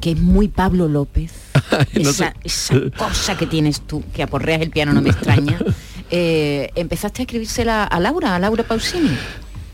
que 0.00 0.12
es 0.12 0.20
muy 0.20 0.48
Pablo 0.48 0.88
López, 0.88 1.32
esa, 1.94 2.34
esa 2.42 2.74
cosa 2.96 3.36
que 3.36 3.46
tienes 3.46 3.80
tú, 3.80 4.02
que 4.12 4.22
aporreas 4.24 4.60
el 4.60 4.70
piano, 4.70 4.92
no 4.92 5.02
me 5.02 5.10
extraña, 5.10 5.58
eh, 6.12 6.70
empezaste 6.76 7.22
a 7.22 7.24
escribírsela 7.24 7.82
a 7.84 7.98
Laura, 7.98 8.36
a 8.36 8.38
Laura 8.38 8.62
Pausini. 8.62 9.10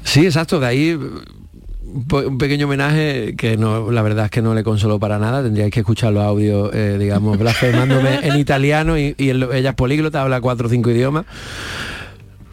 Sí, 0.05 0.25
exacto, 0.25 0.59
de 0.61 0.67
ahí 0.67 0.93
un 0.93 2.05
po- 2.07 2.21
un 2.27 2.39
pequeño 2.39 2.67
homenaje 2.67 3.35
que 3.37 3.57
no, 3.57 3.91
la 3.91 4.01
verdad 4.03 4.27
es 4.27 4.31
que 4.31 4.41
no 4.43 4.55
le 4.55 4.63
consoló 4.63 4.99
para 4.99 5.19
nada, 5.19 5.43
tendríais 5.43 5.71
que 5.73 5.81
escuchar 5.81 6.13
los 6.13 6.23
audios, 6.23 6.71
eh, 6.75 6.97
digamos, 6.99 7.39
blasfemándome 7.41 8.21
en 8.27 8.39
italiano 8.39 8.97
y, 8.99 9.15
y 9.19 9.31
en 9.31 9.41
lo- 9.41 9.53
ella 9.53 9.71
es 9.71 9.75
políglota, 9.77 10.23
habla 10.23 10.41
cuatro 10.41 10.69
o 10.69 10.71
cinco 10.71 10.91
idiomas. 10.91 11.25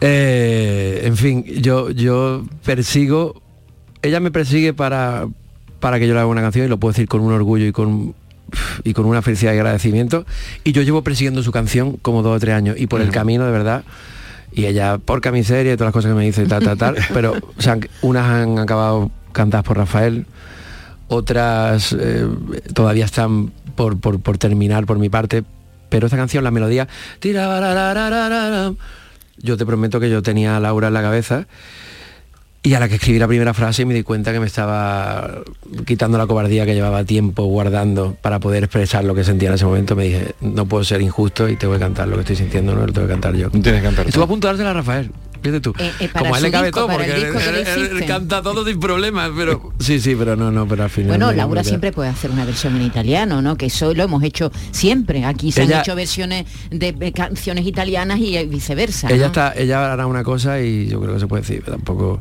Eh, 0.00 1.02
en 1.04 1.16
fin, 1.16 1.44
yo, 1.44 1.90
yo 1.90 2.44
persigo, 2.64 3.40
ella 4.02 4.20
me 4.20 4.30
persigue 4.30 4.74
para, 4.74 5.26
para 5.80 5.98
que 5.98 6.06
yo 6.06 6.12
le 6.14 6.20
haga 6.20 6.28
una 6.28 6.42
canción 6.42 6.66
y 6.66 6.68
lo 6.68 6.78
puedo 6.78 6.92
decir 6.92 7.08
con 7.08 7.20
un 7.22 7.32
orgullo 7.32 7.64
y 7.66 7.72
con 7.72 8.14
y 8.84 8.92
con 8.92 9.06
una 9.06 9.22
felicidad 9.22 9.52
y 9.52 9.56
agradecimiento. 9.56 10.26
Y 10.64 10.72
yo 10.72 10.82
llevo 10.82 11.02
persiguiendo 11.02 11.42
su 11.42 11.52
canción 11.52 11.96
como 11.96 12.22
dos 12.22 12.36
o 12.36 12.40
tres 12.40 12.54
años 12.54 12.76
y 12.78 12.86
por 12.86 13.00
el 13.00 13.10
camino 13.10 13.44
de 13.44 13.52
verdad. 13.52 13.84
Y 14.52 14.66
ella 14.66 14.98
porca 14.98 15.32
miseria 15.32 15.72
y 15.72 15.76
todas 15.76 15.88
las 15.88 15.92
cosas 15.92 16.10
que 16.10 16.16
me 16.16 16.24
dice 16.24 16.46
tal 16.46 16.62
tal 16.62 16.78
tal. 16.78 16.96
Pero 17.12 17.34
o 17.56 17.62
sea, 17.62 17.78
unas 18.02 18.24
han 18.24 18.58
acabado 18.58 19.10
cantadas 19.32 19.66
por 19.66 19.76
Rafael 19.76 20.26
otras 21.08 21.94
eh, 21.98 22.26
todavía 22.74 23.04
están 23.04 23.52
por, 23.74 23.98
por, 24.00 24.20
por 24.20 24.38
terminar 24.38 24.86
por 24.86 24.98
mi 24.98 25.08
parte. 25.08 25.44
Pero 25.88 26.06
esta 26.06 26.16
canción 26.16 26.42
la 26.42 26.50
melodía 26.50 26.88
yo 29.38 29.56
te 29.56 29.66
prometo 29.66 30.00
que 30.00 30.10
yo 30.10 30.22
tenía 30.22 30.56
a 30.56 30.60
Laura 30.60 30.88
en 30.88 30.94
la 30.94 31.02
cabeza 31.02 31.46
y 32.66 32.74
a 32.74 32.80
la 32.80 32.88
que 32.88 32.96
escribí 32.96 33.18
la 33.20 33.28
primera 33.28 33.54
frase 33.54 33.84
me 33.86 33.94
di 33.94 34.02
cuenta 34.02 34.32
que 34.32 34.40
me 34.40 34.46
estaba 34.46 35.38
quitando 35.86 36.18
la 36.18 36.26
cobardía 36.26 36.66
que 36.66 36.74
llevaba 36.74 37.04
tiempo 37.04 37.44
guardando 37.44 38.16
para 38.20 38.40
poder 38.40 38.64
expresar 38.64 39.04
lo 39.04 39.14
que 39.14 39.22
sentía 39.22 39.48
en 39.50 39.54
ese 39.54 39.64
momento. 39.64 39.94
Me 39.94 40.04
dije, 40.04 40.34
no 40.40 40.66
puedo 40.66 40.82
ser 40.82 41.00
injusto 41.00 41.48
y 41.48 41.54
te 41.56 41.66
voy 41.68 41.76
a 41.76 41.80
cantar 41.80 42.08
lo 42.08 42.16
que 42.16 42.22
estoy 42.22 42.36
sintiendo, 42.36 42.74
no 42.74 42.84
lo 42.86 42.92
tengo 42.92 43.06
que 43.06 43.12
cantar 43.12 43.34
yo. 43.36 43.50
Tienes 43.50 43.74
que 43.74 43.82
cantar. 43.82 44.06
Estuve 44.08 44.24
a 44.24 44.26
punto 44.26 44.48
de 44.48 44.52
dársela 44.54 44.70
a 44.70 44.74
Rafael. 44.74 45.10
Fíjate 45.42 45.60
tú. 45.60 45.74
Eh, 45.78 45.92
eh, 46.00 46.08
Como 46.12 46.34
a 46.34 46.38
él 46.38 46.42
le 46.44 46.50
cabe 46.50 46.66
disco, 46.68 46.80
todo, 46.86 46.96
porque 46.96 47.04
el 47.12 47.22
él, 47.22 47.32
que 47.34 47.98
él- 47.98 48.06
canta 48.06 48.42
todo 48.42 48.66
sin 48.66 48.80
problemas, 48.80 49.30
pero... 49.36 49.70
Sí, 49.78 50.00
sí, 50.00 50.16
pero 50.18 50.34
no, 50.34 50.50
no, 50.50 50.66
pero 50.66 50.82
al 50.84 50.90
final... 50.90 51.10
Bueno, 51.10 51.30
Laura 51.32 51.62
siempre 51.62 51.92
puede 51.92 52.08
hacer 52.08 52.32
una 52.32 52.44
versión 52.44 52.74
en 52.74 52.82
italiano, 52.82 53.40
¿no? 53.42 53.56
Que 53.56 53.66
eso 53.66 53.94
lo 53.94 54.02
hemos 54.02 54.24
hecho 54.24 54.50
siempre. 54.72 55.24
Aquí 55.24 55.52
se 55.52 55.62
Ella- 55.62 55.76
han 55.76 55.82
hecho 55.82 55.94
versiones 55.94 56.46
de 56.70 56.90
de 56.92 57.12
canciones 57.12 57.64
italianas 57.64 58.18
y 58.18 58.44
viceversa. 58.46 59.08
Ella 59.08 59.18
¿no? 59.20 59.26
está, 59.26 59.52
ella 59.56 59.92
hará 59.92 60.06
una 60.08 60.24
cosa 60.24 60.60
y 60.60 60.88
yo 60.88 61.00
creo 61.00 61.14
que 61.14 61.20
se 61.20 61.26
puede 61.28 61.42
decir, 61.42 61.62
tampoco 61.64 62.20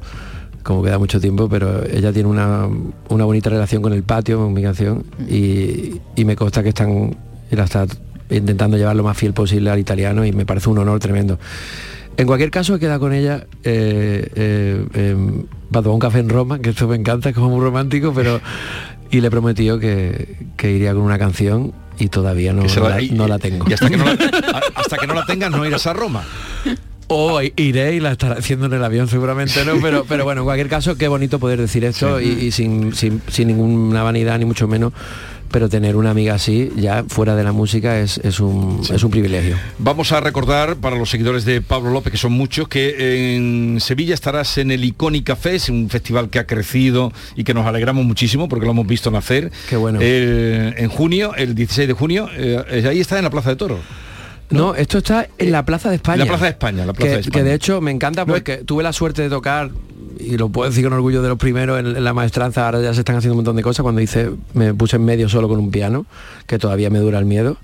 como 0.66 0.82
queda 0.84 0.97
mucho 0.97 1.22
tiempo, 1.22 1.47
pero 1.47 1.86
ella 1.86 2.11
tiene 2.11 2.28
una, 2.28 2.68
una 3.09 3.24
bonita 3.26 3.49
relación 3.51 3.82
con 3.84 3.93
el 3.93 4.01
patio, 4.03 4.39
con 4.39 4.51
mi 4.51 4.63
canción, 4.63 5.03
y, 5.30 6.01
y 6.16 6.26
me 6.26 6.36
consta 6.36 6.63
que 6.63 6.70
están, 6.70 7.16
y 7.51 7.55
la 7.55 7.66
está 7.66 7.86
intentando 8.32 8.76
llevar 8.76 8.95
lo 8.95 9.03
más 9.03 9.16
fiel 9.16 9.34
posible 9.34 9.70
al 9.70 9.78
italiano 9.78 10.26
y 10.26 10.32
me 10.32 10.43
parece 10.45 10.68
un 10.70 10.80
honor 10.80 10.99
tremendo. 10.99 11.38
En 12.18 12.26
cualquier 12.26 12.49
caso, 12.49 12.74
he 12.76 12.80
quedado 12.80 12.99
con 12.99 13.13
ella 13.13 13.45
eh, 13.63 14.28
eh, 14.36 14.86
em, 14.95 15.43
para 15.70 15.84
tomar 15.84 15.93
un 15.93 15.99
café 15.99 16.20
en 16.20 16.30
Roma, 16.30 16.57
que 16.57 16.72
esto 16.72 16.88
me 16.88 16.95
encanta, 16.95 17.30
es 17.30 17.36
como 17.36 17.49
muy 17.49 17.59
romántico, 17.61 18.11
pero 18.16 18.41
y 19.11 19.22
le 19.22 19.28
he 19.28 19.32
prometido 19.32 19.78
que, 19.78 20.47
que 20.57 20.72
iría 20.72 20.93
con 20.93 21.03
una 21.03 21.20
canción 21.20 21.74
y 21.99 22.07
todavía 22.07 22.53
no, 22.53 22.63
la- 22.63 22.89
la, 22.89 23.01
y- 23.03 23.11
no 23.11 23.28
la 23.28 23.38
tengo. 23.38 23.66
y 23.70 23.74
hasta 23.74 23.88
que 23.89 23.97
no 23.97 24.05
la- 24.05 24.11
hasta 24.76 24.97
que 24.97 25.05
no 25.05 25.13
la 25.13 25.26
tengas 25.26 25.51
no 25.51 25.63
irás 25.66 25.86
a 25.86 25.93
Roma. 25.93 26.24
O 27.08 27.41
iré 27.41 27.95
y 27.95 27.99
la 27.99 28.12
estará 28.14 28.36
haciendo 28.36 28.66
en 28.66 28.74
el 28.74 28.84
avión 28.84 29.08
seguramente, 29.08 29.64
¿no? 29.66 29.74
Pero, 29.82 30.06
pero 30.08 30.24
bueno, 30.24 30.41
en 30.41 30.45
cualquier 30.45 30.70
caso, 30.70 30.97
qué 30.97 31.08
bonito 31.08 31.39
poder 31.39 31.62
decir 31.62 31.86
esto 31.86 32.20
y, 32.20 32.30
y 32.30 32.51
sin, 32.51 32.93
sin, 32.95 33.22
sin 33.28 33.47
ninguna 33.47 34.01
vanidad, 34.03 34.39
ni 34.39 34.45
mucho 34.45 34.68
menos, 34.68 34.91
pero 35.51 35.70
tener 35.70 35.95
una 35.95 36.10
amiga 36.10 36.34
así, 36.34 36.72
ya 36.76 37.06
fuera 37.08 37.36
de 37.36 37.43
la 37.43 37.51
música, 37.51 37.99
es, 37.99 38.18
es, 38.18 38.39
un, 38.39 38.82
es 38.91 39.03
un 39.03 39.12
privilegio. 39.12 39.56
Vamos 39.78 40.12
a 40.12 40.20
recordar 40.20 40.78
para 40.78 40.97
los 40.97 41.10
seguidores 41.10 41.45
de 41.45 41.62
Pablo 41.62 41.91
López, 41.91 42.12
que 42.12 42.18
son 42.18 42.34
muchos, 42.34 42.68
que 42.68 43.36
en 43.36 43.80
Sevilla 43.80 44.14
estarás 44.14 44.58
en 44.58 44.72
el 44.72 44.84
Icónica 44.84 45.36
Fest, 45.36 45.70
un 45.70 45.89
festival 45.89 46.30
que 46.30 46.39
ha 46.39 46.47
crecido 46.47 47.14
y 47.36 47.43
que 47.43 47.53
nos 47.53 47.66
alegramos 47.66 48.03
muchísimo 48.03 48.49
porque 48.49 48.66
lo 48.66 48.72
hemos 48.72 48.88
visto 48.88 49.12
nacer. 49.12 49.51
Qué 49.70 49.78
bueno. 49.78 49.99
En 50.01 50.89
junio, 50.89 51.36
el 51.36 51.56
16 51.56 51.88
de 51.88 51.93
junio, 51.93 52.30
eh, 52.36 52.86
ahí 52.89 52.99
está 52.99 53.18
en 53.18 53.24
la 53.24 53.30
Plaza 53.30 53.51
de 53.51 53.56
Toro. 53.56 53.80
No, 54.49 54.75
esto 54.75 54.99
está 54.99 55.27
en 55.37 55.51
la 55.51 55.65
Plaza 55.65 55.89
de 55.89 55.95
España. 55.95 56.19
La 56.23 56.25
Plaza 56.25 56.45
de 56.45 56.51
España, 56.51 56.85
la 56.85 56.93
Plaza 56.93 57.07
que, 57.09 57.13
de 57.15 57.19
España. 57.21 57.43
que 57.43 57.49
de 57.49 57.55
hecho 57.55 57.81
me 57.81 57.91
encanta 57.91 58.25
porque 58.25 58.57
tuve 58.57 58.83
la 58.83 58.93
suerte 58.93 59.21
de 59.23 59.29
tocar 59.29 59.71
y 60.19 60.37
lo 60.37 60.49
puedo 60.49 60.69
decir 60.69 60.83
con 60.83 60.93
orgullo 60.93 61.21
de 61.21 61.29
los 61.29 61.37
primeros 61.37 61.79
en, 61.79 61.87
en 61.87 62.03
la 62.03 62.13
maestranza 62.13 62.65
ahora 62.65 62.79
ya 62.81 62.93
se 62.93 63.01
están 63.01 63.17
haciendo 63.17 63.33
un 63.33 63.39
montón 63.39 63.55
de 63.57 63.63
cosas 63.63 63.83
cuando 63.83 63.99
hice 64.01 64.29
me 64.53 64.73
puse 64.73 64.95
en 64.95 65.03
medio 65.05 65.27
solo 65.27 65.49
con 65.49 65.59
un 65.59 65.71
piano 65.71 66.05
que 66.47 66.57
todavía 66.57 66.89
me 66.89 66.99
dura 66.99 67.19
el 67.19 67.25
miedo 67.25 67.57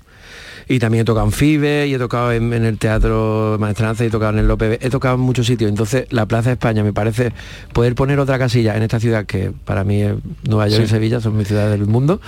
y 0.68 0.78
también 0.78 1.02
he 1.02 1.04
tocado 1.04 1.26
en 1.26 1.32
FIBE 1.32 1.86
y 1.88 1.94
he 1.94 1.98
tocado 1.98 2.30
en, 2.30 2.52
en 2.52 2.64
el 2.64 2.78
teatro 2.78 3.56
maestranza 3.58 4.04
y 4.04 4.08
he 4.08 4.10
tocado 4.10 4.32
en 4.32 4.40
el 4.40 4.50
OPB 4.50 4.78
he 4.80 4.90
tocado 4.90 5.14
en 5.14 5.20
muchos 5.22 5.46
sitios 5.46 5.70
entonces 5.70 6.06
la 6.10 6.26
Plaza 6.26 6.50
de 6.50 6.54
España 6.54 6.82
me 6.84 6.92
parece 6.92 7.32
poder 7.72 7.94
poner 7.94 8.18
otra 8.20 8.38
casilla 8.38 8.76
en 8.76 8.82
esta 8.82 9.00
ciudad 9.00 9.24
que 9.24 9.50
para 9.64 9.82
mí 9.82 10.02
es 10.02 10.14
Nueva 10.44 10.68
York 10.68 10.80
Sí. 10.82 10.84
y 10.84 10.88
Sevilla 10.88 11.20
son 11.20 11.36
mis 11.38 11.48
ciudades 11.48 11.70
del 11.78 11.88
mundo 11.88 12.20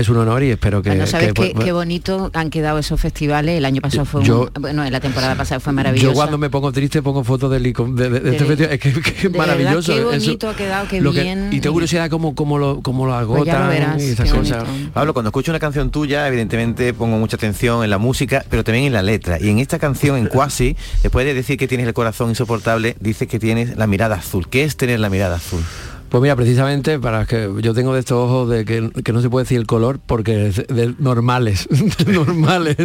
es 0.00 0.08
un 0.08 0.16
honor 0.18 0.42
y 0.42 0.50
espero 0.50 0.82
que, 0.82 0.90
Bueno, 0.90 1.06
¿sabes 1.06 1.32
que- 1.32 1.52
qué, 1.52 1.64
qué 1.64 1.72
bonito 1.72 2.30
han 2.34 2.50
quedado 2.50 2.78
esos 2.78 3.00
festivales? 3.00 3.56
El 3.58 3.64
año 3.64 3.80
pasado 3.80 4.04
fue 4.04 4.22
Yo- 4.24 4.42
un- 4.54 4.62
bueno, 4.62 4.84
en 4.84 4.92
la 4.92 5.00
temporada 5.00 5.34
pasada 5.34 5.60
fue 5.60 5.72
maravilloso. 5.72 6.08
Yo 6.10 6.14
cuando 6.14 6.38
me 6.38 6.50
pongo 6.50 6.72
triste 6.72 7.02
pongo 7.02 7.24
fotos 7.24 7.50
del 7.50 7.64
icon- 7.66 7.94
de, 7.94 8.10
de- 8.10 8.20
de 8.20 8.30
este 8.30 8.44
festival. 8.44 8.72
Es 8.72 8.80
que, 8.80 8.92
que 8.92 8.98
es 9.10 9.22
de 9.22 9.28
verdad, 9.28 9.38
maravilloso. 9.46 9.92
qué 9.92 9.98
eso. 10.00 10.08
bonito 10.10 10.48
ha 10.50 10.56
quedado, 10.56 10.88
qué 10.88 11.00
Lo 11.00 11.12
que- 11.12 11.22
bien. 11.22 11.48
y 11.52 11.60
tengo 11.60 11.74
curiosidad 11.74 12.08
cómo, 12.10 12.34
cómo 12.34 12.58
lo, 12.58 12.80
cómo 12.82 13.06
lo 13.06 13.12
Pues 13.12 13.26
lo 13.28 13.34
agotan 13.52 13.68
verás, 13.68 14.02
y 14.02 14.10
esas 14.10 14.32
cosas. 14.32 14.64
Pablo, 14.94 15.12
cuando 15.14 15.28
escucho 15.28 15.52
una 15.52 15.58
canción 15.60 15.90
tuya, 15.90 16.26
evidentemente 16.28 16.94
pongo 16.94 17.18
mucha 17.18 17.36
atención 17.36 17.82
en 17.84 17.90
la 17.90 17.98
música, 17.98 18.44
pero 18.50 18.64
también 18.64 18.86
en 18.86 18.92
la 18.92 19.02
letra. 19.02 19.38
Y 19.40 19.48
en 19.50 19.58
esta 19.58 19.78
canción, 19.78 20.16
en 20.16 20.26
Quasi, 20.26 20.76
después 21.02 21.24
de 21.26 21.34
decir 21.34 21.56
que 21.58 21.66
tienes 21.66 21.86
el 21.86 21.94
corazón 21.94 22.28
insoportable, 22.28 22.96
dices 23.00 23.26
que 23.28 23.38
tienes 23.38 23.76
la 23.76 23.86
mirada 23.86 24.16
azul. 24.16 24.46
¿Qué 24.48 24.62
es 24.64 24.76
tener 24.76 25.00
la 25.00 25.10
mirada 25.10 25.36
azul? 25.36 25.60
Pues 26.08 26.22
mira, 26.22 26.34
precisamente 26.36 26.98
para 26.98 27.26
que 27.26 27.50
yo 27.60 27.74
tengo 27.74 27.92
de 27.92 28.00
estos 28.00 28.16
ojos 28.16 28.48
de 28.48 28.64
que, 28.64 28.90
que 29.04 29.12
no 29.12 29.20
se 29.20 29.28
puede 29.28 29.44
decir 29.44 29.58
el 29.58 29.66
color 29.66 30.00
porque 30.04 30.46
es 30.48 30.56
de 30.66 30.94
normales, 30.98 31.68
normales. 32.06 32.76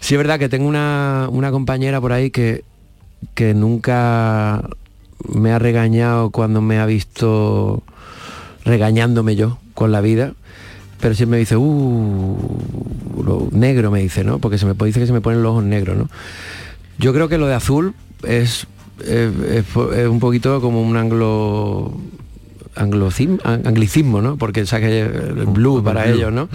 Sí 0.00 0.14
es 0.14 0.18
verdad 0.18 0.38
que 0.38 0.50
tengo 0.50 0.68
una, 0.68 1.28
una 1.30 1.50
compañera 1.50 2.02
por 2.02 2.12
ahí 2.12 2.30
que, 2.30 2.62
que 3.34 3.54
nunca 3.54 4.68
me 5.26 5.52
ha 5.52 5.58
regañado 5.58 6.28
cuando 6.30 6.60
me 6.60 6.78
ha 6.78 6.84
visto 6.86 7.82
regañándome 8.66 9.36
yo 9.36 9.56
con 9.72 9.90
la 9.90 10.02
vida, 10.02 10.34
pero 11.00 11.14
siempre 11.14 11.36
me 11.36 11.40
dice, 11.40 11.56
uh, 11.56 12.58
lo 13.24 13.48
negro 13.52 13.90
me 13.90 14.00
dice, 14.00 14.22
¿no? 14.22 14.38
Porque 14.38 14.58
se 14.58 14.66
me 14.66 14.74
dice 14.74 15.00
que 15.00 15.06
se 15.06 15.12
me 15.14 15.22
ponen 15.22 15.42
los 15.42 15.52
ojos 15.52 15.64
negros, 15.64 15.96
¿no? 15.96 16.08
Yo 16.98 17.14
creo 17.14 17.28
que 17.28 17.38
lo 17.38 17.46
de 17.46 17.54
azul 17.54 17.94
es, 18.22 18.66
es, 19.02 19.32
es- 19.50 20.06
un 20.08 20.20
poquito 20.20 20.60
como 20.60 20.82
un 20.82 20.96
an- 20.98 21.08
anglicismo, 23.44 24.20
¿no? 24.22 24.36
Porque 24.36 24.66
saque 24.66 25.00
el 25.00 25.46
para 25.82 26.04
blue. 26.04 26.14
ellos, 26.14 26.32
¿no? 26.32 26.48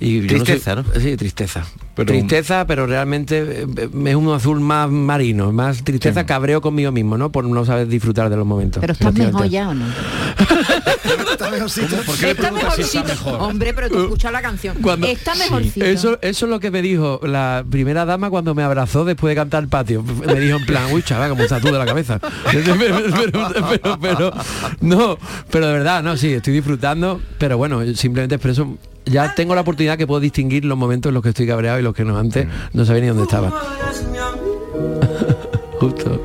Y 0.00 0.20
yo 0.22 0.26
Tristeza, 0.28 0.74
no 0.76 0.84
sé- 0.84 1.00
Sí, 1.00 1.16
tristeza. 1.16 1.64
Tristeza, 2.04 2.66
pero 2.66 2.86
realmente 2.86 3.62
eh, 3.62 3.66
es 4.06 4.14
un 4.14 4.28
azul 4.34 4.60
más 4.60 4.90
marino, 4.90 5.52
más 5.52 5.82
tristeza, 5.82 6.26
cabreo 6.26 6.60
conmigo 6.60 6.92
mismo, 6.92 7.16
¿no? 7.16 7.30
Por 7.32 7.44
no 7.46 7.64
saber 7.64 7.86
disfrutar 7.88 8.28
de 8.28 8.36
los 8.36 8.46
momentos. 8.46 8.80
Pero 8.80 8.92
estás 8.92 9.14
mejor 9.14 9.46
ya 9.48 9.68
o 9.70 9.74
no? 9.74 9.84
¿Por 10.36 12.16
qué 12.16 12.26
le 12.26 12.30
Está 12.32 12.48
si 12.48 12.50
está 12.50 12.50
mejorcito. 12.50 13.04
mejor? 13.04 13.40
Hombre, 13.40 13.74
pero 13.74 13.88
tú 13.88 14.00
escuchas 14.04 14.32
la 14.32 14.42
canción. 14.42 14.76
Cuando- 14.82 15.06
está 15.06 15.34
mejorcito. 15.34 15.84
Eso, 15.84 16.18
eso 16.22 16.46
es 16.46 16.50
lo 16.50 16.60
que 16.60 16.70
me 16.70 16.82
dijo 16.82 17.20
la 17.22 17.64
primera 17.68 18.04
dama 18.04 18.30
cuando 18.30 18.54
me 18.54 18.62
abrazó 18.62 19.04
después 19.04 19.30
de 19.30 19.36
cantar 19.36 19.62
el 19.62 19.68
patio. 19.68 20.02
Me 20.02 20.40
dijo 20.40 20.58
en 20.58 20.66
plan, 20.66 20.92
uy, 20.92 21.02
chaval, 21.02 21.30
como 21.30 21.42
estás 21.42 21.60
tú 21.62 21.68
de 21.68 21.78
la 21.78 21.86
cabeza. 21.86 22.18
pero, 22.52 22.74
pero- 22.76 23.48
pero- 23.82 23.98
pero- 24.00 24.32
no, 24.80 25.18
pero 25.50 25.66
de 25.68 25.72
verdad, 25.72 26.02
no, 26.02 26.16
sí, 26.16 26.32
estoy 26.32 26.52
disfrutando, 26.54 27.20
pero 27.38 27.56
bueno, 27.58 27.82
simplemente 27.94 28.34
expreso, 28.36 28.76
ya 29.04 29.34
tengo 29.34 29.54
la 29.54 29.60
oportunidad 29.60 29.96
que 29.96 30.06
puedo 30.06 30.20
distinguir 30.20 30.64
los 30.64 30.76
momentos 30.76 31.10
en 31.10 31.14
los 31.14 31.22
que 31.22 31.28
estoy 31.30 31.46
cabreado 31.46 31.78
y 31.78 31.82
que 31.92 32.04
no 32.04 32.18
antes 32.18 32.46
no 32.72 32.84
sabía 32.84 33.02
ni 33.02 33.08
dónde 33.08 33.24
estaba. 33.24 33.50
Justo. 35.80 36.20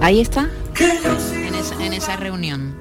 Ahí 0.00 0.20
está. 0.20 0.48
En 1.80 1.92
esa 1.92 2.16
reunión. 2.16 2.74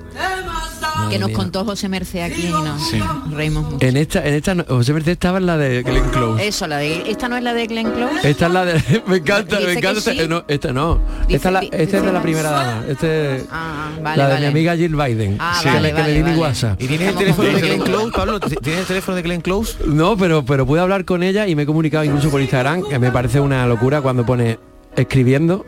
Que 1.10 1.18
nos 1.18 1.32
contó 1.32 1.66
José 1.66 1.90
Merced 1.90 2.22
aquí 2.22 2.46
y 2.48 2.52
nos 2.52 2.88
Sí. 2.88 3.00
reímos 3.32 3.64
mucho. 3.72 3.84
En 3.86 3.98
esta, 3.98 4.24
en 4.28 4.36
esta, 4.36 4.54
no- 4.54 4.64
José 4.68 4.94
Merced 4.94 5.14
estaba 5.14 5.40
en 5.40 5.48
la 5.48 5.58
de 5.58 5.82
Glenn 5.82 6.08
Close. 6.12 6.48
Eso, 6.48 6.68
la 6.68 6.78
de 6.78 7.10
esta 7.10 7.28
no 7.28 7.36
es 7.38 7.42
la 7.44 7.54
de 7.56 7.66
Glenn 7.66 7.92
Close. 7.92 8.30
Esta 8.30 8.46
es 8.46 8.52
la 8.54 8.66
de. 8.66 8.74
Me 9.08 9.18
encanta, 9.18 9.56
Dice 9.58 9.68
me 9.68 9.74
encanta. 9.80 10.02
sí. 10.02 10.10
esta- 10.12 10.28
no, 10.28 10.44
esta 10.48 10.72
no. 10.72 11.00
Dice- 11.28 11.36
esta 11.38 11.50
es 11.50 11.92
la, 11.94 12.02
de 12.08 12.14
la 12.14 12.22
primera 12.22 12.52
dama. 12.52 12.84
Este, 12.88 13.44
Ah, 13.52 13.90
vale, 14.04 14.18
la 14.18 14.28
de 14.28 14.34
vale. 14.34 14.46
mi 14.46 14.52
amiga 14.52 14.76
Jill 14.76 14.96
Biden. 14.96 15.38
Ah, 15.40 15.60
que 15.64 15.70
vale, 15.70 15.82
le, 15.82 15.88
que 15.90 15.94
vale, 16.02 16.14
le 16.14 16.24
di 16.24 16.32
mi. 16.32 16.38
WhatsApp. 16.38 16.80
¿Y 16.82 16.88
tienes 16.88 17.08
el 17.10 17.16
teléfono 17.16 17.50
de 17.50 17.62
Glenn 17.62 17.82
Close, 17.82 18.12
Pablo? 18.16 18.40
¿Tienes 18.40 18.82
el 18.82 18.86
teléfono 18.86 19.16
de 19.16 19.22
Glenn 19.24 19.42
Close? 19.42 19.78
No, 19.88 20.16
pero, 20.16 20.46
pero 20.46 20.66
pude 20.68 20.80
hablar 20.80 21.06
con 21.06 21.24
ella 21.24 21.48
y 21.48 21.56
me 21.56 21.64
he 21.64 21.66
comunicado 21.66 22.04
incluso 22.04 22.30
por 22.30 22.40
Instagram, 22.42 22.84
que 22.88 23.00
me 23.00 23.12
parece 23.12 23.40
una 23.40 23.66
locura 23.66 24.02
cuando 24.02 24.26
pone 24.28 24.60
escribiendo 24.96 25.66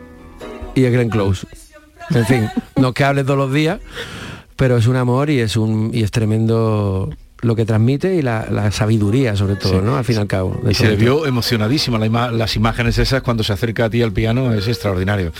y 0.76 0.84
es 0.84 0.92
Glenn 0.92 1.08
Close. 1.10 1.46
En 2.10 2.26
fin, 2.26 2.48
no 2.76 2.88
es 2.88 2.94
que 2.94 3.04
hable 3.04 3.24
todos 3.24 3.38
los 3.38 3.52
días, 3.52 3.80
pero 4.62 4.76
es 4.76 4.86
un 4.86 4.94
amor 4.94 5.28
y 5.28 5.40
es 5.40 5.56
un 5.56 5.90
y 5.92 6.04
es 6.04 6.12
tremendo 6.12 7.10
lo 7.40 7.56
que 7.56 7.64
transmite 7.64 8.14
y 8.14 8.22
la, 8.22 8.46
la 8.48 8.70
sabiduría 8.70 9.34
sobre 9.34 9.56
todo, 9.56 9.72
Sí. 9.72 9.84
¿no? 9.84 9.96
Al 9.96 10.04
fin 10.04 10.14
y 10.14 10.18
al 10.20 10.28
cabo. 10.28 10.60
de 10.62 10.70
Y 10.70 10.74
se 10.76 10.86
le 10.88 10.94
vio 10.94 11.26
emocionadísima 11.26 11.98
la 11.98 12.06
ima- 12.06 12.30
las 12.30 12.54
imágenes 12.54 12.96
esas 12.98 13.22
cuando 13.22 13.42
se 13.42 13.52
acerca 13.52 13.86
a 13.86 13.90
ti 13.90 14.02
al 14.02 14.12
piano, 14.12 14.52
es 14.54 14.68
extraordinario. 14.68 15.32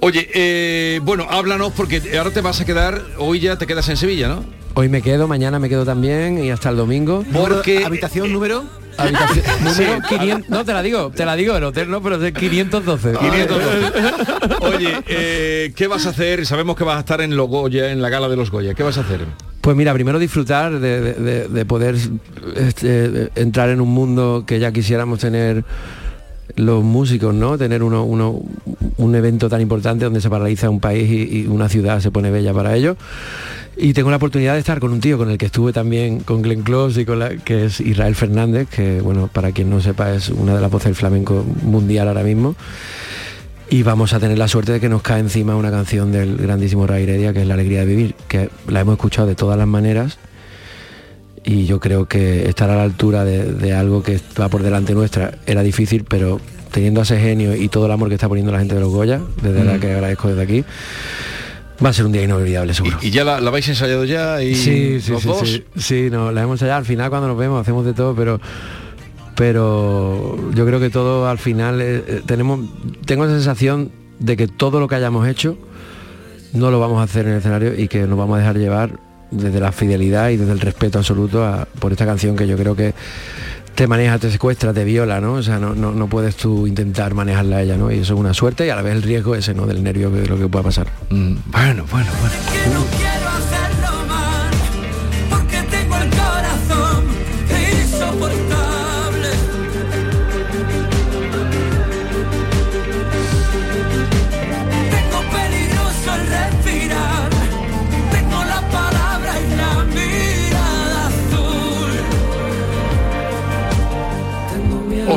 Oye, 0.00 0.28
eh, 0.34 0.98
bueno, 1.04 1.26
háblanos 1.30 1.72
porque 1.72 2.02
ahora 2.18 2.32
te 2.32 2.40
vas 2.40 2.60
a 2.60 2.64
quedar, 2.64 3.00
hoy 3.18 3.38
ya 3.38 3.56
te 3.58 3.68
quedas 3.68 3.88
en 3.90 3.96
Sevilla, 3.96 4.26
¿no? 4.26 4.44
Hoy 4.74 4.88
me 4.88 5.00
quedo, 5.02 5.28
mañana 5.28 5.60
me 5.60 5.68
quedo 5.68 5.84
también 5.84 6.42
y 6.42 6.50
hasta 6.50 6.70
el 6.70 6.76
domingo. 6.76 7.24
Porque 7.32 7.84
¿Habitación 7.84 8.32
número? 8.32 8.64
Habitación- 8.98 9.44
número 9.60 9.74
Sí. 10.08 10.16
500, 10.18 10.48
no 10.50 10.64
te 10.64 10.72
la 10.72 10.82
digo, 10.82 11.10
te 11.14 11.24
la 11.24 11.36
digo, 11.36 11.56
el 11.56 11.64
hotel 11.64 11.90
no, 11.90 12.02
pero 12.02 12.16
es 12.16 12.22
el 12.22 12.32
512. 12.32 13.12
512. 13.12 14.66
Oye, 14.76 14.94
eh, 15.06 15.72
¿qué 15.76 15.86
vas 15.86 16.06
a 16.06 16.10
hacer? 16.10 16.46
Sabemos 16.46 16.76
que 16.76 16.84
vas 16.84 16.96
a 16.96 17.00
estar 17.00 17.20
en 17.20 17.36
los 17.36 17.48
Goya, 17.48 17.90
en 17.90 18.00
la 18.02 18.08
gala 18.08 18.28
de 18.28 18.36
los 18.36 18.50
Goya. 18.50 18.74
¿Qué 18.74 18.82
vas 18.82 18.98
a 18.98 19.02
hacer? 19.02 19.20
Pues 19.60 19.76
mira, 19.76 19.92
primero 19.94 20.18
disfrutar 20.18 20.78
de, 20.78 21.00
de- 21.00 21.12
de- 21.14 21.48
de 21.48 21.64
poder 21.64 21.96
este, 22.56 23.08
de 23.08 23.30
entrar 23.34 23.68
en 23.70 23.80
un 23.80 23.88
mundo 23.88 24.44
que 24.46 24.58
ya 24.60 24.70
quisiéramos 24.72 25.18
tener 25.18 25.64
los 26.54 26.84
músicos, 26.84 27.34
¿no? 27.34 27.58
Tener 27.58 27.82
uno, 27.82 28.04
uno- 28.04 28.40
un 28.96 29.14
evento 29.14 29.48
tan 29.48 29.60
importante 29.60 30.04
donde 30.04 30.20
se 30.20 30.30
paraliza 30.30 30.70
un 30.70 30.80
país 30.80 31.10
y, 31.10 31.40
y 31.40 31.46
una 31.48 31.68
ciudad 31.68 32.00
se 32.00 32.10
pone 32.12 32.30
bella 32.30 32.54
para 32.54 32.76
ello. 32.76 32.96
Y 33.78 33.92
tengo 33.92 34.10
la 34.10 34.16
oportunidad 34.16 34.54
de 34.54 34.60
estar 34.60 34.80
con 34.80 34.92
un 34.92 35.00
tío 35.00 35.18
con 35.18 35.30
el 35.30 35.36
que 35.36 35.46
estuve 35.46 35.72
también 35.72 36.20
con 36.20 36.40
Glenn 36.40 36.62
Close 36.62 37.02
y 37.02 37.04
con 37.04 37.18
la, 37.18 37.36
que 37.36 37.66
es 37.66 37.80
Israel 37.80 38.14
Fernández, 38.14 38.68
que 38.68 39.02
bueno, 39.02 39.28
para 39.30 39.52
quien 39.52 39.68
no 39.68 39.80
sepa 39.82 40.14
es 40.14 40.30
una 40.30 40.54
de 40.54 40.60
las 40.62 40.70
voces 40.70 40.86
del 40.86 40.94
flamenco 40.94 41.44
mundial 41.62 42.08
ahora 42.08 42.22
mismo. 42.22 42.56
Y 43.68 43.82
vamos 43.82 44.12
a 44.14 44.20
tener 44.20 44.38
la 44.38 44.48
suerte 44.48 44.72
de 44.72 44.80
que 44.80 44.88
nos 44.88 45.02
cae 45.02 45.20
encima 45.20 45.56
una 45.56 45.70
canción 45.70 46.10
del 46.10 46.36
grandísimo 46.36 46.86
Ray 46.86 47.02
Heredia, 47.02 47.32
que 47.32 47.42
es 47.42 47.46
La 47.46 47.54
Alegría 47.54 47.80
de 47.80 47.86
Vivir, 47.86 48.14
que 48.28 48.48
la 48.68 48.80
hemos 48.80 48.94
escuchado 48.94 49.26
de 49.26 49.34
todas 49.34 49.58
las 49.58 49.66
maneras 49.66 50.18
y 51.44 51.66
yo 51.66 51.78
creo 51.78 52.06
que 52.06 52.48
estar 52.48 52.68
a 52.70 52.76
la 52.76 52.82
altura 52.82 53.24
de, 53.24 53.52
de 53.52 53.72
algo 53.72 54.02
que 54.02 54.20
va 54.40 54.48
por 54.48 54.62
delante 54.64 54.94
nuestra 54.94 55.38
era 55.46 55.62
difícil, 55.62 56.04
pero 56.04 56.40
teniendo 56.72 57.00
a 57.00 57.04
ese 57.04 57.20
genio 57.20 57.54
y 57.54 57.68
todo 57.68 57.86
el 57.86 57.92
amor 57.92 58.08
que 58.08 58.14
está 58.14 58.28
poniendo 58.28 58.50
la 58.52 58.58
gente 58.58 58.74
de 58.74 58.80
los 58.80 58.90
Goya, 58.90 59.20
desde 59.42 59.64
la 59.64 59.74
Mm. 59.74 59.80
que 59.80 59.92
agradezco 59.92 60.28
desde 60.28 60.42
aquí, 60.42 60.64
va 61.84 61.90
a 61.90 61.92
ser 61.92 62.06
un 62.06 62.12
día 62.12 62.22
inolvidable 62.22 62.72
seguro. 62.74 62.98
¿Y 63.02 63.10
ya 63.10 63.24
la, 63.24 63.40
la 63.40 63.48
habéis 63.50 63.68
ensayado 63.68 64.04
ya? 64.04 64.42
Y 64.42 64.54
Sí, 64.54 65.00
sí, 65.00 65.12
los 65.12 65.22
sí, 65.22 65.28
dos? 65.28 65.48
sí, 65.48 65.64
sí, 65.76 66.08
no, 66.10 66.32
la 66.32 66.42
hemos 66.42 66.62
allá. 66.62 66.76
Al 66.76 66.84
final 66.84 67.10
cuando 67.10 67.28
nos 67.28 67.36
vemos 67.38 67.60
hacemos 67.60 67.84
de 67.84 67.92
todo, 67.94 68.14
pero 68.14 68.40
pero 69.34 70.36
yo 70.54 70.64
creo 70.66 70.80
que 70.80 70.90
todo 70.90 71.28
al 71.28 71.38
final 71.38 71.80
eh, 71.80 72.02
eh, 72.06 72.22
tenemos 72.26 72.60
tengo 73.04 73.26
la 73.26 73.32
sensación 73.32 73.90
de 74.18 74.36
que 74.36 74.48
todo 74.48 74.80
lo 74.80 74.88
que 74.88 74.94
hayamos 74.94 75.28
hecho 75.28 75.58
no 76.54 76.70
lo 76.70 76.80
vamos 76.80 77.00
a 77.00 77.02
hacer 77.02 77.26
en 77.26 77.32
el 77.32 77.38
escenario 77.38 77.78
y 77.78 77.88
que 77.88 78.06
nos 78.06 78.16
vamos 78.18 78.36
a 78.36 78.40
dejar 78.40 78.56
llevar 78.56 78.98
desde 79.30 79.60
la 79.60 79.72
fidelidad 79.72 80.30
y 80.30 80.36
desde 80.38 80.52
el 80.52 80.60
respeto 80.60 80.98
absoluto 80.98 81.44
a- 81.44 81.66
por 81.80 81.92
esta 81.92 82.06
canción 82.06 82.34
que 82.36 82.46
yo 82.46 82.56
creo 82.56 82.74
que 82.74 82.94
te 83.76 83.86
maneja, 83.86 84.18
te 84.18 84.30
secuestra, 84.30 84.72
te 84.72 84.84
viola, 84.84 85.20
¿no? 85.20 85.34
O 85.34 85.42
sea, 85.42 85.58
no, 85.58 85.74
no, 85.74 85.92
no 85.92 86.08
puedes 86.08 86.34
tú 86.36 86.66
intentar 86.66 87.12
manejarla 87.12 87.58
a 87.58 87.62
ella, 87.62 87.76
¿no? 87.76 87.92
Y 87.92 87.98
eso 87.98 88.14
es 88.14 88.20
una 88.20 88.32
suerte 88.32 88.66
y 88.66 88.70
a 88.70 88.76
la 88.76 88.82
vez 88.82 88.94
el 88.94 89.02
riesgo 89.02 89.34
ese, 89.34 89.54
¿no? 89.54 89.66
Del 89.66 89.84
nervio 89.84 90.10
de 90.10 90.26
lo 90.26 90.38
que 90.38 90.48
pueda 90.48 90.64
pasar. 90.64 90.88
Mm, 91.10 91.36
bueno, 91.52 91.84
bueno, 91.90 92.10
bueno. 92.20 93.05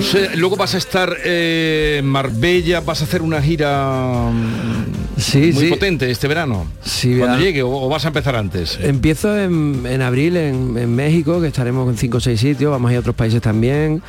O 0.10 0.12
sea, 0.12 0.36
luego 0.36 0.56
vas 0.56 0.74
a 0.74 0.80
estar 0.80 1.16
eh, 1.24 1.98
en 2.00 2.06
Marbella, 2.08 2.80
vas 2.82 3.02
a 3.02 3.04
hacer 3.04 3.22
una 3.22 3.42
gira 3.42 4.30
mm, 4.32 5.20
Sí, 5.20 5.52
muy 5.54 5.66
sí. 5.66 5.70
potente 5.70 6.10
este 6.10 6.28
verano. 6.28 6.66
Sí, 6.84 7.10
Cuando 7.10 7.26
verano. 7.26 7.42
llegue, 7.44 7.62
o, 7.62 7.70
o 7.70 7.90
vas 7.90 8.06
a 8.06 8.08
empezar 8.08 8.36
antes. 8.36 8.80
Empiezo 8.82 9.38
en, 9.38 9.84
en 9.86 10.02
abril 10.02 10.36
en, 10.38 10.78
en 10.78 10.96
México, 10.96 11.40
que 11.42 11.48
estaremos 11.48 11.88
en 11.90 11.98
5 11.98 12.18
o 12.18 12.20
6 12.22 12.40
sitios, 12.40 12.72
vamos 12.72 12.90
a 12.90 12.94
ir 12.94 12.98
a 12.98 13.00
otros 13.02 13.16
países 13.16 13.42
también, 13.42 14.02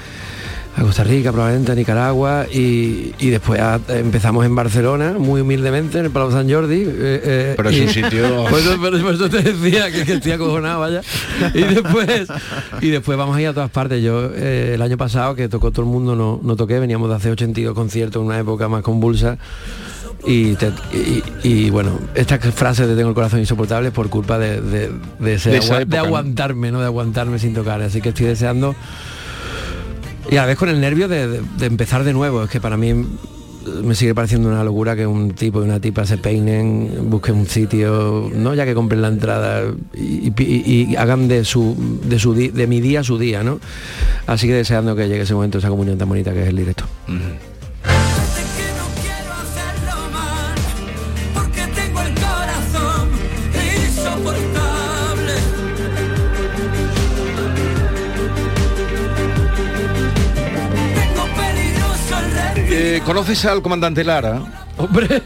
a 0.81 0.85
Costa 0.85 1.05
Rica, 1.05 1.31
probablemente 1.31 1.73
a 1.73 1.75
Nicaragua, 1.75 2.47
y, 2.51 3.13
y 3.19 3.29
después 3.29 3.61
a- 3.61 3.79
empezamos 3.89 4.47
en 4.47 4.55
Barcelona, 4.55 5.15
muy 5.19 5.43
humildemente, 5.43 5.99
en 5.99 6.07
el 6.07 6.11
Palau 6.11 6.33
San 6.33 6.51
Jordi. 6.51 6.83
eh, 6.85 6.87
eh, 6.89 7.55
Pero 7.57 7.69
es 7.71 7.77
y- 7.77 7.81
un 7.83 7.89
sitio- 7.89 8.45
Por 8.51 8.59
eso, 8.59 8.79
por 8.81 9.15
eso 9.15 9.29
te 9.29 9.43
decía 9.43 9.91
que, 9.93 10.05
que 10.05 10.15
estoy 10.15 10.33
acojonado, 10.33 10.81
vaya. 10.81 11.03
Y 11.55 11.63
después, 11.63 12.29
y 12.81 12.89
después 12.89 13.19
vamos 13.19 13.37
a 13.37 13.43
ir 13.43 13.49
a 13.49 13.53
todas 13.53 13.71
partes. 13.71 14.03
Yo 14.03 14.31
eh, 14.35 14.73
el 14.75 14.83
año 14.83 14.97
pasado, 14.97 15.35
que 15.35 15.49
tocó 15.49 15.71
todo 15.71 15.83
el 15.85 15.91
mundo, 15.93 16.17
no, 16.17 16.41
no 16.43 16.57
toqué, 16.57 16.79
veníamos 16.79 17.11
de 17.11 17.17
hacer 17.17 17.33
82 17.33 17.75
conciertos 17.75 18.21
en 18.23 18.27
una 18.27 18.39
época 18.39 18.69
más 18.69 18.83
convulsa. 18.83 19.37
Y, 20.27 20.55
te- 20.55 20.73
y- 20.93 21.23
y, 21.43 21.71
bueno, 21.71 21.99
esta 22.15 22.39
frase 22.39 22.87
de 22.87 22.95
tengo 22.97 23.09
el 23.11 23.15
corazón 23.15 23.41
insoportable 23.41 23.91
por 23.91 24.09
culpa 24.11 24.39
de, 24.39 24.61
de, 24.61 24.91
de 25.19 25.35
ese 25.35 25.51
De 25.87 25.99
aguantarme, 25.99 26.71
¿no? 26.71 26.81
De 26.81 26.87
aguantarme 26.87 27.39
sin 27.39 27.55
tocar. 27.55 27.81
Así 27.83 28.01
que 28.01 28.11
estoy 28.11 28.27
deseando. 28.27 28.75
Y 30.31 30.37
a 30.37 30.43
la 30.43 30.47
vez 30.47 30.57
con 30.57 30.69
el 30.69 30.81
nervio 30.81 31.09
de, 31.09 31.43
empezar 31.61 32.05
de 32.05 32.13
nuevo. 32.13 32.45
Es 32.45 32.51
que 32.51 32.61
para 32.61 32.77
mí 32.77 32.95
me 33.83 33.95
sigue 33.97 34.15
pareciendo 34.15 34.49
una 34.49 34.63
locura 34.63 34.95
que 34.95 35.07
un 35.07 35.33
tipo 35.33 35.61
y 35.61 35.65
una 35.65 35.81
tipa 35.81 36.07
se 36.07 36.19
peinen, 36.19 37.11
busquen 37.11 37.35
un 37.35 37.47
sitio, 37.47 38.31
no 38.33 38.55
ya 38.55 38.65
que 38.65 38.75
compren 38.75 39.03
la 39.03 39.09
entrada 39.09 39.63
y, 39.93 40.95
hagan 40.97 41.27
de 41.27 41.45
su 41.45 41.77
de 42.05 42.19
su 42.19 42.33
de 42.35 42.67
mi 42.69 42.81
día 42.81 43.03
su 43.03 43.19
día, 43.19 43.43
¿no? 43.43 43.59
Así 44.27 44.47
que 44.47 44.55
deseando 44.55 44.95
que 44.95 45.09
llegue 45.09 45.23
ese 45.23 45.35
momento, 45.35 45.59
esa 45.59 45.69
comunión 45.69 45.99
tan 45.99 46.09
bonita 46.09 46.33
que 46.33 46.43
es 46.43 46.49
el 46.49 46.57
directo. 46.57 46.85
Eh, 62.73 63.03
¿Conoces 63.05 63.45
al 63.47 63.63
comandante 63.63 64.05
Lara? 64.05 64.43
Hombre, 64.81 65.23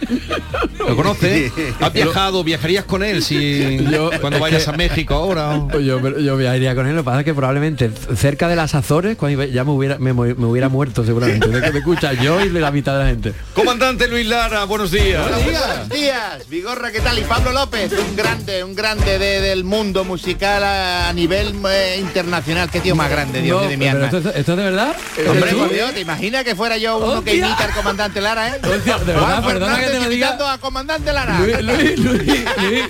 ¿lo 0.79 0.97
conoces? 0.97 1.53
¿Has 1.81 1.93
viajado? 1.93 2.43
¿Viajarías 2.45 2.85
con 2.85 3.03
él 3.03 3.23
si 3.23 3.79
cuando 4.21 4.37
es 4.37 4.41
vayas 4.41 4.65
que- 4.65 4.71
a 4.71 4.73
México 4.73 5.15
ahora? 5.15 5.61
Pues 5.71 5.85
Yo, 5.85 6.01
pero 6.01 6.19
yo 6.19 6.37
viajaría 6.37 6.75
con 6.75 6.87
él, 6.87 6.95
lo 6.97 7.03
que 7.03 7.05
pasa 7.05 7.19
es 7.21 7.25
que 7.25 7.35
probablemente 7.35 7.91
cerca 8.17 8.49
de 8.49 8.57
las 8.57 8.75
Azores, 8.75 9.17
cuando 9.17 9.45
ya 9.45 9.65
me 9.65 9.71
hubiera, 9.73 9.99
me, 9.99 10.13
hubiera 10.13 10.69
muerto 10.69 11.05
seguramente, 11.05 11.49
de 11.49 11.61
que 11.61 11.73
me 11.73 11.79
escucha 11.81 12.13
yo 12.15 12.41
y 12.41 12.49
de 12.49 12.61
la 12.61 12.71
mitad 12.71 12.97
de 12.99 13.05
la 13.05 13.11
gente. 13.11 13.33
Comandante 13.55 14.09
Luis 14.09 14.27
Lara, 14.27 14.65
buenos 14.65 14.91
días. 14.91 15.23
Buenos 15.45 15.89
días, 15.91 16.49
Vigorra, 16.49 16.91
¿qué 16.91 17.01
tal? 17.01 17.19
Y 17.19 17.23
Pablo 17.23 17.53
López, 17.53 17.93
un 17.93 18.17
grande, 18.17 18.65
un 18.65 18.75
grande 18.75 19.19
de- 19.19 19.41
del 19.41 19.65
mundo 19.65 20.05
musical 20.05 20.65
a, 20.65 21.09
a 21.09 21.13
nivel 21.13 21.55
eh, 21.71 21.99
internacional. 22.01 22.71
Qué 22.71 22.81
tío 22.81 22.95
más 22.97 23.11
grande, 23.11 23.41
Dios 23.43 23.57
No, 23.63 23.69
mío 23.69 23.71
de 23.71 23.77
mi 23.77 23.89
alma. 23.89 24.07
esto, 24.07 24.19
esto 24.19 24.53
es 24.53 24.59
de 24.59 24.65
verdad? 24.65 24.97
Hombre, 25.29 25.53
Dios, 25.75 25.93
¿te 25.93 26.01
imaginas 26.01 26.45
que 26.45 26.55
fuera 26.57 26.77
yo 26.79 26.99
uno 26.99 27.23
que 27.23 27.35
imita 27.37 27.65
al 27.65 27.73
comandante 27.73 28.21
Lara, 28.21 28.49
eh? 28.57 28.61
Hostia, 28.63 28.99
de 28.99 29.13
verdad, 29.13 29.44
perdona 29.45 29.81
que 29.81 29.87
te 29.87 30.01
lo 30.01 30.09
diga. 30.09 30.53
a 30.53 30.59
comandante 30.59 31.13
Lara. 31.13 31.39
Luis, 31.41 31.63
Luis, 31.63 31.99
Luis, 31.99 32.19
Luis, 32.23 32.45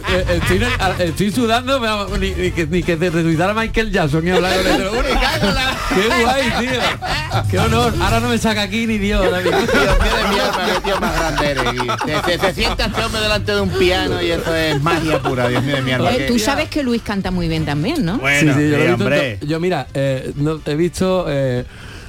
eh, 0.09 0.40
estoy, 0.42 0.61
estoy 1.00 1.30
sudando, 1.30 1.80
pero 1.80 2.09
ni, 2.18 2.30
ni 2.32 2.50
que, 2.50 2.66
ni 2.66 2.82
que 2.82 2.96
te 2.96 3.11
resucitar 3.11 3.50
a 3.50 3.55
Michael 3.55 3.90
Jackson 3.90 4.26
y 4.26 4.30
hablar 4.30 4.62
con 4.62 4.88
juro. 4.88 5.09
Qué 5.94 6.22
guay, 6.22 6.52
tío. 6.61 6.80
Qué 7.50 7.59
honor. 7.59 7.94
Ahora 8.00 8.20
no 8.20 8.28
me 8.28 8.38
saca 8.38 8.62
aquí 8.62 8.86
ni 8.86 8.98
Dios. 8.98 9.30
David. 9.30 9.52
Alma, 9.52 10.74
qué 10.74 10.80
tío 10.80 11.00
más 11.00 11.14
grande 11.18 11.50
eres. 11.50 11.64
Te, 12.05 12.32
te, 12.32 12.38
te 12.38 12.55
sientas 12.55 12.88
este 12.88 13.02
hombre 13.05 13.20
delante 13.20 13.52
de 13.52 13.61
un 13.61 13.70
piano 13.70 14.22
y 14.22 14.30
eso 14.30 14.55
es 14.55 14.82
magia 14.82 15.20
pura, 15.20 15.48
Dios 15.48 15.62
mío 15.62 15.76
de 15.76 15.82
mi 15.82 15.92
alma. 15.92 16.11
Eh, 16.12 16.26
tú 16.26 16.38
sabes 16.38 16.68
que 16.68 16.82
Luis 16.82 17.02
canta 17.02 17.30
muy 17.30 17.48
bien 17.48 17.64
también, 17.64 18.05
¿no? 18.05 18.18
Bueno, 18.18 18.55
Sí, 18.55 18.61
sí, 18.61 18.70
yo, 18.70 18.78
lo 18.78 18.96
visto 18.96 19.46
yo 19.46 19.61
mira, 19.61 19.86
eh, 19.94 20.32
no, 20.36 20.61
he 20.64 20.74
visto 20.74 21.26
eh, 21.28 21.64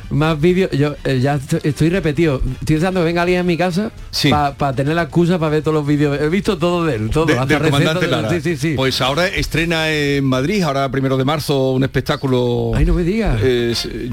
más 0.09 0.39
vídeos. 0.39 0.71
Yo 0.71 0.95
eh, 1.03 1.19
ya 1.21 1.35
estoy, 1.35 1.59
estoy 1.63 1.89
repetido. 1.89 2.41
Estoy 2.59 2.75
deseando 2.75 3.01
que 3.01 3.05
venga 3.05 3.21
alguien 3.21 3.39
a 3.39 3.43
mi 3.43 3.57
casa 3.57 3.91
para 4.57 4.73
tener 4.73 4.95
la 4.95 5.03
excusa 5.03 5.39
para 5.39 5.49
ver 5.51 5.61
todos 5.63 5.75
los 5.75 5.85
vídeos. 5.87 6.19
He 6.19 6.29
visto 6.29 6.57
todo 6.57 6.85
de 6.85 6.95
él, 6.95 7.09
todo. 7.09 7.25
De- 7.25 7.33
hasta 7.37 7.59
del 7.59 7.63
comandante 7.71 8.05
de- 8.05 8.11
Lara. 8.11 8.29
Sí, 8.29 8.41
sí, 8.41 8.57
sí. 8.57 8.73
Pues 8.75 9.01
ahora 9.01 9.27
estrena 9.27 9.89
en 9.91 10.23
Madrid, 10.25 10.61
ahora 10.63 10.89
primero 10.89 11.17
de 11.17 11.25
marzo, 11.25 11.71
un 11.71 11.83
espectáculo. 11.83 12.71
Ay, 12.75 12.85
no 12.85 12.93
me 12.93 13.03
digas. 13.03 13.39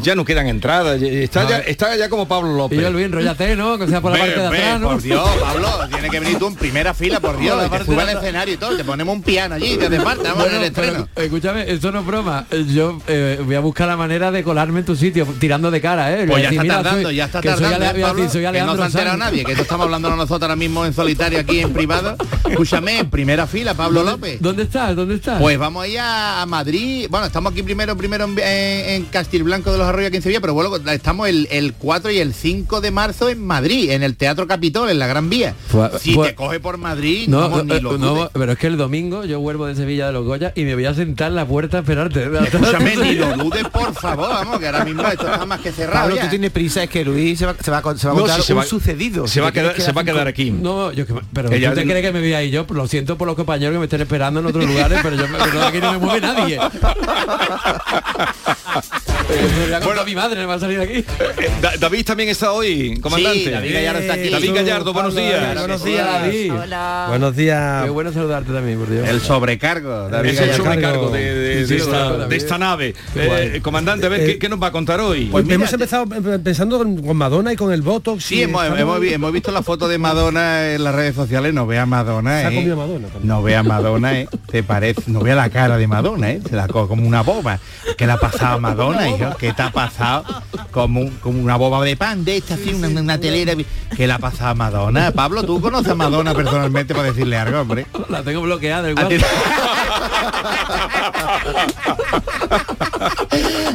ya 0.03 0.15
no 0.15 0.25
quedan 0.25 0.47
entradas. 0.49 1.01
Está, 1.03 1.49
ya, 1.49 1.59
eh. 1.59 1.65
está 1.69 1.97
ya 1.97 2.09
como 2.09 2.27
Pablo 2.27 2.55
López. 2.55 2.79
Y 2.79 2.83
yo, 2.83 2.91
Luis, 2.91 3.07
enrollate, 3.07 3.57
¿no? 3.57 3.79
Que 3.79 3.87
sea 3.89 4.01
por 4.01 4.13
la 4.13 4.19
Ve, 4.19 4.31
parte 4.33 4.41
de 4.41 4.47
atrás, 4.47 4.81
¿no? 4.81 4.89
Por 4.91 5.03
Dios, 5.03 5.29
Pablo, 5.41 5.69
tiene 5.91 6.09
que 6.11 6.21
venir 6.21 6.39
tú 6.39 6.47
en 6.49 6.55
primera 6.57 6.95
fila, 6.95 7.21
por 7.21 7.39
Dios, 7.41 7.57
la 7.57 7.67
y 7.67 7.71
te 7.71 7.85
sube 7.85 7.97
de 7.97 8.03
al 8.03 8.19
escenario 8.19 8.55
y 8.55 8.57
todo, 8.57 8.77
te 8.77 8.85
ponemos 8.85 9.15
un 9.15 9.23
piano 9.23 9.55
allí, 9.55 9.77
te 9.77 9.87
hace 9.87 10.01
falta, 10.01 10.31
vamos 10.33 10.45
en 10.47 10.51
Bueno, 10.51 10.59
el 10.59 10.65
estreno. 10.65 11.09
pero, 11.15 11.27
escúchame, 11.27 11.71
esto 11.71 11.93
no 11.93 12.01
es 12.01 12.07
broma. 12.07 12.47
Yo 12.73 12.99
eh, 13.09 13.41
voy 13.45 13.55
a 13.55 13.61
buscar 13.61 13.89
la 13.89 13.97
manera 13.97 14.31
de 14.31 14.43
colarme 14.43 14.81
en 14.81 14.87
tu 14.87 14.97
sitio, 14.97 15.27
tirando 15.39 15.71
de 15.71 15.81
cara, 15.83 16.13
¿eh? 16.19 16.27
Pues 16.27 16.43
ya 16.43 16.49
está 16.51 16.65
tardando, 16.67 17.11
ya 17.11 17.25
está 17.27 17.41
tardando, 17.43 17.85
¿eh, 17.85 17.93
que 17.93 18.61
no 18.63 18.77
se 18.77 18.83
ha 18.83 18.87
enterado 18.87 19.17
nadie, 19.19 19.45
que 19.45 19.53
estamos 19.53 19.85
hablando 19.85 20.09
nosotros 20.11 20.43
ahora 20.43 20.57
mismo 20.57 20.87
en 20.87 20.95
solitario 20.95 21.41
aquí 21.41 21.59
en 21.61 21.73
privado. 21.73 22.17
Escúchame, 22.49 23.01
en 23.01 23.11
primera 23.11 23.47
fila, 23.47 23.75
Pablo 23.75 24.01
¿Dónde- 24.05 24.13
López. 24.13 24.37
¿Dónde 24.41 24.63
estás? 24.65 24.95
¿Dónde 24.97 25.17
estás? 25.17 25.41
Pues 25.41 25.59
vamos 25.59 25.85
ahí 25.85 25.97
a, 25.97 26.43
a 26.43 26.47
Madrid. 26.47 27.07
Bueno, 27.11 27.27
estamos 27.27 27.53
aquí 27.53 27.63
primero 27.63 27.97
primero 27.97 28.25
en, 28.25 28.39
en, 28.39 29.05
Castilblanco 29.07 29.73
de 29.73 29.79
los 29.79 29.87
Arroyos 29.87 30.09
aquí 30.09 30.17
en 30.17 30.23
Sevilla, 30.23 30.41
pero 30.41 30.55
bueno, 30.55 30.75
estamos 30.91 31.29
el, 31.29 31.49
el 31.51 31.73
4 31.75 32.11
y 32.11 32.19
el 32.19 32.33
5 32.35 32.81
de 32.81 32.91
marzo 32.91 33.29
en 33.29 33.45
Madrid, 33.45 33.91
en 33.91 34.03
el 34.03 34.17
Teatro 34.17 34.47
Capitol, 34.47 34.89
en 34.91 34.99
la 34.99 35.07
Gran 35.07 35.29
Vía. 35.31 35.55
Fue- 35.69 35.91
si 35.99 36.15
fue- 36.15 36.29
te 36.29 36.35
coge 36.35 36.61
por 36.61 36.79
Madrid, 36.79 37.29
No, 37.29 37.41
vamos, 37.41 37.65
ni 37.65 37.75
eh, 37.75 37.81
lo 37.81 37.99
no, 37.99 38.15
dudes. 38.15 38.31
pero 38.33 38.53
es 38.53 38.59
que 38.59 38.67
el 38.69 38.77
domingo 38.77 39.25
yo 39.25 39.41
vuelvo 39.41 39.67
de 39.67 39.75
Sevilla 39.75 40.07
de 40.07 40.13
los 40.13 40.25
Goya 40.25 40.53
y 40.55 40.65
me 40.65 40.75
voy 40.75 40.85
a 40.87 40.95
sentar 40.95 41.29
en 41.29 41.37
la 41.37 41.47
puerta 41.47 41.79
a 41.79 41.81
esperarte. 41.81 42.29
Escúchame, 42.45 42.97
ni 42.97 43.15
lo 43.15 43.35
dudes, 43.37 43.65
por 43.69 43.95
favor, 43.95 44.29
vamos, 44.29 44.59
que 44.61 44.67
ahora 44.67 44.85
mismo 44.85 45.03
esto 45.07 45.27
está 45.27 45.47
más 45.47 45.61
que 45.61 45.72
cerrado 45.73 46.01
Pablo, 46.01 46.17
ya. 46.17 46.23
tú 46.23 46.29
tienes 46.31 46.51
prisa, 46.51 46.83
es 46.83 46.91
que 46.91 47.05
Luis 47.05 47.39
se 47.39 47.47
va, 47.47 47.55
se 47.63 47.71
va 47.71 47.79
a 47.79 47.83
se 47.97 48.07
va 48.07 48.13
a 48.13 48.17
No, 48.17 48.21
contar 48.23 48.41
si 48.41 48.47
se 48.47 48.53
un 48.55 48.59
va- 48.61 48.65
sucedido. 48.65 49.27
se 49.27 49.41
va 49.41 49.49
a 49.49 49.53
quedar- 49.53 49.81
se 49.81 49.93
va 49.93 50.03
a 50.03 50.05
quedar 50.05 50.27
aquí. 50.29 50.51
No, 50.51 50.93
yo 50.93 51.07
que, 51.07 51.15
pero 51.33 51.51
Ella- 51.53 51.71
tú 51.71 51.77
te 51.77 51.85
crees 51.85 52.03
que 52.05 52.13
me 52.13 52.21
voy 52.21 52.35
ahí 52.35 52.51
yo, 52.51 52.67
lo 52.71 52.87
siento 52.89 53.17
por 53.19 53.27
los 53.27 53.37
compañeros 53.37 53.75
que 53.75 53.79
me 53.79 53.85
estén 53.85 54.01
esperando 54.01 54.41
en 54.41 54.47
otros 54.47 54.65
lugares, 54.67 54.99
pero 55.03 55.17
yo 55.17 55.25
pero 55.29 55.63
aquí 55.65 55.79
no 55.79 55.93
me 55.93 55.99
mueve 55.99 56.21
nadie. 56.21 56.59
A 59.27 60.01
a 60.03 60.05
mi 60.05 60.15
madre, 60.17 60.41
me 60.41 60.47
va 60.47 60.55
a 60.55 60.59
salir 60.59 60.79
de 60.79 60.85
aquí. 60.85 60.95
Eh, 60.99 61.51
Da- 61.61 61.75
David 61.79 62.05
también 62.05 62.29
está 62.29 62.53
hoy, 62.53 62.99
comandante. 63.01 63.39
Sí, 63.45 63.51
David 63.51 63.73
Gallardo 63.75 64.01
está 64.01 64.15
aquí. 64.15 64.29
David 64.31 64.49
Tú, 64.49 64.55
Gallardo, 64.55 64.93
buenos 64.93 65.15
días. 65.15 65.59
Buenos 65.59 65.83
que 65.83 65.91
días. 65.91 66.07
David. 66.07 66.53
Hola. 66.53 67.05
Buenos 67.09 67.37
días. 67.37 67.85
Qué 67.85 67.91
bueno 67.91 68.13
saludarte 68.13 68.53
también, 68.53 68.79
por 68.79 68.91
Dios. 68.91 69.09
El 69.09 69.21
sobrecargo, 69.21 70.09
David 70.09 70.31
Es 70.31 70.41
el 70.41 70.53
sobrecargo 70.55 71.11
de, 71.11 71.35
de- 71.35 71.67
Sí, 71.67 71.75
de 71.75 71.81
sí, 71.81 71.85
esta, 71.87 72.11
David. 72.13 72.25
de 72.27 72.37
esta 72.37 72.59
nave. 72.59 72.95
Eh, 73.15 73.61
comandante, 73.63 74.07
a 74.07 74.09
ver, 74.09 74.21
Eh, 74.23 74.27
¿qué, 74.27 74.39
qué 74.39 74.49
nos 74.49 74.61
va 74.61 74.69
a 74.69 74.73
contar 74.73 75.01
hoy? 75.01 75.27
Pues 75.27 75.45
mira, 75.45 75.55
hemos 75.57 75.73
empezado 75.73 76.05
eh, 76.15 76.39
pensando 76.43 76.79
con, 76.79 77.17
Madonna 77.17 77.53
y 77.53 77.57
con 77.57 77.73
el 77.73 77.83
Botox. 77.83 78.25
Sí, 78.25 78.43
hemos, 78.43 78.63
estamos- 78.63 78.81
hemos 78.81 79.01
vi- 79.01 79.13
hemos 79.15 79.33
visto 79.33 79.53
la 79.53 79.63
foto 79.63 79.87
de 79.89 79.99
Madonna 79.99 80.73
en 80.73 80.83
las 80.83 80.95
redes 80.95 81.15
sociales, 81.15 81.55
no 81.55 81.67
vea 81.67 81.87
Madonna, 81.87 82.41
Se 82.41 82.47
ha 82.47 82.51
¿eh? 82.51 82.55
comido 82.57 82.77
Madonna 82.77 83.09
también. 83.09 83.29
No 83.29 83.43
vea 83.43 83.63
Madonna, 83.63 84.19
¿eh? 84.21 84.29
Te 84.51 84.63
parece, 84.63 85.03
no 85.07 85.21
vea 85.21 85.37
la 85.37 85.49
cara 85.51 85.77
de 85.79 85.87
Madonna, 85.87 86.31
¿eh? 86.33 86.41
Se 86.49 86.57
la 86.57 86.67
co- 86.67 86.89
como 86.89 87.07
una 87.07 87.23
boba. 87.23 87.61
¿Qué 87.97 88.07
le 88.07 88.13
ha 88.13 88.17
pasado 88.19 88.57
a 88.57 88.59
Madonna, 88.59 89.09
hijo? 89.17 89.37
¿Qué 89.39 89.53
te 89.53 89.63
ha 89.63 89.71
pasado? 89.71 90.25
Como, 90.71 91.01
un- 91.01 91.11
como 91.19 91.41
una 91.43 91.57
boba 91.57 91.85
de 91.85 91.97
pan 91.97 92.25
de 92.25 92.37
esta, 92.39 92.55
así, 92.55 92.71
una, 92.75 92.89
una 92.89 93.19
telera. 93.19 93.55
¿Qué 93.97 94.07
le 94.07 94.13
ha 94.13 94.19
pasado 94.19 94.51
a 94.51 94.55
Madonna? 94.55 95.11
Pablo, 95.13 95.43
¿tú 95.45 95.61
conoces 95.61 95.93
a 95.93 95.95
Madonna 95.95 96.35
personalmente 96.35 96.95
para 96.95 97.09
decirle 97.09 97.37
algo, 97.37 97.61
hombre? 97.61 97.87
La 98.09 98.23
tengo 98.23 98.41
bloqueada 98.41 98.89
WhatsApp. 98.95 99.23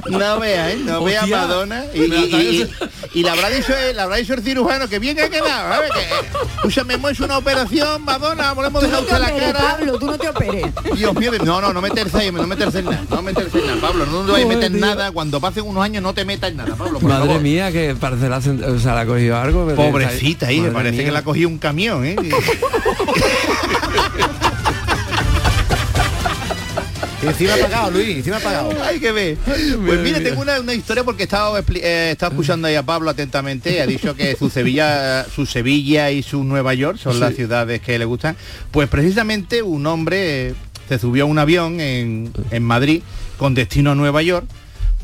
No 0.09 0.39
vea, 0.39 0.71
¿eh? 0.71 0.77
No 0.83 1.03
vea 1.03 1.19
a 1.19 1.23
Hostia. 1.23 1.37
Madonna 1.37 1.83
y, 1.93 2.07
la 2.07 2.15
y- 2.15 2.19
y- 2.35 2.61
y- 2.61 3.19
y 3.19 3.23
le 3.23 3.29
habrá 3.29 3.49
dicho 3.49 3.73
le 3.93 3.99
habrá 3.99 4.15
dicho 4.17 4.33
el 4.33 4.43
cirujano 4.43 4.87
que 4.87 4.99
bien 4.99 5.19
ha 5.19 5.27
quedado, 5.29 5.73
¿sabes? 5.73 5.91
Que, 5.91 6.07
escúchame, 6.55 6.93
hemos 6.95 7.11
hecho 7.11 7.25
una 7.25 7.37
operación, 7.37 8.03
Madonna, 8.03 8.51
hemos 8.51 8.81
dejado 8.83 9.01
usted 9.03 9.17
la 9.19 9.31
cara. 9.35 9.59
Pablo, 9.59 9.99
tú 9.99 10.05
no 10.05 10.17
te 10.17 10.29
operes. 10.29 10.65
Dios 10.95 11.13
mío, 11.15 11.31
de- 11.31 11.39
no, 11.39 11.59
no, 11.61 11.73
no 11.73 11.81
meterse 11.81 12.17
ahí, 12.17 12.31
no 12.31 12.45
meterse 12.47 12.79
en 12.79 12.85
nada, 12.85 13.03
no 13.09 13.21
meterse 13.21 13.59
en 13.59 13.67
nada, 13.67 13.81
Pablo, 13.81 14.05
no 14.05 14.25
te 14.25 14.31
vayas 14.31 14.45
a 14.45 14.53
meter 14.53 14.71
nada, 14.71 15.11
cuando 15.11 15.26
pasen 15.41 15.63
unos 15.65 15.83
años 15.83 16.01
no 16.03 16.13
te 16.13 16.25
metas 16.25 16.51
en 16.51 16.57
nada, 16.57 16.75
Pablo, 16.75 16.99
por 16.99 17.09
Madre 17.09 17.27
favor. 17.27 17.41
mía, 17.41 17.71
que 17.71 17.95
parece 17.99 18.29
la, 18.29 18.37
o 18.37 18.79
sea, 18.79 18.95
la 18.95 19.01
ha 19.01 19.05
cogido 19.05 19.37
algo. 19.37 19.65
pero- 19.65 19.75
Pobrecita, 19.77 20.47
ahí, 20.47 20.61
parece 20.73 20.95
mía. 20.97 21.05
que 21.05 21.11
la 21.11 21.19
ha 21.19 21.23
cogido 21.23 21.49
un 21.49 21.57
camión, 21.57 22.05
¿eh? 22.05 22.15
Y 27.23 27.25
encima 27.25 27.55
ha 27.55 27.57
pagado, 27.57 27.91
Luis, 27.91 28.17
encima 28.17 28.37
ha 28.37 28.39
pagado. 28.39 28.69
Hay 28.83 28.99
que 28.99 29.11
ver. 29.11 29.37
Pues 29.37 29.99
mire, 30.01 30.19
tengo 30.21 30.39
una, 30.41 30.59
una 30.59 30.73
historia 30.75 31.03
porque 31.03 31.23
he 31.23 31.25
estado, 31.25 31.57
expli- 31.57 31.79
eh, 31.81 32.15
escuchando 32.19 32.67
ahí 32.67 32.75
a 32.75 32.83
Pablo 32.83 33.09
atentamente 33.09 33.75
y 33.75 33.79
ha 33.79 33.87
dicho 33.87 34.15
que 34.15 34.35
su 34.35 34.51
Sevilla, 34.51 35.25
su 35.33 35.47
Sevilla 35.47 36.11
y 36.11 36.21
su 36.21 36.43
Nueva 36.43 36.75
York 36.75 36.99
son 36.99 37.19
las 37.19 37.33
ciudades 37.33 37.81
que 37.81 37.97
le 37.97 38.05
gustan. 38.05 38.37
Pues 38.69 38.87
precisamente 38.87 39.63
un 39.63 39.87
hombre 39.87 40.49
eh, 40.49 40.53
se 40.87 40.99
subió 40.99 41.23
a 41.23 41.27
un 41.27 41.39
avión 41.39 41.81
en, 41.81 42.31
en 42.51 42.63
Madrid 42.63 43.01
con 43.39 43.55
destino 43.55 43.91
a 43.91 43.95
Nueva 43.95 44.21
York 44.21 44.45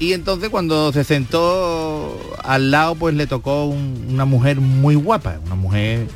y 0.03 0.13
entonces 0.13 0.49
cuando 0.49 0.91
se 0.93 1.03
sentó 1.03 2.19
al 2.43 2.71
lado 2.71 2.95
pues 2.95 3.15
le 3.15 3.27
tocó 3.27 3.65
un- 3.65 4.07
una 4.09 4.25
mujer 4.25 4.59
muy 4.59 4.95
guapa, 4.95 5.39
una 5.45 5.55
mujer 5.55 6.07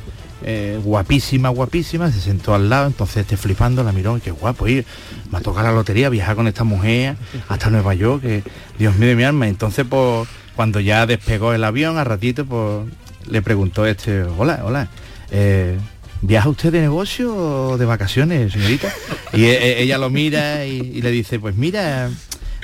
eh, 0.44 0.78
guapísima, 0.84 1.48
guapísima, 1.48 2.12
se 2.12 2.20
sentó 2.20 2.54
al 2.54 2.68
lado, 2.70 2.86
entonces 2.86 3.18
este 3.18 3.36
flipando 3.36 3.82
la 3.82 3.90
miró, 3.90 4.16
y 4.16 4.20
qué 4.20 4.30
guapo, 4.30 4.68
ir, 4.68 4.84
me 5.32 5.38
ha 5.38 5.40
tocado 5.40 5.66
la 5.66 5.72
lotería, 5.72 6.08
viajar 6.10 6.36
con 6.36 6.46
esta 6.46 6.62
mujer 6.62 7.16
hasta 7.48 7.70
Nueva 7.70 7.92
York, 7.94 8.22
que 8.22 8.42
Dios 8.78 8.94
mío 8.96 9.08
de 9.08 9.16
mi 9.16 9.24
alma. 9.24 9.48
Entonces, 9.48 9.84
pues, 9.90 10.28
cuando 10.54 10.78
ya 10.78 11.06
despegó 11.06 11.54
el 11.54 11.64
avión, 11.64 11.98
a 11.98 12.04
ratito, 12.04 12.46
pues, 12.46 12.86
le 13.28 13.42
preguntó 13.42 13.84
este, 13.84 14.22
hola, 14.22 14.60
hola, 14.64 14.88
eh, 15.32 15.76
¿viaja 16.22 16.48
usted 16.48 16.70
de 16.70 16.82
negocio 16.82 17.34
o 17.34 17.76
de 17.76 17.84
vacaciones, 17.86 18.52
señorita? 18.52 18.92
Y 19.32 19.42
e- 19.44 19.58
e- 19.72 19.82
ella 19.82 19.98
lo 19.98 20.08
mira 20.08 20.64
y 20.66 21.02
le 21.02 21.10
dice, 21.10 21.40
pues 21.40 21.56
mira, 21.56 22.10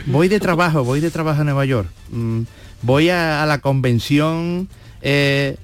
voy 0.06 0.28
de 0.28 0.40
trabajo, 0.40 0.84
voy 0.84 1.00
de 1.00 1.10
trabajo 1.10 1.40
a 1.40 1.44
Nueva 1.44 1.64
York. 1.64 1.88
Mm, 2.10 2.42
voy 2.82 3.10
a, 3.10 3.44
la 3.46 3.58
convención 3.58 4.68
eh, 5.02 5.56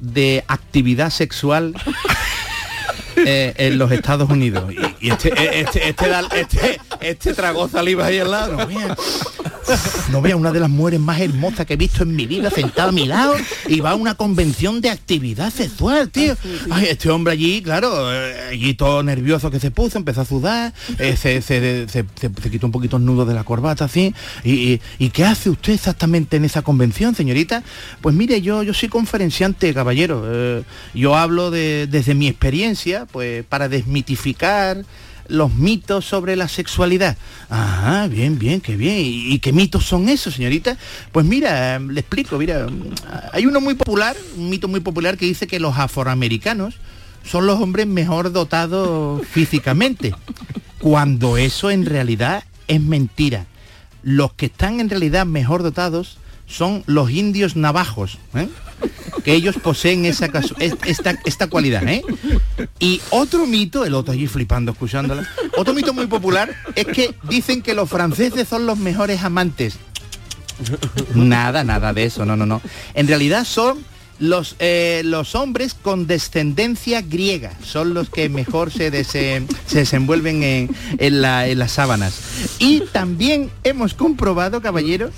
de 0.00 0.44
actividad 0.48 1.10
sexual 1.10 1.74
eh, 3.16 3.54
en 3.56 3.78
los 3.78 3.90
Estados 3.92 4.28
Unidos. 4.30 4.72
Y, 5.00 5.06
y 5.06 5.10
este, 5.10 5.28
eh, 5.30 5.60
este, 5.60 5.88
este, 5.88 6.08
da- 6.08 6.28
este, 6.34 6.80
este 7.00 7.34
tragó 7.34 7.68
saliva 7.68 8.06
ahí 8.06 8.18
al 8.18 8.30
lado. 8.30 8.56
No 8.56 8.66
vea, 8.66 8.96
no 10.10 10.20
vea 10.22 10.36
una 10.36 10.50
de 10.52 10.60
las 10.60 10.68
mujeres 10.70 11.00
más 11.00 11.20
hermosas 11.20 11.66
que 11.66 11.74
he 11.74 11.76
visto 11.76 12.02
en 12.02 12.14
mi 12.14 12.26
vida 12.26 12.50
sentada 12.50 12.88
a 12.88 12.92
mi 12.92 13.06
lado 13.06 13.34
y 13.68 13.80
va 13.80 13.90
a 13.90 13.94
una 13.94 14.14
convención 14.14 14.80
de 14.80 14.90
actividad 14.90 15.52
sexual, 15.52 16.10
tío. 16.10 16.36
Ay, 16.70 16.86
este 16.90 17.10
hombre 17.10 17.32
allí, 17.32 17.62
claro, 17.62 18.12
eh, 18.12 18.48
allí 18.50 18.74
todo 18.74 19.02
nervioso 19.02 19.50
que 19.50 19.60
se 19.60 19.70
puso, 19.70 19.98
empezó 19.98 20.22
a 20.22 20.24
sudar, 20.24 20.72
eh, 20.98 21.16
se, 21.16 21.40
se- 21.42 21.86
se- 21.88 22.04
se- 22.20 22.30
se 22.42 22.50
quitó 22.50 22.66
un 22.66 22.72
poquito 22.72 22.96
el 22.96 23.04
nudo 23.04 23.24
de 23.24 23.34
la 23.34 23.44
corbata 23.44 23.84
así. 23.86 24.14
Y, 24.44 24.52
y- 24.52 24.80
¿y 24.98 25.10
qué 25.10 25.24
hace 25.24 25.48
usted 25.50 25.72
exactamente 25.72 26.36
en 26.36 26.44
esa 26.44 26.62
convención, 26.62 27.14
señorita? 27.14 27.62
Pues 28.00 28.14
mire, 28.14 28.42
yo, 28.42 28.62
yo 28.62 28.74
soy 28.74 28.88
conferenciante, 28.88 29.72
caballero. 29.72 30.24
Eh, 30.26 30.62
yo 30.94 31.16
hablo 31.16 31.50
de- 31.50 31.86
desde 31.86 32.14
mi 32.14 32.26
experiencia, 32.28 33.01
pues 33.06 33.44
para 33.44 33.68
desmitificar 33.68 34.84
los 35.28 35.54
mitos 35.54 36.04
sobre 36.04 36.36
la 36.36 36.48
sexualidad. 36.48 37.16
Ah, 37.50 38.08
bien, 38.10 38.38
bien, 38.38 38.60
qué 38.60 38.76
bien. 38.76 38.98
¿Y, 38.98 39.34
y 39.34 39.38
qué 39.38 39.52
mitos 39.52 39.84
son 39.84 40.08
esos, 40.08 40.34
señorita? 40.34 40.76
Pues 41.10 41.24
mira, 41.26 41.78
le 41.78 42.00
explico, 42.00 42.38
mira, 42.38 42.66
hay 43.32 43.46
uno 43.46 43.60
muy 43.60 43.74
popular, 43.74 44.16
un 44.36 44.50
mito 44.50 44.68
muy 44.68 44.80
popular 44.80 45.16
que 45.16 45.26
dice 45.26 45.46
que 45.46 45.60
los 45.60 45.78
afroamericanos 45.78 46.74
son 47.24 47.46
los 47.46 47.60
hombres 47.60 47.86
mejor 47.86 48.32
dotados 48.32 49.26
físicamente, 49.30 50.14
cuando 50.78 51.36
eso 51.36 51.70
en 51.70 51.86
realidad 51.86 52.44
es 52.68 52.80
mentira. 52.80 53.46
Los 54.02 54.32
que 54.32 54.46
están 54.46 54.80
en 54.80 54.90
realidad 54.90 55.26
mejor 55.26 55.62
dotados 55.62 56.18
son 56.46 56.82
los 56.86 57.10
indios 57.10 57.56
navajos, 57.56 58.18
¿eh? 58.34 58.48
que 59.24 59.34
ellos 59.34 59.56
poseen 59.62 60.04
esa 60.04 60.28
esta, 60.58 61.18
esta 61.24 61.46
cualidad. 61.46 61.86
¿eh? 61.88 62.02
Y 62.80 63.00
otro 63.10 63.46
mito, 63.46 63.84
el 63.84 63.94
otro 63.94 64.12
allí 64.12 64.26
flipando 64.26 64.72
escuchándola, 64.72 65.26
otro 65.56 65.72
mito 65.74 65.92
muy 65.94 66.06
popular 66.08 66.50
es 66.74 66.86
que 66.86 67.14
dicen 67.28 67.62
que 67.62 67.74
los 67.74 67.88
franceses 67.88 68.48
son 68.48 68.66
los 68.66 68.78
mejores 68.78 69.22
amantes. 69.22 69.76
Nada, 71.14 71.64
nada 71.64 71.92
de 71.92 72.04
eso, 72.04 72.24
no, 72.24 72.36
no, 72.36 72.46
no. 72.46 72.60
En 72.94 73.08
realidad 73.08 73.44
son 73.44 73.84
los, 74.18 74.54
eh, 74.60 75.02
los 75.04 75.34
hombres 75.34 75.74
con 75.74 76.06
descendencia 76.06 77.00
griega, 77.02 77.52
son 77.64 77.94
los 77.94 78.08
que 78.10 78.28
mejor 78.28 78.70
se, 78.70 79.02
se 79.04 79.42
desenvuelven 79.72 80.42
en, 80.42 80.70
en 80.98 81.22
la- 81.22 81.48
en 81.48 81.58
las 81.58 81.72
sábanas. 81.72 82.14
Y 82.58 82.80
también 82.92 83.50
hemos 83.64 83.94
comprobado, 83.94 84.60
caballero, 84.60 85.10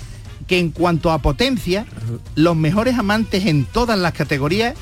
que 0.47 0.59
en 0.59 0.71
cuanto 0.71 1.11
a 1.11 1.19
potencia, 1.19 1.85
los 2.35 2.55
mejores 2.55 2.97
amantes 2.97 3.45
en 3.45 3.65
todas 3.65 3.97
las 3.97 4.13
categorías 4.13 4.75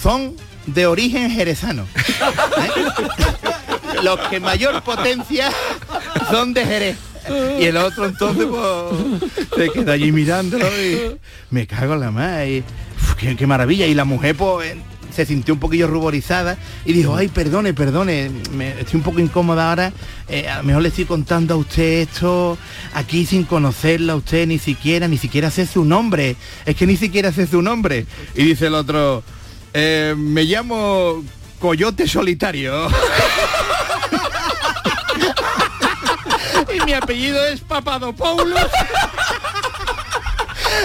son 0.00 0.34
de 0.66 0.86
origen 0.86 1.30
jerezano. 1.30 1.84
¿eh? 1.84 2.84
Los 4.02 4.18
que 4.28 4.40
mayor 4.40 4.82
potencia 4.82 5.50
son 6.30 6.54
de 6.54 6.64
Jerez. 6.64 6.96
Y 7.58 7.64
el 7.64 7.76
otro 7.76 8.06
entonces 8.06 8.46
pues, 8.46 9.32
se 9.54 9.70
queda 9.70 9.92
allí 9.92 10.12
mirándolo 10.12 10.66
y 10.66 11.18
me 11.50 11.66
cago 11.66 11.94
en 11.94 12.00
la 12.00 12.10
madre. 12.10 12.62
Qué, 13.18 13.46
maravilla. 13.46 13.86
Y 13.86 13.94
la 13.94 14.04
mujer 14.04 14.36
pues 14.36 14.76
se 15.24 15.26
sintió 15.26 15.54
un 15.54 15.60
poquillo 15.60 15.88
ruborizada 15.88 16.56
y 16.84 16.92
dijo, 16.92 17.16
ay, 17.16 17.26
perdone, 17.28 17.74
perdone, 17.74 18.30
me, 18.52 18.80
estoy 18.80 18.98
un 18.98 19.02
poco 19.02 19.18
incómoda 19.18 19.70
ahora, 19.70 19.92
eh, 20.28 20.48
a 20.48 20.58
lo 20.58 20.62
mejor 20.62 20.82
le 20.82 20.88
estoy 20.90 21.06
contando 21.06 21.54
a 21.54 21.56
usted 21.56 22.02
esto 22.02 22.56
aquí 22.94 23.26
sin 23.26 23.42
conocerla 23.44 24.14
usted 24.14 24.46
ni 24.46 24.58
siquiera, 24.58 25.08
ni 25.08 25.18
siquiera 25.18 25.50
sé 25.50 25.66
su 25.66 25.84
nombre, 25.84 26.36
es 26.66 26.76
que 26.76 26.86
ni 26.86 26.96
siquiera 26.96 27.32
sé 27.32 27.46
su 27.46 27.62
nombre. 27.62 28.06
Y 28.36 28.44
dice 28.44 28.66
el 28.68 28.74
otro, 28.74 29.24
"Eh, 29.74 30.14
me 30.16 30.44
llamo 30.44 31.24
Coyote 31.58 32.06
Solitario. 32.06 32.88
y 36.74 36.80
mi 36.84 36.92
apellido 36.92 37.44
es 37.46 37.60
Papadopoulos. 37.60 38.60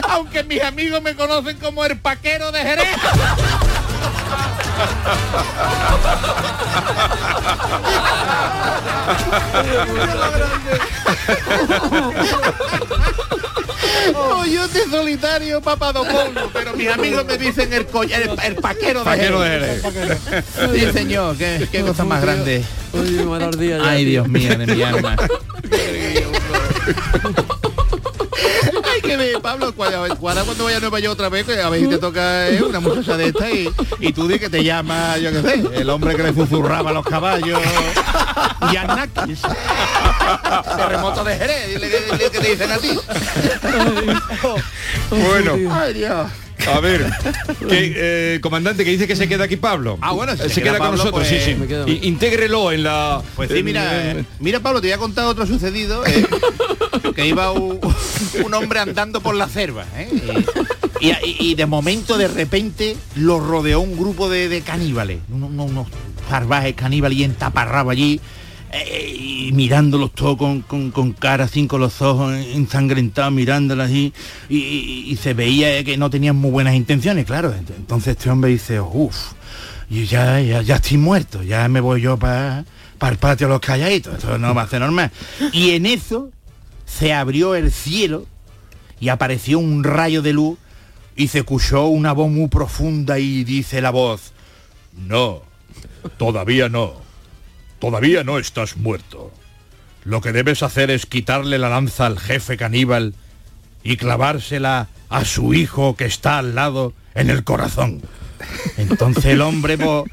Aunque 0.09 0.43
mis 0.43 0.61
amigos 0.63 1.01
me 1.01 1.15
conocen 1.15 1.57
como 1.57 1.85
el 1.85 1.99
paquero 1.99 2.51
de 2.51 2.59
Jerez. 2.59 2.97
Coyote 14.13 14.89
solitario, 14.89 15.61
Papadopoulos, 15.61 16.49
pero 16.51 16.73
mis 16.73 16.89
amigos 16.89 17.25
me 17.25 17.37
dicen 17.37 17.71
el, 17.73 17.87
el, 18.11 18.39
el 18.43 18.55
paquero 18.55 18.99
de 18.99 19.05
Paquero 19.05 19.41
de 19.41 19.49
Jerez. 19.49 19.81
Sí, 20.73 20.91
señor, 20.91 21.37
qué, 21.37 21.67
qué 21.71 21.81
cosa 21.81 22.03
más 22.03 22.21
grande. 22.21 22.63
Uy, 22.93 23.17
ya, 23.67 23.79
Ay, 23.89 24.05
tío. 24.05 24.23
Dios 24.23 24.27
mío, 24.27 24.57
de 24.57 24.67
mi 24.67 24.83
alma. 24.83 25.15
Que 29.03 29.17
ver, 29.17 29.41
Pablo, 29.41 29.73
cuando, 29.75 30.17
cuando 30.17 30.63
vaya 30.63 30.77
a 30.77 30.79
Nueva 30.79 30.99
York 30.99 31.13
otra 31.13 31.27
vez, 31.29 31.45
que 31.45 31.59
a 31.61 31.69
ver 31.69 31.81
si 31.81 31.87
te 31.87 31.97
toca 31.97 32.47
eh, 32.47 32.63
una 32.63 32.79
muchacha 32.79 33.17
de 33.17 33.27
esta 33.27 33.49
y, 33.51 33.69
y 33.99 34.13
tú 34.13 34.27
di 34.29 34.39
que 34.39 34.49
te 34.49 34.63
llama, 34.63 35.17
yo 35.17 35.29
qué 35.31 35.41
sé, 35.41 35.63
el 35.81 35.89
hombre 35.89 36.15
que 36.15 36.23
le 36.23 36.33
susurraba 36.33 36.89
a 36.91 36.93
los 36.93 37.05
caballos. 37.05 37.59
Yanakis. 38.71 39.41
Terremoto 40.77 41.23
de 41.25 41.35
Jerez, 41.35 41.67
dile, 41.73 41.89
que- 41.89 41.99
dile 42.17 42.31
que 42.31 42.39
te 42.39 42.49
dicen 42.49 42.71
a 42.71 42.77
ti. 42.77 42.97
Bueno. 45.09 45.71
Ay, 45.73 45.93
Dios. 45.93 46.27
A 46.67 46.79
ver, 46.79 47.05
que, 47.67 47.93
eh, 48.35 48.39
comandante, 48.41 48.83
que 48.85 48.91
dice 48.91 49.07
que 49.07 49.15
se 49.15 49.27
queda 49.27 49.45
aquí 49.45 49.57
Pablo. 49.57 49.97
Ah, 50.01 50.11
bueno, 50.11 50.33
si 50.35 50.43
se 50.43 50.49
se, 50.49 50.61
queda 50.61 50.73
queda, 50.73 50.87
con 50.87 50.91
nosotros, 50.97 51.27
pues- 51.27 51.43
sí, 51.43 51.55
Me 51.55 51.67
sí. 51.67 51.99
Intégrelo 52.03 52.71
en 52.71 52.83
la... 52.83 53.21
Pues 53.35 53.49
sí, 53.51 53.63
mira, 53.63 54.11
eh, 54.11 54.25
mira 54.39 54.59
Pablo, 54.59 54.79
te 54.81 54.87
voy 54.87 54.93
a 54.93 54.97
contar 54.97 55.25
otro 55.25 55.45
sucedido, 55.45 56.05
eh, 56.05 56.25
que 57.15 57.27
iba 57.27 57.51
un, 57.51 57.79
un 58.45 58.53
hombre 58.53 58.79
andando 58.79 59.21
por 59.21 59.35
la 59.35 59.47
cerva, 59.47 59.85
eh, 59.97 60.09
y, 60.99 61.09
y- 61.09 61.37
y 61.39 61.55
de 61.55 61.65
momento, 61.65 62.17
de 62.17 62.27
repente, 62.27 62.95
lo 63.15 63.39
rodeó 63.39 63.81
un 63.81 63.97
grupo 63.97 64.29
de, 64.29 64.47
de 64.49 64.61
caníbales, 64.61 65.19
unos, 65.31 65.49
unos- 65.69 65.87
salvajes 66.29 66.73
caníbales 66.75 67.17
y 67.17 67.23
entaparrado 67.25 67.89
allí, 67.89 68.21
eh, 68.73 69.15
y 69.17 69.51
mirándolos 69.53 70.13
todos 70.13 70.37
con, 70.37 70.61
con, 70.61 70.91
con 70.91 71.13
cara 71.13 71.45
así, 71.45 71.67
con 71.67 71.79
los 71.81 72.01
ojos 72.01 72.33
ensangrentados, 72.33 73.31
mirándolos 73.31 73.85
así, 73.87 74.13
y, 74.49 74.57
y- 75.07 75.15
se 75.17 75.33
veía 75.33 75.83
que 75.83 75.95
no 75.97 76.09
tenían 76.09 76.35
muy 76.35 76.51
buenas 76.51 76.73
intenciones, 76.75 77.25
claro. 77.25 77.53
Entonces 77.53 78.17
este 78.17 78.29
hombre 78.29 78.51
dice, 78.51 78.79
uff, 78.81 79.33
y 79.89 80.05
ya, 80.05 80.41
ya, 80.41 80.61
ya 80.61 80.75
estoy 80.75 80.97
muerto, 80.97 81.43
ya 81.43 81.67
me 81.67 81.79
voy 81.79 82.01
yo 82.01 82.17
para 82.17 82.65
el 83.01 83.17
patio 83.17 83.47
los 83.47 83.59
calladitos, 83.59 84.15
esto 84.15 84.37
no 84.37 84.55
va 84.55 84.63
a 84.63 84.67
ser 84.67 84.79
normal. 84.81 85.11
Y 85.51 85.71
en 85.71 85.85
eso 85.85 86.31
se 86.85 87.13
abrió 87.13 87.53
el 87.55 87.71
cielo 87.71 88.25
y 88.99 89.09
apareció 89.09 89.59
un 89.59 89.83
rayo 89.83 90.21
de 90.21 90.33
luz 90.33 90.57
y 91.15 91.27
se 91.27 91.39
escuchó 91.39 91.85
una 91.87 92.11
voz 92.13 92.31
muy 92.31 92.47
profunda 92.47 93.19
y 93.19 93.43
dice 93.43 93.81
la 93.81 93.91
voz, 93.91 94.31
No, 95.07 95.41
todavía 96.17 96.69
no. 96.69 97.02
Todavía 97.83 98.23
no 98.23 98.39
estás 98.39 98.77
muerto. 98.77 99.33
Lo 100.05 100.21
que 100.21 100.31
debes 100.31 100.63
hacer 100.63 100.89
es 100.89 101.05
quitarle 101.05 101.57
la 101.57 101.67
lanza 101.67 102.05
al 102.05 102.17
jefe 102.17 102.55
caníbal 102.55 103.13
y 103.83 103.97
clavársela 103.97 104.87
a 105.09 105.25
su 105.25 105.53
hijo 105.53 105.97
que 105.97 106.05
está 106.05 106.37
al 106.37 106.55
lado 106.55 106.93
en 107.13 107.29
el 107.29 107.43
corazón. 107.43 108.01
Entonces 108.77 109.25
el 109.25 109.41
hombre, 109.41 109.77
pues, 109.77 110.05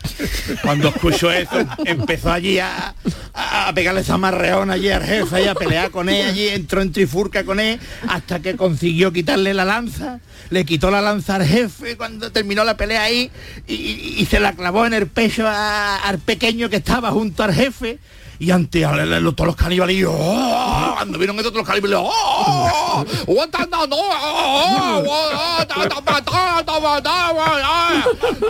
cuando 0.62 0.88
escuchó 0.88 1.30
eso, 1.30 1.64
empezó 1.84 2.32
allí 2.32 2.58
a, 2.58 2.94
a 3.34 3.72
pegarle 3.74 4.00
esa 4.00 4.18
marreón 4.18 4.70
allí 4.70 4.90
al 4.90 5.04
jefe 5.04 5.42
y 5.44 5.48
a 5.48 5.54
pelear 5.54 5.90
con 5.90 6.08
él 6.08 6.26
allí, 6.26 6.48
entró 6.48 6.82
en 6.82 6.92
trifurca 6.92 7.44
con 7.44 7.60
él, 7.60 7.78
hasta 8.08 8.40
que 8.40 8.56
consiguió 8.56 9.12
quitarle 9.12 9.54
la 9.54 9.64
lanza, 9.64 10.20
le 10.50 10.64
quitó 10.64 10.90
la 10.90 11.00
lanza 11.00 11.36
al 11.36 11.46
jefe 11.46 11.96
cuando 11.96 12.32
terminó 12.32 12.64
la 12.64 12.76
pelea 12.76 13.02
ahí 13.02 13.30
y, 13.66 14.26
se 14.30 14.40
la 14.40 14.52
clavó 14.52 14.86
en 14.86 14.94
el 14.94 15.06
pecho 15.06 15.46
al 15.48 16.18
pequeño 16.18 16.68
que 16.68 16.76
estaba 16.76 17.10
junto 17.10 17.42
al 17.42 17.52
jefe. 17.54 17.98
Y 18.40 18.50
ante 18.50 18.84
a- 18.86 18.92
todos 19.36 19.46
los 19.46 19.56
caníbales, 19.56 19.96
y, 19.96 20.04
¡oh! 20.04 20.92
cuando 20.96 21.18
vieron 21.18 21.36
esto, 21.36 21.50
todos 21.52 21.58
los 21.58 21.66
caníbales, 21.68 21.98
¡oh! 22.02 23.04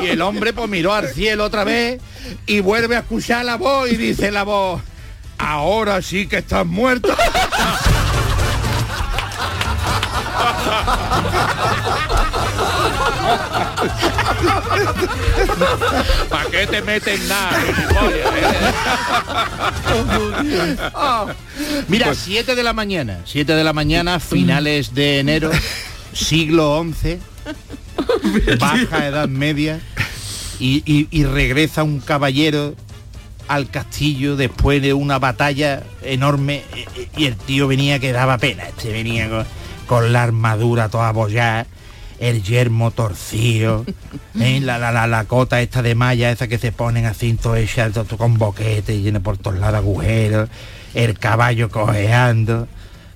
Y 0.01 0.07
el 0.07 0.23
hombre 0.23 0.53
pues 0.53 0.69
miró 0.69 0.95
al 0.95 1.09
cielo 1.09 1.45
otra 1.45 1.65
vez 1.65 2.01
y 2.47 2.61
vuelve 2.61 2.95
a 2.97 3.01
escuchar 3.01 3.45
la 3.45 3.57
voz 3.57 3.91
y 3.91 3.97
dice 3.97 4.31
la 4.31 4.45
voz, 4.45 4.81
ahora 5.39 6.01
sí 6.03 6.29
que 6.29 6.39
estás 6.39 6.65
muerto. 6.65 7.09
¿Para 16.29 16.51
qué 16.51 16.67
te 16.67 16.83
metes 16.83 17.21
nada? 17.29 17.59
Oh. 20.95 21.27
Mira, 21.89 22.15
7 22.15 22.55
de 22.55 22.63
la 22.63 22.73
mañana, 22.73 23.21
7 23.25 23.55
de 23.55 23.65
la 23.65 23.73
mañana, 23.73 24.21
finales 24.21 24.95
de 24.95 25.19
enero, 25.21 25.51
siglo 26.13 26.85
XI, 27.03 27.19
baja 28.59 29.07
edad 29.07 29.29
media, 29.29 29.81
y, 30.59 30.83
y- 30.87 31.09
y 31.11 31.25
regresa 31.25 31.83
un 31.83 32.01
caballero 32.01 32.75
al 33.49 33.69
castillo 33.69 34.37
después 34.37 34.81
de 34.81 34.93
una 34.95 35.19
batalla 35.19 35.83
enorme 36.03 36.63
eh, 36.77 36.87
eh, 36.97 37.09
y 37.17 37.25
el 37.27 37.35
tío 37.37 37.67
venía 37.67 37.99
que 37.99 38.13
daba 38.13 38.39
pena, 38.39 38.65
este 38.69 38.93
venía 38.93 39.29
con, 39.29 39.45
con 39.87 40.13
la 40.13 40.23
armadura 40.23 40.89
toda 40.89 41.09
abollada, 41.09 41.67
el 42.21 42.43
yermo 42.45 42.93
torcido, 42.93 43.85
¿eh? 44.41 44.61
la, 44.61 44.79
la, 44.79 44.93
la, 44.93 45.09
la 45.09 45.25
cota 45.25 45.61
esta 45.61 45.83
de 45.83 45.97
malla, 45.97 46.31
esa 46.31 46.47
que 46.47 46.59
se 46.59 46.71
ponen 46.71 47.07
así, 47.07 47.33
todo 47.35 47.57
hecha 47.57 47.91
con 48.17 48.39
boquete, 48.39 48.95
y 48.95 49.03
llena 49.03 49.19
por 49.21 49.39
todos 49.39 49.59
lados 49.59 49.79
agujeros, 49.79 50.49
el 50.95 51.19
caballo 51.19 51.69
cojeando, 51.71 52.69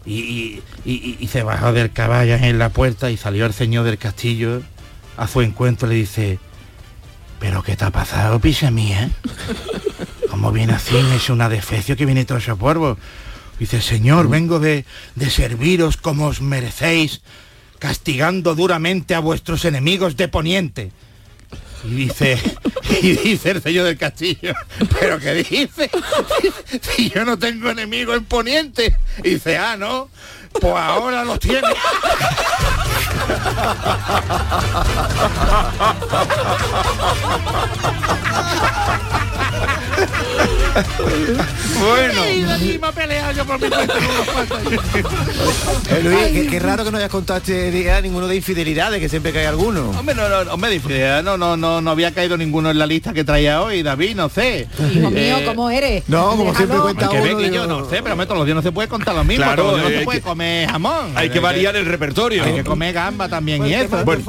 y, 0.06 0.60
y- 0.84 1.16
y- 1.20 1.28
se 1.28 1.42
bajó 1.42 1.72
del 1.72 1.92
caballo 1.92 2.34
en 2.34 2.58
la 2.58 2.70
puerta 2.70 3.10
y 3.10 3.16
salió 3.16 3.46
el 3.46 3.52
señor 3.54 3.84
del 3.84 3.98
castillo 3.98 4.62
a 5.16 5.26
su 5.28 5.40
encuentro 5.42 5.86
y 5.86 5.90
le 5.90 5.96
dice, 6.00 6.38
¿pero 7.40 7.62
qué 7.62 7.76
te 7.76 7.84
ha 7.84 7.90
pasado, 7.90 8.38
picha 8.40 8.70
mía? 8.70 9.10
¿Cómo 10.30 10.50
viene 10.52 10.72
así? 10.74 10.96
Es 11.14 11.30
una 11.30 11.48
defecio 11.48 11.96
que 11.96 12.04
viene 12.06 12.24
todo 12.24 12.38
ese 12.38 12.54
polvo. 12.56 12.98
Dice, 13.58 13.80
señor, 13.80 14.28
vengo 14.28 14.58
de, 14.58 14.84
de 15.14 15.30
serviros 15.30 15.96
como 15.96 16.26
os 16.26 16.40
merecéis, 16.40 17.22
castigando 17.84 18.54
duramente 18.54 19.14
a 19.14 19.18
vuestros 19.18 19.66
enemigos 19.66 20.16
de 20.16 20.28
poniente. 20.28 20.90
Y 21.84 21.88
dice, 21.88 22.40
y 23.02 23.10
dice 23.10 23.50
el 23.50 23.62
señor 23.62 23.84
del 23.84 23.98
castillo, 23.98 24.54
¿pero 24.98 25.18
qué 25.18 25.34
dice? 25.34 25.90
Si 26.80 27.10
yo 27.10 27.26
no 27.26 27.38
tengo 27.38 27.68
enemigo 27.68 28.14
en 28.14 28.24
poniente. 28.24 28.96
Y 29.22 29.34
dice, 29.34 29.58
ah, 29.58 29.76
¿no? 29.76 30.08
Pues 30.58 30.74
ahora 30.74 31.24
los 31.24 31.38
tiene. 31.38 31.60
Bueno. 41.80 42.22
Eh, 45.90 46.00
Luis, 46.02 46.16
qué, 46.32 46.46
qué 46.50 46.58
raro 46.60 46.84
que 46.84 46.90
no 46.90 46.98
hayas 46.98 47.10
contado 47.10 47.38
este 47.38 47.70
día 47.70 48.00
ninguno 48.00 48.26
de 48.26 48.36
infidelidades, 48.36 49.00
que 49.00 49.08
siempre 49.08 49.32
cae 49.32 49.46
alguno. 49.46 49.90
Hombre, 49.90 50.14
no, 50.14 50.28
no, 50.28 50.52
hombre, 50.52 50.80
no, 51.22 51.36
no, 51.36 51.56
no, 51.56 51.80
no 51.80 51.90
había 51.90 52.12
caído 52.12 52.36
ninguno 52.36 52.70
en 52.70 52.78
la 52.78 52.86
lista 52.86 53.12
que 53.12 53.24
traía 53.24 53.62
hoy, 53.62 53.82
David, 53.82 54.16
no 54.16 54.28
sé. 54.28 54.66
Hijo 54.94 55.10
mío, 55.10 55.38
Eh, 55.38 55.42
¿cómo 55.44 55.70
eres? 55.70 56.04
No, 56.08 56.30
como 56.36 56.54
siempre 56.54 56.78
cuenta 56.78 57.08
que 57.08 57.16
uno. 57.20 57.26
digo, 57.38 57.40
yo 57.54 57.66
no 57.66 57.88
sé, 57.88 58.00
pero 58.02 58.12
hombre, 58.12 58.26
todos 58.26 58.38
los 58.38 58.46
días 58.46 58.56
no 58.56 58.62
se 58.62 58.72
puede 58.72 58.88
contar 58.88 59.14
lo 59.14 59.24
mismo, 59.24 59.44
Claro, 59.44 59.76
no 59.76 59.86
hay 59.86 59.98
se 59.98 60.04
puede 60.04 60.18
que- 60.20 60.24
comer 60.24 60.68
jamón. 60.70 61.12
Hay 61.14 61.30
que 61.30 61.40
variar 61.40 61.76
el 61.76 61.86
repertorio. 61.86 62.44
Hay 62.44 62.54
que 62.54 62.64
comer 62.64 62.92
gamba 62.94 63.28
también 63.28 63.66
y 63.66 63.74
eso. 63.74 64.04
Bueno. 64.04 64.24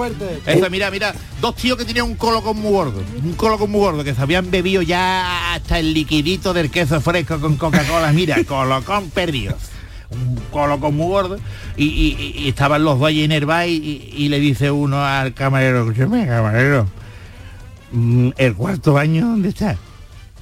Eso, 0.45 0.69
mira, 0.69 0.91
mira, 0.91 1.13
dos 1.41 1.55
tíos 1.55 1.77
que 1.77 1.85
tenían 1.85 2.05
un 2.05 2.15
colocón 2.15 2.57
muy 2.59 2.71
gordo, 2.71 3.01
un 3.23 3.33
colocón 3.33 3.71
muy 3.71 3.79
gordo, 3.81 4.03
que 4.03 4.13
se 4.13 4.21
habían 4.21 4.49
bebido 4.51 4.81
ya 4.81 5.53
hasta 5.53 5.79
el 5.79 5.93
liquidito 5.93 6.34
del 6.53 6.69
queso 6.69 7.01
fresco 7.01 7.39
con 7.39 7.55
Coca-Cola, 7.57 8.11
mira, 8.13 8.37
colocón 8.47 9.09
perdido. 9.09 9.57
Un 10.09 10.39
colocón 10.51 10.95
muy 10.95 11.07
gordo, 11.07 11.37
y, 11.75 11.85
y- 11.85 12.43
y 12.43 12.49
estaban 12.49 12.83
los 12.83 12.99
dos 12.99 13.07
allí 13.07 13.23
en 13.23 13.31
el 13.31 13.45
bar 13.45 13.67
y, 13.67 14.27
le 14.29 14.39
dice 14.39 14.69
uno 14.69 15.03
al 15.03 15.33
camarero, 15.33 15.81
escúchame, 15.81 16.27
camarero, 16.27 16.87
mm, 17.91 18.29
¿el 18.37 18.53
cuarto 18.55 18.93
baño 18.93 19.25
dónde 19.27 19.49
está? 19.49 19.75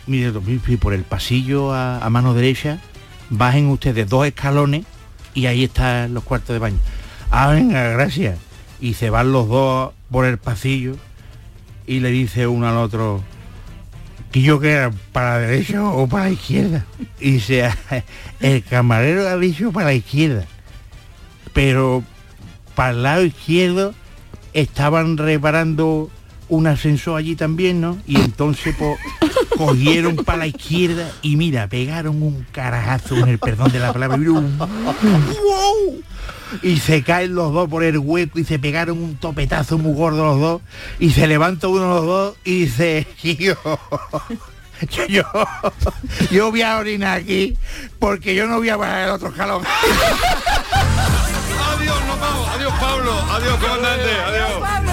Mire, 0.06 0.32
por 0.78 0.94
el 0.94 1.04
pasillo 1.04 1.74
a, 1.74 2.00
a 2.06 2.10
mano 2.10 2.34
derecha, 2.34 2.80
bajen 3.30 3.68
ustedes 3.70 4.08
dos 4.10 4.28
escalones 4.28 4.84
y 5.34 5.46
ahí 5.46 5.64
están 5.64 6.14
los 6.14 6.24
cuartos 6.24 6.54
de 6.54 6.60
baño. 6.60 6.78
Ah, 7.32 7.48
venga, 7.48 7.88
gracias. 7.90 8.38
Y 8.82 8.96
se 8.96 9.10
van 9.10 9.32
los 9.32 9.48
dos 9.48 9.92
por 10.12 10.26
el 10.26 10.38
pasillo 10.38 10.98
y 11.88 12.02
le 12.02 12.12
dice 12.12 12.48
uno 12.48 12.68
al 12.68 12.76
otro, 12.78 13.24
que 14.34 14.42
yo 14.42 14.60
que 14.60 14.72
era 14.72 14.92
para 15.12 15.34
la 15.34 15.48
derecha 15.48 15.86
o 15.86 16.08
para 16.08 16.26
la 16.26 16.32
izquierda. 16.32 16.86
Y 17.20 17.34
dice, 17.34 17.70
el 18.40 18.64
camarero 18.64 19.28
ha 19.30 19.38
dicho 19.38 19.72
para 19.72 19.86
la 19.86 19.94
izquierda. 19.94 20.46
Pero 21.54 22.04
para 22.74 22.90
el 22.90 23.04
lado 23.04 23.24
izquierdo 23.24 23.94
estaban 24.54 25.18
reparando 25.18 26.10
un 26.50 26.66
ascensor 26.66 27.20
allí 27.20 27.36
también, 27.36 27.80
¿no? 27.80 28.00
Y 28.08 28.16
entonces 28.16 28.76
pues, 28.76 28.98
cogieron 29.56 30.16
para 30.16 30.40
la 30.40 30.48
izquierda 30.48 31.12
y 31.22 31.36
mira, 31.36 31.68
pegaron 31.68 32.24
un 32.24 32.44
carajazo 32.52 33.16
en 33.18 33.28
el 33.28 33.38
perdón 33.38 33.72
de 33.72 33.80
la 33.80 33.94
palabra. 33.94 34.18
¡Wow! 34.18 36.04
Y 36.62 36.78
se 36.78 37.04
caen 37.04 37.36
los 37.36 37.54
dos 37.54 37.70
por 37.70 37.84
el 37.84 37.98
hueco 37.98 38.40
y 38.40 38.44
se 38.44 38.60
pegaron 38.60 39.02
un 39.02 39.16
topetazo 39.16 39.78
muy 39.78 39.94
gordo 39.94 40.26
los 40.26 40.40
dos. 40.40 40.62
Y 41.00 41.12
se 41.12 41.28
levanta 41.28 41.68
uno 41.68 41.82
de 41.82 41.88
los 41.88 42.06
dos 42.06 42.36
y 42.44 42.62
dice, 42.62 43.08
yo, 43.24 43.56
yo, 45.08 45.24
yo, 46.32 46.52
voy 46.52 46.62
a 46.62 46.78
orinar 46.78 47.18
aquí 47.18 47.58
porque 48.00 48.36
yo 48.36 48.48
no 48.48 48.58
voy 48.58 48.70
a 48.70 48.78
bajar 48.78 49.04
el 49.04 49.10
otro 49.12 49.30
escalón. 49.30 49.64
Adiós, 51.76 51.98
vamos. 52.20 52.50
Adiós, 52.50 52.74
Pablo. 52.80 53.14
Adiós, 53.32 53.58
comandante. 53.60 54.12
Adiós. 54.28 54.93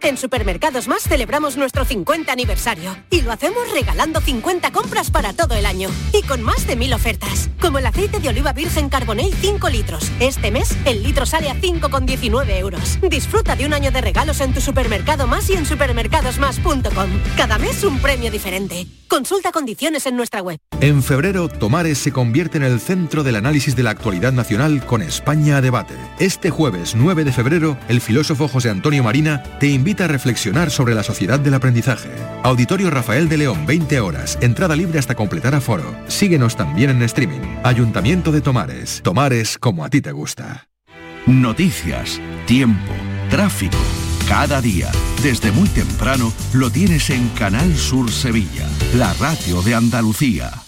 En 0.00 0.16
Supermercados 0.16 0.86
Más 0.86 1.02
celebramos 1.02 1.56
nuestro 1.56 1.84
50 1.84 2.32
aniversario 2.32 2.96
y 3.10 3.22
lo 3.22 3.32
hacemos 3.32 3.70
regalando 3.72 4.20
50 4.20 4.70
compras 4.70 5.10
para 5.10 5.32
todo 5.32 5.56
el 5.56 5.66
año 5.66 5.90
y 6.12 6.22
con 6.22 6.40
más 6.40 6.68
de 6.68 6.76
mil 6.76 6.94
ofertas, 6.94 7.50
como 7.60 7.78
el 7.78 7.86
aceite 7.86 8.20
de 8.20 8.28
oliva 8.28 8.52
virgen 8.52 8.90
Carbonell 8.90 9.34
5 9.34 9.68
litros. 9.70 10.08
Este 10.20 10.52
mes 10.52 10.76
el 10.84 11.02
litro 11.02 11.26
sale 11.26 11.50
a 11.50 11.56
5,19 11.56 12.58
euros. 12.58 13.00
Disfruta 13.02 13.56
de 13.56 13.66
un 13.66 13.74
año 13.74 13.90
de 13.90 14.00
regalos 14.00 14.40
en 14.40 14.54
tu 14.54 14.60
supermercado 14.60 15.26
más 15.26 15.50
y 15.50 15.54
en 15.54 15.66
supermercadosmás.com. 15.66 17.10
Cada 17.36 17.58
mes 17.58 17.82
un 17.82 17.98
premio 17.98 18.30
diferente. 18.30 18.86
Consulta 19.08 19.52
condiciones 19.52 20.04
en 20.06 20.16
nuestra 20.16 20.42
web. 20.42 20.58
En 20.80 21.02
febrero, 21.02 21.48
Tomares 21.48 21.98
se 21.98 22.12
convierte 22.12 22.58
en 22.58 22.62
el 22.62 22.78
centro 22.78 23.24
del 23.24 23.36
análisis 23.36 23.74
de 23.74 23.82
la 23.82 23.90
actualidad 23.90 24.32
nacional 24.32 24.84
con 24.84 25.00
España 25.00 25.56
a 25.56 25.60
debate. 25.60 25.94
Este 26.18 26.50
jueves 26.50 26.94
9 26.94 27.24
de 27.24 27.32
febrero, 27.32 27.78
el 27.88 28.00
filósofo 28.00 28.48
José 28.48 28.68
Antonio 28.68 29.02
Marina 29.02 29.42
te 29.60 29.68
invita 29.68 30.04
a 30.04 30.08
reflexionar 30.08 30.70
sobre 30.70 30.94
la 30.94 31.02
sociedad 31.02 31.40
del 31.40 31.54
aprendizaje. 31.54 32.10
Auditorio 32.42 32.90
Rafael 32.90 33.28
de 33.28 33.38
León, 33.38 33.64
20 33.66 33.98
horas, 34.00 34.38
entrada 34.42 34.76
libre 34.76 34.98
hasta 34.98 35.14
completar 35.14 35.54
aforo. 35.54 35.96
Síguenos 36.08 36.56
también 36.56 36.90
en 36.90 37.02
streaming. 37.02 37.40
Ayuntamiento 37.64 38.30
de 38.30 38.42
Tomares. 38.42 39.00
Tomares 39.02 39.56
como 39.58 39.84
a 39.84 39.90
ti 39.90 40.02
te 40.02 40.12
gusta. 40.12 40.68
Noticias, 41.26 42.20
tiempo, 42.46 42.92
tráfico. 43.30 43.78
Cada 44.28 44.60
día, 44.60 44.92
desde 45.22 45.50
muy 45.52 45.68
temprano, 45.70 46.30
lo 46.52 46.70
tienes 46.70 47.08
en 47.08 47.30
Canal 47.30 47.78
Sur 47.78 48.12
Sevilla, 48.12 48.68
la 48.94 49.14
radio 49.14 49.62
de 49.62 49.74
Andalucía. 49.74 50.67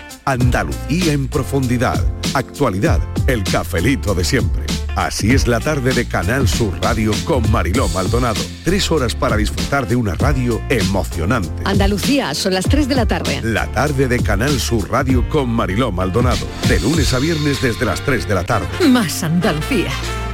Andalucía 0.25 1.13
en 1.13 1.27
profundidad. 1.27 2.03
Actualidad. 2.33 2.99
El 3.27 3.43
cafelito 3.43 4.13
de 4.13 4.23
siempre. 4.23 4.65
Así 4.95 5.31
es 5.31 5.47
la 5.47 5.59
tarde 5.59 5.93
de 5.93 6.05
Canal 6.05 6.47
Sur 6.47 6.77
Radio 6.81 7.11
con 7.23 7.49
Mariló 7.49 7.87
Maldonado. 7.89 8.41
Tres 8.63 8.91
horas 8.91 9.15
para 9.15 9.37
disfrutar 9.37 9.87
de 9.87 9.95
una 9.95 10.15
radio 10.15 10.61
emocionante. 10.69 11.63
Andalucía, 11.65 12.33
son 12.33 12.53
las 12.53 12.65
3 12.65 12.87
de 12.89 12.95
la 12.95 13.05
tarde. 13.05 13.41
La 13.41 13.71
tarde 13.71 14.07
de 14.07 14.19
Canal 14.21 14.59
Sur 14.59 14.89
Radio 14.91 15.27
con 15.29 15.49
Mariló 15.49 15.91
Maldonado. 15.91 16.45
De 16.67 16.79
lunes 16.79 17.13
a 17.13 17.19
viernes 17.19 17.61
desde 17.61 17.85
las 17.85 18.01
3 18.01 18.27
de 18.27 18.35
la 18.35 18.43
tarde. 18.43 18.67
Más 18.89 19.23
Andalucía, 19.23 19.91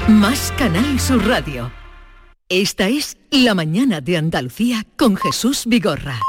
más 0.07 0.51
Canal 0.57 0.99
Sur 0.99 1.25
Radio. 1.27 1.71
Esta 2.49 2.87
es 2.87 3.17
La 3.29 3.53
Mañana 3.53 4.01
de 4.01 4.17
Andalucía 4.17 4.85
con 4.95 5.17
Jesús 5.17 5.65
Vigorra. 5.67 6.19